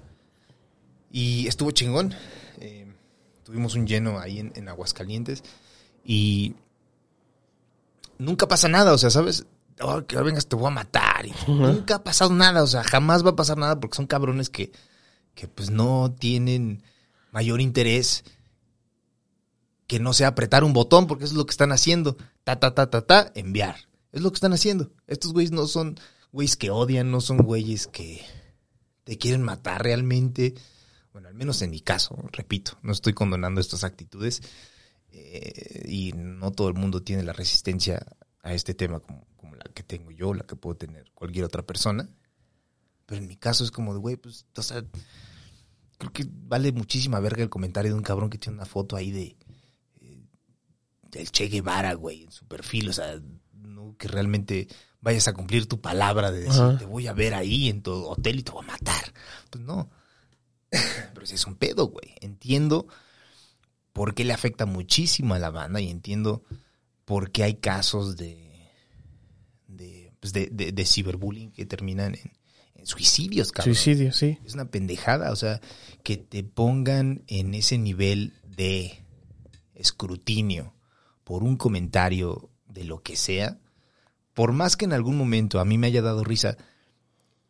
Y 1.13 1.47
estuvo 1.47 1.71
chingón. 1.71 2.15
Eh, 2.59 2.93
tuvimos 3.45 3.77
un 3.77 3.87
lleno 3.87 4.19
ahí 4.19 4.41
en, 4.41 4.53
en 4.57 4.69
Aguascalientes. 4.69 5.45
Y 6.05 6.55
nunca 8.19 8.49
pasa 8.49 8.69
nada, 8.69 8.93
o 8.93 8.99
sea, 8.99 9.11
¿sabes? 9.11 9.47
Oh, 9.81 10.05
que 10.07 10.17
ahora 10.17 10.27
vengas, 10.27 10.47
te 10.47 10.57
voy 10.57 10.69
a 10.69 10.71
matar. 10.71 11.27
Y 11.27 11.33
Nunca 11.49 11.97
ha 11.97 12.05
pasado 12.05 12.33
nada, 12.35 12.63
o 12.63 12.67
sea, 12.67 12.85
jamás 12.85 13.25
va 13.25 13.31
a 13.31 13.37
pasar 13.37 13.59
nada 13.59 13.81
porque 13.81 13.97
son 13.97 14.07
cabrones 14.07 14.51
que, 14.51 14.73
que 15.35 15.49
pues 15.49 15.71
no 15.71 16.15
tienen 16.19 16.83
mayor 17.33 17.61
interés 17.61 18.25
que 19.91 19.99
no 19.99 20.13
sea 20.13 20.29
apretar 20.29 20.63
un 20.63 20.73
botón, 20.73 21.09
porque 21.09 21.25
eso 21.25 21.35
es 21.35 21.37
lo 21.37 21.47
que 21.47 21.51
están 21.51 21.73
haciendo. 21.73 22.17
Ta, 22.45 22.61
ta, 22.61 22.77
ta, 22.77 22.91
ta, 22.91 23.03
ta, 23.03 23.33
enviar. 23.35 23.75
Es 24.13 24.23
lo 24.23 24.31
que 24.31 24.37
están 24.37 24.53
haciendo. 24.53 24.93
Estos 25.09 25.33
güeyes 25.33 25.51
no 25.51 25.67
son 25.67 25.99
güeyes 26.31 26.57
que 26.57 26.71
odian, 26.71 27.11
no 27.11 27.21
son 27.21 27.39
güeyes 27.39 27.89
que 27.89 28.25
te 29.03 29.19
quieren 29.19 29.43
matar 29.43 29.83
realmente. 29.83 30.55
Bueno, 31.13 31.27
al 31.27 31.35
menos 31.35 31.61
en 31.63 31.71
mi 31.71 31.81
caso, 31.81 32.17
repito, 32.31 32.79
no 32.83 32.93
estoy 32.93 33.15
condonando 33.15 33.61
estas 33.61 33.83
actitudes. 33.83 34.43
Eh, 35.13 35.85
y 35.89 36.13
no 36.13 36.53
todo 36.53 36.69
el 36.69 36.75
mundo 36.75 37.03
tiene 37.03 37.23
la 37.23 37.33
resistencia 37.33 38.05
a 38.43 38.55
este 38.55 38.75
tema 38.75 39.01
como, 39.01 39.27
como 39.37 39.57
la 39.57 39.65
que 39.75 39.83
tengo 39.83 40.11
yo, 40.11 40.35
la 40.35 40.45
que 40.45 40.57
puedo 40.57 40.77
tener 40.77 41.11
cualquier 41.13 41.45
otra 41.45 41.63
persona. 41.63 42.09
Pero 43.07 43.21
en 43.21 43.29
mi 43.29 43.37
caso 43.37 43.65
es 43.65 43.71
como 43.71 43.93
de, 43.93 44.01
güey, 44.01 44.17
pues, 44.17 44.47
o 44.57 44.63
sea, 44.63 44.85
creo 45.99 46.13
que 46.13 46.27
vale 46.29 46.73
muchísima 46.73 47.21
verga 47.21 47.43
el 47.43 47.51
comentario 47.51 47.93
de 47.93 47.99
un 47.99 48.05
cabrón 48.05 48.31
que 48.31 48.39
tiene 48.39 48.57
una 48.57 48.67
foto 48.67 48.97
ahí 48.97 49.11
de 49.11 49.37
eh, 50.01 50.23
del 51.11 51.31
Che 51.31 51.49
Guevara, 51.49 51.95
güey, 51.95 52.25
en 52.25 52.33
su 52.33 52.47
perfil, 52.47 52.89
o 52.89 52.93
sea, 52.93 53.21
no 53.53 53.97
que 53.99 54.09
realmente 54.09 54.69
vayas 55.01 55.29
a 55.29 55.35
cumplir 55.35 55.67
tu 55.67 55.81
palabra 55.81 56.31
de 56.31 56.41
decir, 56.41 56.63
Ajá. 56.63 56.79
te 56.79 56.85
voy 56.85 57.07
a 57.07 57.13
ver 57.13 57.35
ahí 57.35 57.69
en 57.69 57.83
tu 57.83 57.93
hotel 57.93 58.39
y 58.39 58.43
te 58.43 58.53
voy 58.53 58.65
a 58.65 58.69
matar. 58.69 59.13
Pues 59.51 59.65
no. 59.65 59.91
Pero 61.15 61.27
si 61.27 61.35
es 61.35 61.47
un 61.47 61.57
pedo, 61.57 61.89
güey. 61.89 62.15
Entiendo 62.21 62.87
por 64.01 64.15
qué 64.15 64.25
le 64.25 64.33
afecta 64.33 64.65
muchísimo 64.65 65.35
a 65.35 65.39
la 65.39 65.51
banda 65.51 65.79
y 65.79 65.91
entiendo 65.91 66.43
por 67.05 67.33
qué 67.33 67.43
hay 67.43 67.57
casos 67.57 68.17
de 68.17 68.67
de, 69.69 70.11
pues 70.21 70.33
de, 70.33 70.49
de- 70.51 70.73
de 70.73 70.85
ciberbullying 70.87 71.51
que 71.53 71.67
terminan 71.67 72.15
en, 72.15 72.33
en 72.77 72.87
suicidios, 72.87 73.53
cabrón. 73.53 73.75
Suicidio, 73.75 74.11
sí. 74.15 74.39
Es 74.43 74.55
una 74.55 74.71
pendejada, 74.71 75.31
o 75.33 75.37
sea, 75.37 75.61
que 76.03 76.17
te 76.17 76.43
pongan 76.45 77.25
en 77.27 77.53
ese 77.53 77.77
nivel 77.77 78.33
de 78.57 79.05
escrutinio 79.75 80.73
por 81.23 81.43
un 81.43 81.59
comentario 81.59 82.49
de 82.69 82.85
lo 82.85 83.03
que 83.03 83.17
sea, 83.17 83.59
por 84.33 84.53
más 84.53 84.79
que 84.79 84.87
en 84.87 84.95
algún 84.95 85.19
momento 85.19 85.61
a 85.61 85.67
mí 85.67 85.77
me 85.77 85.89
haya 85.89 86.01
dado 86.01 86.25
risa, 86.25 86.57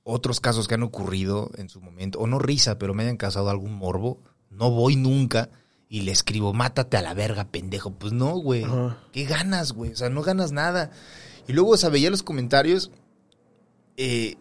otros 0.03 0.41
casos 0.41 0.67
que 0.67 0.75
han 0.75 0.83
ocurrido 0.83 1.53
en 1.59 1.69
su 1.69 1.81
momento, 1.81 2.19
o 2.19 2.27
no 2.27 2.41
risa, 2.41 2.77
pero 2.77 2.93
me 2.93 3.05
hayan 3.05 3.19
causado 3.19 3.51
algún 3.51 3.75
morbo, 3.75 4.21
no 4.51 4.73
voy 4.73 4.97
nunca 4.97 5.49
y 5.93 6.03
le 6.03 6.13
escribo, 6.13 6.53
mátate 6.55 6.97
a 6.97 7.03
la 7.03 7.13
verga, 7.15 7.49
pendejo. 7.51 7.91
Pues 7.91 8.13
no, 8.13 8.37
güey. 8.39 8.63
Ajá. 8.65 8.97
¿Qué 9.13 9.25
ganas, 9.25 9.73
güey? 9.73 9.91
O 9.93 9.97
sea, 9.97 10.09
no 10.09 10.23
ganas 10.23 10.53
nada. 10.53 10.93
Y 11.49 11.53
luego, 11.53 11.71
o 11.73 11.77
sea, 11.77 11.89
veía 11.91 12.11
los 12.11 12.23
comentarios 12.23 12.93
eh, 13.97 14.37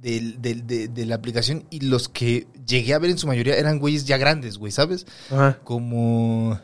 del- 0.00 0.40
del- 0.40 0.64
de, 0.66 0.86
de 0.88 1.04
la 1.06 1.16
aplicación 1.16 1.66
y 1.70 1.80
los 1.80 2.08
que 2.08 2.46
llegué 2.66 2.94
a 2.94 2.98
ver 3.00 3.10
en 3.10 3.18
su 3.18 3.26
mayoría 3.26 3.56
eran 3.56 3.78
güeyes 3.80 4.04
ya 4.04 4.16
grandes, 4.16 4.58
güey, 4.58 4.70
¿sabes? 4.72 5.06
Ajá. 5.30 5.58
Como... 5.64 6.58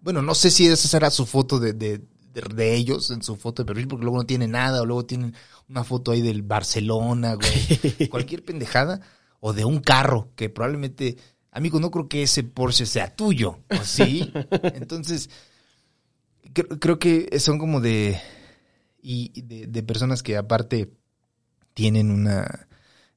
Bueno, 0.00 0.22
no 0.22 0.34
sé 0.34 0.50
si 0.50 0.66
esa 0.66 0.96
era 0.96 1.10
su 1.10 1.26
foto 1.26 1.60
de, 1.60 1.74
de, 1.74 1.98
de- 2.32 2.54
de 2.54 2.74
ellos, 2.74 3.10
en 3.10 3.22
su 3.22 3.36
foto 3.36 3.62
de 3.62 3.66
perfil, 3.66 3.86
porque 3.86 4.04
luego 4.04 4.16
no 4.18 4.24
tiene 4.26 4.48
nada, 4.48 4.80
o 4.80 4.86
luego 4.86 5.04
tienen 5.04 5.34
una 5.68 5.84
foto 5.84 6.12
ahí 6.12 6.22
del 6.22 6.40
Barcelona, 6.42 7.34
güey. 7.34 8.08
Cualquier 8.08 8.44
pendejada. 8.44 9.00
O 9.40 9.52
de 9.52 9.64
un 9.66 9.80
carro, 9.80 10.30
que 10.36 10.48
probablemente... 10.48 11.16
Amigo, 11.52 11.80
no 11.80 11.90
creo 11.90 12.08
que 12.08 12.22
ese 12.22 12.44
Porsche 12.44 12.86
sea 12.86 13.14
tuyo, 13.14 13.58
¿o 13.68 13.84
sí? 13.84 14.32
Entonces, 14.74 15.30
creo, 16.52 16.68
creo 16.78 16.98
que 16.98 17.38
son 17.40 17.58
como 17.58 17.80
de... 17.80 18.20
Y 19.02 19.32
y 19.34 19.42
de, 19.42 19.66
de 19.66 19.82
personas 19.82 20.22
que 20.22 20.36
aparte 20.36 20.92
tienen 21.74 22.10
una... 22.10 22.68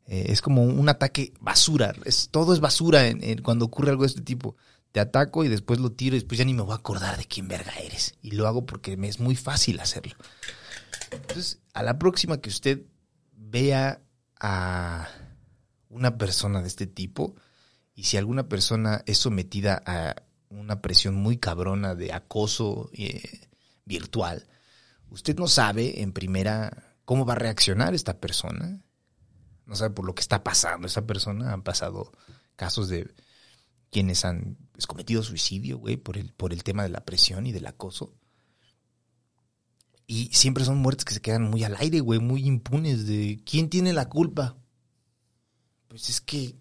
eh, 0.07 0.25
es 0.29 0.41
como 0.41 0.63
un 0.63 0.87
ataque 0.89 1.33
basura. 1.41 1.93
Es, 2.05 2.29
todo 2.29 2.53
es 2.53 2.59
basura 2.61 3.07
en- 3.07 3.23
en 3.23 3.41
cuando 3.41 3.65
ocurre 3.65 3.89
algo 3.91 4.03
de 4.03 4.07
este 4.07 4.21
tipo. 4.21 4.55
Te 4.93 4.99
ataco 4.99 5.43
y 5.43 5.49
después 5.49 5.79
lo 5.79 5.91
tiro 5.91 6.15
y 6.15 6.19
después 6.19 6.37
ya 6.39 6.45
ni 6.45 6.53
me 6.53 6.61
voy 6.61 6.71
a 6.73 6.75
acordar 6.77 7.17
de 7.17 7.25
quién 7.25 7.47
verga 7.47 7.73
eres. 7.83 8.15
Y 8.21 8.31
lo 8.31 8.47
hago 8.47 8.65
porque 8.65 8.95
me 8.95 9.07
es 9.09 9.19
muy 9.19 9.35
fácil 9.35 9.79
hacerlo. 9.79 10.15
Entonces, 11.11 11.59
a 11.73 11.83
la 11.83 11.99
próxima 11.99 12.37
que 12.39 12.49
usted 12.49 12.83
vea 13.35 14.01
a 14.39 15.07
una 15.89 16.17
persona 16.17 16.61
de 16.61 16.67
este 16.67 16.87
tipo, 16.87 17.35
y 17.95 18.03
si 18.03 18.17
alguna 18.17 18.49
persona 18.49 19.03
es 19.05 19.19
sometida 19.19 19.81
a 19.85 20.15
una 20.49 20.81
presión 20.81 21.15
muy 21.15 21.37
cabrona 21.37 21.95
de 21.95 22.13
acoso 22.13 22.89
eh, 22.93 23.47
virtual, 23.85 24.47
usted 25.09 25.37
no 25.37 25.47
sabe 25.47 26.01
en 26.01 26.11
primera 26.11 26.95
cómo 27.05 27.25
va 27.25 27.33
a 27.33 27.37
reaccionar 27.37 27.93
esta 27.93 28.19
persona. 28.19 28.81
No 29.65 29.75
sabe 29.75 29.93
por 29.93 30.05
lo 30.05 30.15
que 30.15 30.21
está 30.21 30.43
pasando 30.43 30.87
esa 30.87 31.05
persona. 31.05 31.53
Han 31.53 31.63
pasado 31.63 32.11
casos 32.55 32.89
de 32.89 33.13
quienes 33.91 34.25
han 34.25 34.57
pues, 34.71 34.87
cometido 34.87 35.23
suicidio, 35.23 35.77
güey, 35.77 35.97
por 35.97 36.17
el, 36.17 36.33
por 36.33 36.51
el 36.51 36.63
tema 36.63 36.83
de 36.83 36.89
la 36.89 37.05
presión 37.05 37.45
y 37.45 37.51
del 37.51 37.67
acoso. 37.67 38.13
Y 40.05 40.29
siempre 40.33 40.65
son 40.65 40.79
muertes 40.79 41.05
que 41.05 41.13
se 41.13 41.21
quedan 41.21 41.49
muy 41.49 41.63
al 41.63 41.77
aire, 41.77 42.01
güey, 42.01 42.19
muy 42.19 42.45
impunes 42.45 43.07
de 43.07 43.41
quién 43.45 43.69
tiene 43.69 43.93
la 43.93 44.09
culpa. 44.09 44.57
Pues 45.87 46.09
es 46.09 46.19
que, 46.19 46.55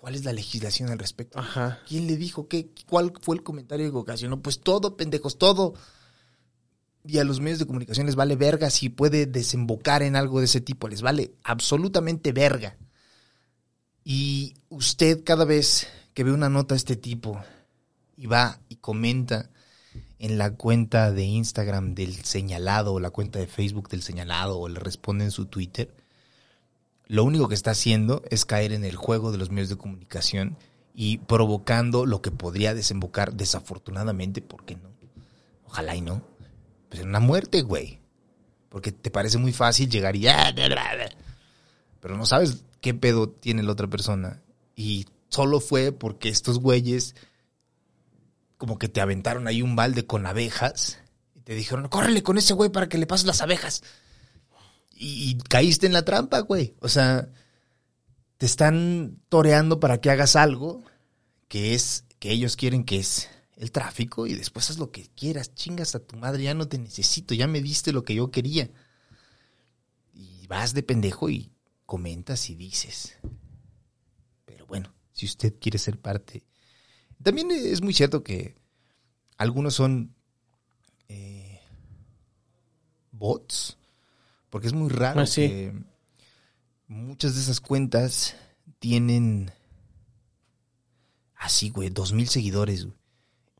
¿cuál 0.00 0.14
es 0.14 0.24
la 0.24 0.32
legislación 0.32 0.90
al 0.90 0.98
respecto? 0.98 1.38
Ajá. 1.38 1.80
¿Quién 1.88 2.06
le 2.06 2.16
dijo 2.16 2.46
qué? 2.46 2.70
¿Cuál 2.88 3.12
fue 3.20 3.36
el 3.36 3.42
comentario 3.42 3.90
que 3.90 3.96
ocasionó? 3.96 4.40
Pues 4.40 4.60
todo, 4.60 4.96
pendejos, 4.96 5.38
todo. 5.38 5.74
Y 7.04 7.18
a 7.18 7.24
los 7.24 7.40
medios 7.40 7.58
de 7.58 7.66
comunicación 7.66 8.06
les 8.06 8.14
vale 8.14 8.36
verga 8.36 8.70
si 8.70 8.90
puede 8.90 9.26
desembocar 9.26 10.02
en 10.02 10.14
algo 10.14 10.38
de 10.38 10.44
ese 10.44 10.60
tipo. 10.60 10.88
Les 10.88 11.02
vale 11.02 11.32
absolutamente 11.42 12.32
verga. 12.32 12.76
Y 14.04 14.54
usted 14.68 15.24
cada 15.24 15.44
vez 15.44 15.88
que 16.14 16.24
ve 16.24 16.32
una 16.32 16.48
nota 16.48 16.74
de 16.74 16.78
este 16.78 16.96
tipo 16.96 17.42
y 18.16 18.26
va 18.26 18.60
y 18.68 18.76
comenta 18.76 19.50
en 20.18 20.38
la 20.38 20.54
cuenta 20.54 21.12
de 21.12 21.24
Instagram 21.24 21.94
del 21.94 22.24
señalado 22.24 22.94
o 22.94 23.00
la 23.00 23.10
cuenta 23.10 23.38
de 23.38 23.46
Facebook 23.46 23.88
del 23.88 24.02
señalado 24.02 24.58
o 24.58 24.68
le 24.68 24.80
responde 24.80 25.24
en 25.24 25.30
su 25.30 25.46
Twitter, 25.46 25.94
lo 27.08 27.24
único 27.24 27.48
que 27.48 27.54
está 27.54 27.72
haciendo 27.72 28.22
es 28.30 28.44
caer 28.44 28.72
en 28.72 28.84
el 28.84 28.96
juego 28.96 29.32
de 29.32 29.38
los 29.38 29.50
medios 29.50 29.70
de 29.70 29.76
comunicación 29.76 30.56
y 30.94 31.18
provocando 31.18 32.06
lo 32.06 32.22
que 32.22 32.30
podría 32.30 32.74
desembocar 32.74 33.34
desafortunadamente, 33.34 34.42
¿por 34.42 34.64
qué 34.64 34.76
no? 34.76 34.90
Ojalá 35.64 35.96
y 35.96 36.00
no. 36.00 36.22
Pues 36.88 37.02
en 37.02 37.08
una 37.08 37.20
muerte, 37.20 37.62
güey. 37.62 37.98
Porque 38.68 38.92
te 38.92 39.10
parece 39.10 39.38
muy 39.38 39.52
fácil 39.52 39.88
llegar 39.88 40.16
y... 40.16 40.28
"Ah, 40.28 40.52
bla, 40.54 40.66
bla, 40.68 40.94
bla". 40.94 41.08
Pero 42.00 42.16
no 42.16 42.26
sabes 42.26 42.64
qué 42.80 42.94
pedo 42.94 43.28
tiene 43.28 43.62
la 43.62 43.72
otra 43.72 43.86
persona. 43.88 44.42
Y 44.76 45.06
solo 45.28 45.60
fue 45.60 45.92
porque 45.92 46.28
estos 46.28 46.58
güeyes 46.58 47.14
como 48.56 48.78
que 48.78 48.88
te 48.88 49.00
aventaron 49.00 49.46
ahí 49.46 49.62
un 49.62 49.76
balde 49.76 50.04
con 50.04 50.26
abejas 50.26 50.98
y 51.34 51.40
te 51.40 51.54
dijeron, 51.54 51.88
córrele 51.88 52.22
con 52.22 52.38
ese 52.38 52.54
güey 52.54 52.70
para 52.70 52.88
que 52.88 52.98
le 52.98 53.06
pases 53.06 53.26
las 53.26 53.40
abejas. 53.40 53.82
Y, 55.00 55.38
caíste 55.48 55.86
en 55.86 55.92
la 55.92 56.04
trampa, 56.04 56.40
güey. 56.40 56.74
O 56.80 56.88
sea, 56.88 57.28
te 58.36 58.46
están 58.46 59.20
toreando 59.28 59.78
para 59.78 60.00
que 60.00 60.10
hagas 60.10 60.34
algo 60.34 60.82
que 61.46 61.74
es, 61.74 62.04
que 62.18 62.32
ellos 62.32 62.56
quieren 62.56 62.84
que 62.84 62.98
es 62.98 63.28
el 63.56 63.70
tráfico 63.70 64.26
y 64.26 64.34
después 64.34 64.70
haz 64.70 64.78
lo 64.78 64.90
que 64.90 65.08
quieras, 65.14 65.54
chingas 65.54 65.94
a 65.94 66.00
tu 66.00 66.16
madre, 66.16 66.42
ya 66.42 66.54
no 66.54 66.68
te 66.68 66.78
necesito, 66.78 67.34
ya 67.34 67.46
me 67.46 67.60
diste 67.60 67.92
lo 67.92 68.02
que 68.04 68.14
yo 68.14 68.30
quería. 68.30 68.70
Y 70.14 70.46
vas 70.48 70.74
de 70.74 70.82
pendejo 70.82 71.30
y 71.30 71.52
comentas 71.86 72.50
y 72.50 72.56
dices. 72.56 73.16
Pero 74.44 74.66
bueno, 74.66 74.92
si 75.12 75.26
usted 75.26 75.54
quiere 75.60 75.78
ser 75.78 75.98
parte. 75.98 76.44
También 77.22 77.50
es 77.52 77.82
muy 77.82 77.94
cierto 77.94 78.22
que 78.24 78.56
algunos 79.36 79.74
son 79.74 80.14
eh, 81.08 81.60
bots, 83.12 83.78
porque 84.50 84.66
es 84.68 84.72
muy 84.72 84.88
raro 84.88 85.20
Ah, 85.20 85.26
sí. 85.26 85.48
que 85.48 85.74
muchas 86.86 87.34
de 87.34 87.40
esas 87.40 87.60
cuentas 87.60 88.36
tienen 88.78 89.50
así, 91.34 91.70
güey, 91.70 91.90
dos 91.90 92.12
mil 92.12 92.28
seguidores, 92.28 92.84
güey. 92.86 92.96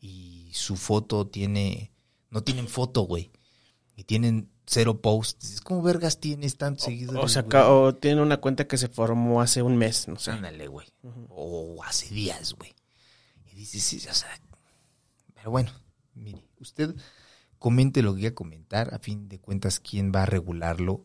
Y 0.00 0.50
su 0.54 0.76
foto 0.76 1.26
tiene, 1.26 1.92
no 2.30 2.42
tienen 2.42 2.68
foto, 2.68 3.02
güey. 3.02 3.30
Y 3.96 4.04
tienen 4.04 4.48
cero 4.66 5.00
posts. 5.00 5.60
¿Cómo 5.62 5.82
vergas 5.82 6.20
tienes 6.20 6.56
tantos 6.56 6.84
seguidores? 6.84 7.22
O 7.24 7.28
sea, 7.28 7.42
güey? 7.42 7.62
o 7.66 7.94
tiene 7.96 8.22
una 8.22 8.36
cuenta 8.36 8.66
que 8.68 8.78
se 8.78 8.88
formó 8.88 9.40
hace 9.40 9.62
un 9.62 9.76
mes, 9.76 10.06
no 10.08 10.18
sé. 10.18 10.30
Ándale, 10.30 10.68
güey. 10.68 10.86
O 11.30 11.82
hace 11.84 12.08
días, 12.14 12.54
güey. 12.54 12.74
Y 13.50 13.56
dices, 13.56 13.82
sí, 13.82 13.96
o 14.08 14.14
sea. 14.14 14.28
Pero 15.34 15.50
bueno, 15.50 15.72
mire, 16.14 16.44
usted 16.60 16.94
comente 17.58 18.02
lo 18.02 18.14
que 18.14 18.20
quiera 18.20 18.34
comentar. 18.34 18.94
A 18.94 18.98
fin 18.98 19.28
de 19.28 19.38
cuentas, 19.38 19.80
¿quién 19.80 20.12
va 20.14 20.22
a 20.22 20.26
regularlo? 20.26 21.04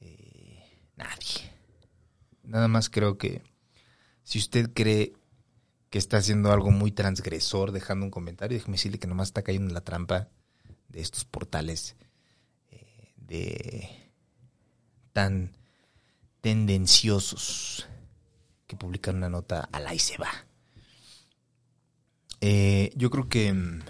Eh, 0.00 0.62
nadie. 0.96 1.52
Nada 2.42 2.68
más 2.68 2.90
creo 2.90 3.18
que 3.18 3.42
si 4.22 4.38
usted 4.38 4.72
cree 4.72 5.12
que 5.90 5.98
está 5.98 6.18
haciendo 6.18 6.52
algo 6.52 6.70
muy 6.70 6.92
transgresor 6.92 7.72
dejando 7.72 8.06
un 8.06 8.10
comentario, 8.10 8.56
déjeme 8.56 8.76
decirle 8.76 8.98
que 8.98 9.08
nomás 9.08 9.28
está 9.28 9.42
cayendo 9.42 9.68
en 9.68 9.74
la 9.74 9.80
trampa 9.80 10.28
de 10.88 11.00
estos 11.00 11.24
portales 11.24 11.96
eh, 12.70 13.12
de 13.16 13.88
tan 15.12 15.56
tendenciosos 16.40 17.88
que 18.66 18.76
publican 18.76 19.16
una 19.16 19.28
nota 19.28 19.68
al 19.72 19.86
ahí 19.86 19.98
se 19.98 20.16
va. 20.16 20.30
Eh, 22.40 22.92
yo 22.94 23.10
creo 23.10 23.28
que 23.28 23.52
mm, 23.52 23.80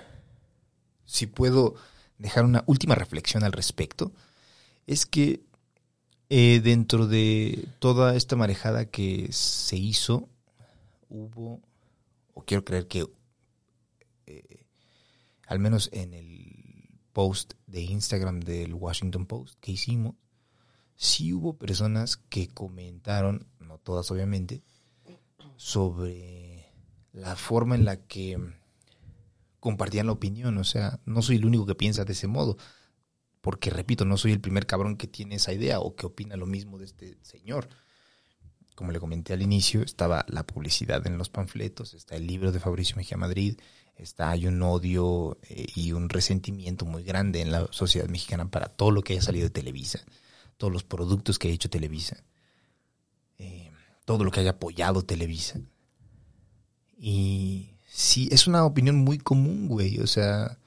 si 1.11 1.27
puedo 1.27 1.75
dejar 2.19 2.45
una 2.45 2.63
última 2.67 2.95
reflexión 2.95 3.43
al 3.43 3.51
respecto, 3.51 4.13
es 4.87 5.07
que 5.07 5.41
eh, 6.29 6.61
dentro 6.63 7.09
de 7.09 7.67
toda 7.81 8.15
esta 8.15 8.37
marejada 8.37 8.85
que 8.85 9.29
se 9.33 9.77
hizo, 9.77 10.29
hubo, 11.09 11.61
o 12.33 12.45
quiero 12.45 12.65
creer 12.65 12.87
que, 12.87 13.07
eh, 14.27 14.65
al 15.49 15.59
menos 15.59 15.91
en 15.93 16.15
el 16.15 16.89
post 17.13 17.55
de 17.67 17.83
Instagram 17.83 18.39
del 18.39 18.75
Washington 18.75 19.27
Post 19.27 19.59
que 19.61 19.73
hicimos, 19.73 20.15
sí 20.95 21.33
hubo 21.33 21.55
personas 21.55 22.19
que 22.19 22.47
comentaron, 22.47 23.49
no 23.59 23.79
todas 23.79 24.13
obviamente, 24.13 24.63
sobre 25.57 26.67
la 27.13 27.35
forma 27.35 27.75
en 27.75 27.85
la 27.85 27.97
que 27.97 28.60
compartían 29.61 30.07
la 30.07 30.13
opinión. 30.13 30.59
O 30.59 30.65
sea, 30.65 31.01
no 31.05 31.23
soy 31.23 31.37
el 31.37 31.45
único 31.45 31.67
que 31.67 31.75
piensa 31.75 32.05
de 32.05 32.13
ese 32.13 32.27
modo. 32.27 32.57
Porque, 33.41 33.71
repito, 33.71 34.05
no 34.05 34.17
soy 34.17 34.33
el 34.33 34.41
primer 34.41 34.67
cabrón 34.67 34.97
que 34.97 35.07
tiene 35.07 35.37
esa 35.37 35.53
idea 35.53 35.81
o 35.81 35.95
que 35.95 36.07
opina 36.07 36.37
lo 36.37 36.47
mismo 36.47 36.79
de 36.79 36.85
este 36.87 37.19
señor. 37.23 37.69
Como 38.75 38.93
le 38.93 39.01
comenté 39.01 39.33
al 39.33 39.43
inicio, 39.43 39.83
estaba 39.83 40.25
la 40.29 40.47
publicidad 40.47 41.07
en 41.07 41.19
los 41.19 41.29
panfletos, 41.29 41.95
está 41.95 42.17
el 42.17 42.27
libro 42.27 42.53
de 42.53 42.61
Fabricio 42.61 42.97
Mejía 42.97 43.19
Madrid, 43.19 43.59
está 43.97 44.31
hay 44.31 44.47
un 44.47 44.63
odio 44.63 45.39
eh, 45.43 45.67
y 45.75 45.93
un 45.93 46.09
resentimiento 46.09 46.87
muy 46.87 47.03
grande 47.03 47.43
en 47.43 47.53
la 47.53 47.69
sociedad 47.73 48.09
mexicana 48.09 48.51
para 48.51 48.69
todo 48.69 48.91
lo 48.91 49.03
que 49.03 49.13
haya 49.13 49.23
salido 49.23 49.45
de 49.45 49.51
Televisa, 49.51 50.01
todos 50.57 50.73
los 50.73 50.85
productos 50.85 51.39
que 51.39 51.49
ha 51.49 51.51
hecho 51.51 51.69
Televisa, 51.69 52.25
eh, 53.39 53.71
todo 54.05 54.25
lo 54.25 54.31
que 54.31 54.41
haya 54.41 54.51
apoyado 54.51 55.03
Televisa. 55.03 55.61
Y 56.97 57.77
sí, 57.91 58.29
es 58.31 58.47
una 58.47 58.65
opinión 58.65 58.97
muy 58.97 59.19
común, 59.19 59.69
güey. 59.69 59.99
O 59.99 60.07
sea, 60.07 60.59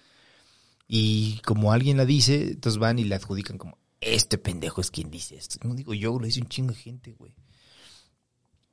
y 0.87 1.39
como 1.45 1.71
alguien 1.71 1.97
la 1.97 2.05
dice, 2.05 2.51
entonces 2.51 2.79
van 2.79 2.99
y 2.99 3.05
le 3.05 3.15
adjudican 3.15 3.57
como, 3.57 3.77
este 4.01 4.37
pendejo 4.37 4.81
es 4.81 4.91
quien 4.91 5.09
dice 5.09 5.35
esto. 5.35 5.57
No 5.67 5.73
digo 5.73 5.93
yo, 5.93 6.19
lo 6.19 6.25
dice 6.25 6.41
un 6.41 6.49
chingo 6.49 6.71
de 6.71 6.77
gente, 6.77 7.13
güey. 7.13 7.33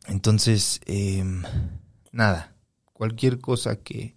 Entonces, 0.07 0.81
eh, 0.87 1.25
nada, 2.11 2.57
cualquier 2.93 3.39
cosa 3.39 3.77
que, 3.77 4.17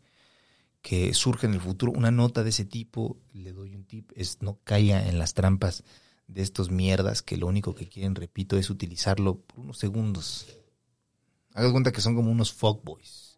que 0.81 1.13
surja 1.13 1.47
en 1.47 1.53
el 1.53 1.61
futuro, 1.61 1.91
una 1.91 2.11
nota 2.11 2.43
de 2.43 2.49
ese 2.49 2.65
tipo, 2.65 3.17
le 3.31 3.53
doy 3.53 3.75
un 3.75 3.85
tip, 3.85 4.11
es 4.15 4.41
no 4.41 4.59
caiga 4.63 5.07
en 5.07 5.19
las 5.19 5.33
trampas 5.33 5.83
de 6.27 6.41
estos 6.41 6.71
mierdas 6.71 7.21
que 7.21 7.37
lo 7.37 7.47
único 7.47 7.75
que 7.75 7.87
quieren, 7.87 8.15
repito, 8.15 8.57
es 8.57 8.69
utilizarlo 8.69 9.39
por 9.41 9.59
unos 9.59 9.77
segundos. 9.77 10.47
Hagas 11.53 11.71
cuenta 11.71 11.91
que 11.91 12.01
son 12.01 12.15
como 12.15 12.31
unos 12.31 12.53
fuckboys, 12.53 13.32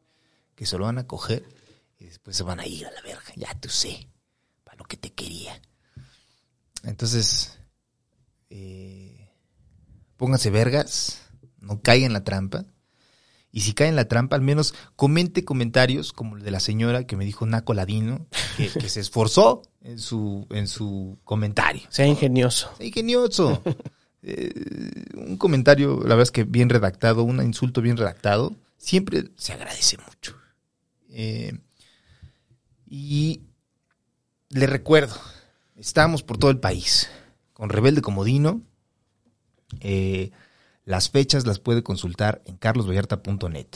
que 0.56 0.66
se 0.66 0.78
lo 0.78 0.86
van 0.86 0.98
a 0.98 1.08
coger 1.08 1.48
y 2.00 2.06
después 2.06 2.36
se 2.36 2.44
van 2.44 2.60
a 2.60 2.68
ir 2.68 2.86
a 2.86 2.92
la 2.92 3.02
verga, 3.02 3.32
ya 3.36 3.54
tú 3.60 3.70
sé, 3.70 4.10
para 4.64 4.78
lo 4.78 4.86
que 4.86 4.98
te 4.98 5.14
quería. 5.14 5.62
Entonces, 6.84 7.60
eh, 8.50 9.32
pónganse 10.18 10.50
vergas, 10.50 11.22
no 11.60 11.82
caigan 11.82 12.08
en 12.08 12.14
la 12.14 12.24
trampa. 12.24 12.66
Y 13.52 13.62
si 13.62 13.74
cae 13.74 13.88
en 13.88 13.96
la 13.96 14.10
trampa, 14.10 14.36
al 14.36 14.42
menos 14.42 14.74
comente 14.98 15.46
comentarios 15.46 16.12
como 16.12 16.36
el 16.36 16.44
de 16.44 16.52
la 16.52 16.60
señora 16.60 17.08
que 17.08 17.16
me 17.16 17.24
dijo 17.24 17.46
Naco 17.46 17.74
Ladino, 17.74 18.28
que, 18.58 18.70
que 18.70 18.90
se 18.90 19.00
esforzó 19.00 19.62
en 19.82 19.98
su, 19.98 20.46
en 20.50 20.68
su 20.68 21.20
comentario. 21.24 21.84
Sea 21.90 22.06
ingenioso. 22.06 22.72
Sea 22.78 22.88
ingenioso. 22.88 23.62
Eh, 24.28 24.52
un 25.18 25.38
comentario, 25.38 25.98
la 25.98 26.16
verdad 26.16 26.24
es 26.24 26.32
que 26.32 26.46
bien 26.46 26.68
redactado, 26.68 27.22
un 27.22 27.40
insulto 27.44 27.84
bien 27.84 27.96
redactado, 27.96 28.56
siempre 28.76 29.26
se 29.36 29.54
agradece 29.54 30.00
mucho. 30.00 30.36
Eh, 31.18 31.58
y 32.86 33.44
le 34.50 34.68
recuerdo, 34.68 35.16
estamos 35.78 36.24
por 36.24 36.38
todo 36.38 36.52
el 36.52 36.60
país, 36.60 37.10
con 37.54 37.70
Rebelde 37.70 38.02
Comodino. 38.02 38.62
Eh, 39.80 40.32
las 40.84 41.10
fechas 41.10 41.48
las 41.48 41.60
puede 41.60 41.84
consultar 41.84 42.42
en 42.46 42.58
carlosvallarta.net, 42.58 43.68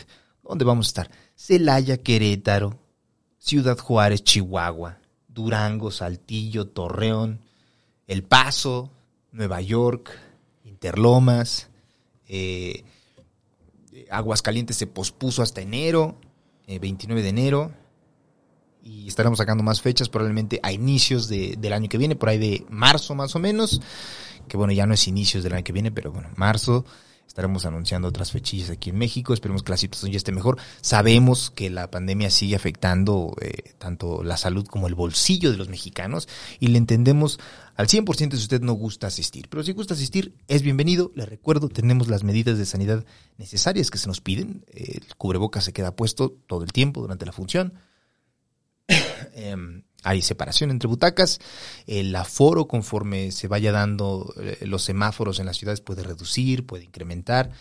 donde 0.44 0.66
vamos 0.66 0.88
a 0.88 0.90
estar 0.90 1.12
Celaya, 1.34 1.96
Querétaro, 2.04 2.78
Ciudad 3.38 3.78
Juárez, 3.78 4.22
Chihuahua, 4.22 5.00
Durango, 5.30 5.92
Saltillo, 5.92 6.68
Torreón, 6.68 7.40
El 8.06 8.24
Paso, 8.24 8.92
Nueva 9.32 9.62
York, 9.62 10.12
Interlomas, 10.66 11.70
eh, 12.28 12.84
Aguascalientes 14.12 14.76
se 14.76 14.88
pospuso 14.88 15.42
hasta 15.42 15.62
enero, 15.62 16.20
eh, 16.70 16.80
29 16.80 17.22
de 17.24 17.30
enero, 17.30 17.72
y 18.84 19.08
estaremos 19.08 19.40
sacando 19.40 19.64
más 19.64 19.82
fechas 19.82 20.08
probablemente 20.08 20.60
a 20.64 20.72
inicios 20.72 21.28
de- 21.28 21.56
del 21.60 21.74
año 21.74 21.90
que 21.90 21.98
viene, 21.98 22.16
por 22.16 22.30
ahí 22.30 22.38
de 22.38 22.66
marzo 22.70 23.16
más 23.16 23.36
o 23.36 23.40
menos, 23.40 23.82
que 24.48 24.56
bueno, 24.56 24.72
ya 24.72 24.86
no 24.86 24.94
es 24.94 25.08
inicios 25.08 25.44
del 25.44 25.54
año 25.54 25.64
que 25.64 25.74
viene, 25.74 25.92
pero 25.92 26.12
bueno, 26.12 26.30
marzo 26.38 26.86
estaremos 27.30 27.68
anunciando 27.68 28.08
otras 28.08 28.32
fechillas 28.32 28.72
aquí 28.72 28.90
en 28.90 28.98
México, 28.98 29.36
esperemos 29.36 29.62
que 29.62 29.70
la 29.70 29.78
situación 29.78 30.12
ya 30.12 30.18
esté 30.18 30.32
mejor. 30.32 30.58
Sabemos 30.82 31.52
que 31.52 31.70
la 31.70 31.92
pandemia 31.92 32.32
sigue 32.32 32.56
afectando 32.56 33.36
eh, 33.40 33.76
tanto 33.78 34.24
la 34.24 34.36
salud 34.36 34.66
como 34.66 34.88
el 34.88 34.96
bolsillo 34.96 35.52
de 35.52 35.58
los 35.58 35.70
mexicanos 35.70 36.28
y 36.60 36.70
le 36.70 36.80
entendemos 36.80 37.40
al 37.76 37.88
100% 37.88 38.32
si 38.32 38.38
usted 38.38 38.62
no 38.62 38.74
gusta 38.74 39.08
asistir, 39.08 39.48
pero 39.48 39.62
si 39.64 39.74
gusta 39.74 39.94
asistir 39.94 40.34
es 40.48 40.64
bienvenido, 40.64 41.12
le 41.14 41.28
recuerdo, 41.28 41.70
tenemos 41.70 42.08
las 42.08 42.24
medidas 42.24 42.58
de 42.58 42.66
sanidad 42.66 43.06
necesarias 43.38 43.92
que 43.92 44.00
se 44.00 44.08
nos 44.08 44.22
piden, 44.22 44.66
el 44.74 45.04
cubreboca 45.16 45.62
se 45.62 45.72
queda 45.72 45.96
puesto 45.96 46.32
todo 46.48 46.64
el 46.64 46.74
tiempo 46.74 47.00
durante 47.00 47.28
la 47.28 47.32
función. 47.32 47.74
Em, 49.36 49.84
hay 50.04 50.22
separación 50.22 50.72
entre 50.72 50.88
butacas, 50.88 51.40
el 51.88 52.16
aforo 52.16 52.68
conforme 52.68 53.32
se 53.32 53.48
vaya 53.48 53.72
dando 53.72 54.34
eh, 54.38 54.66
los 54.66 54.84
semáforos 54.84 55.40
en 55.40 55.46
las 55.46 55.58
ciudades 55.58 55.82
puede 55.82 56.04
reducir, 56.04 56.66
puede 56.66 56.86
incrementar, 56.86 57.52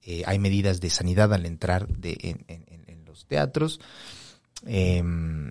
Eh, 0.00 0.22
hay 0.26 0.38
medidas 0.38 0.80
de 0.80 0.90
sanidad 0.90 1.34
al 1.34 1.44
entrar 1.44 1.88
en 2.02 3.04
los 3.04 3.26
teatros. 3.26 3.80
Em, 4.64 5.50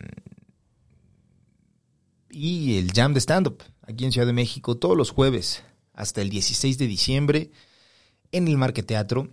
y 2.30 2.78
el 2.78 2.92
jam 2.92 3.14
de 3.14 3.20
stand-up 3.20 3.64
aquí 3.84 4.06
en 4.06 4.12
Ciudad 4.12 4.28
de 4.28 4.34
México 4.34 4.78
todos 4.78 4.98
los 4.98 5.12
jueves 5.12 5.64
hasta 5.94 6.22
el 6.22 6.30
16 6.30 6.78
de 6.78 6.88
diciembre 6.88 7.52
en 8.32 8.48
el 8.48 8.58
Marque 8.58 8.84
Teatro 8.84 9.30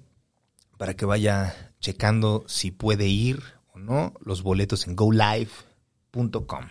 para 0.78 0.94
que 0.94 1.04
vaya 1.04 1.72
checando 1.80 2.44
si 2.46 2.70
puede 2.70 3.08
ir 3.08 3.42
o 3.72 3.78
no 3.78 4.14
los 4.20 4.42
boletos 4.42 4.86
en 4.86 4.96
golive.com. 4.96 6.68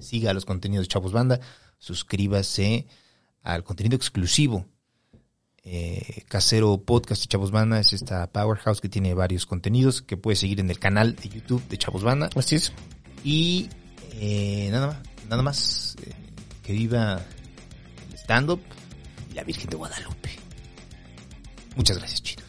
Siga 0.00 0.32
los 0.32 0.44
contenidos 0.44 0.84
de 0.86 0.88
Chavos 0.88 1.12
Banda, 1.12 1.40
suscríbase 1.78 2.86
al 3.42 3.62
contenido 3.64 3.96
exclusivo. 3.96 4.66
Eh, 5.64 6.24
Casero 6.28 6.82
Podcast 6.82 7.22
de 7.22 7.28
Chavos 7.28 7.52
Banda 7.52 7.78
es 7.78 7.92
esta 7.92 8.26
powerhouse 8.32 8.80
que 8.80 8.88
tiene 8.88 9.14
varios 9.14 9.46
contenidos 9.46 10.02
que 10.02 10.16
puede 10.16 10.34
seguir 10.36 10.58
en 10.58 10.70
el 10.70 10.78
canal 10.78 11.14
de 11.14 11.28
YouTube 11.28 11.66
de 11.68 11.78
Chavos 11.78 12.02
Banda. 12.02 12.30
Así 12.34 12.56
es. 12.56 12.72
Y 13.22 13.68
eh, 14.14 14.68
nada 14.72 14.88
más, 14.88 14.96
nada 15.28 15.42
más. 15.42 15.96
eh, 16.04 16.12
que 16.62 16.72
viva 16.72 17.20
el 18.08 18.14
stand-up 18.18 18.60
y 19.30 19.34
la 19.34 19.44
Virgen 19.44 19.68
de 19.68 19.76
Guadalupe. 19.76 20.30
Muchas 21.76 21.98
gracias, 21.98 22.22
Chino. 22.22 22.42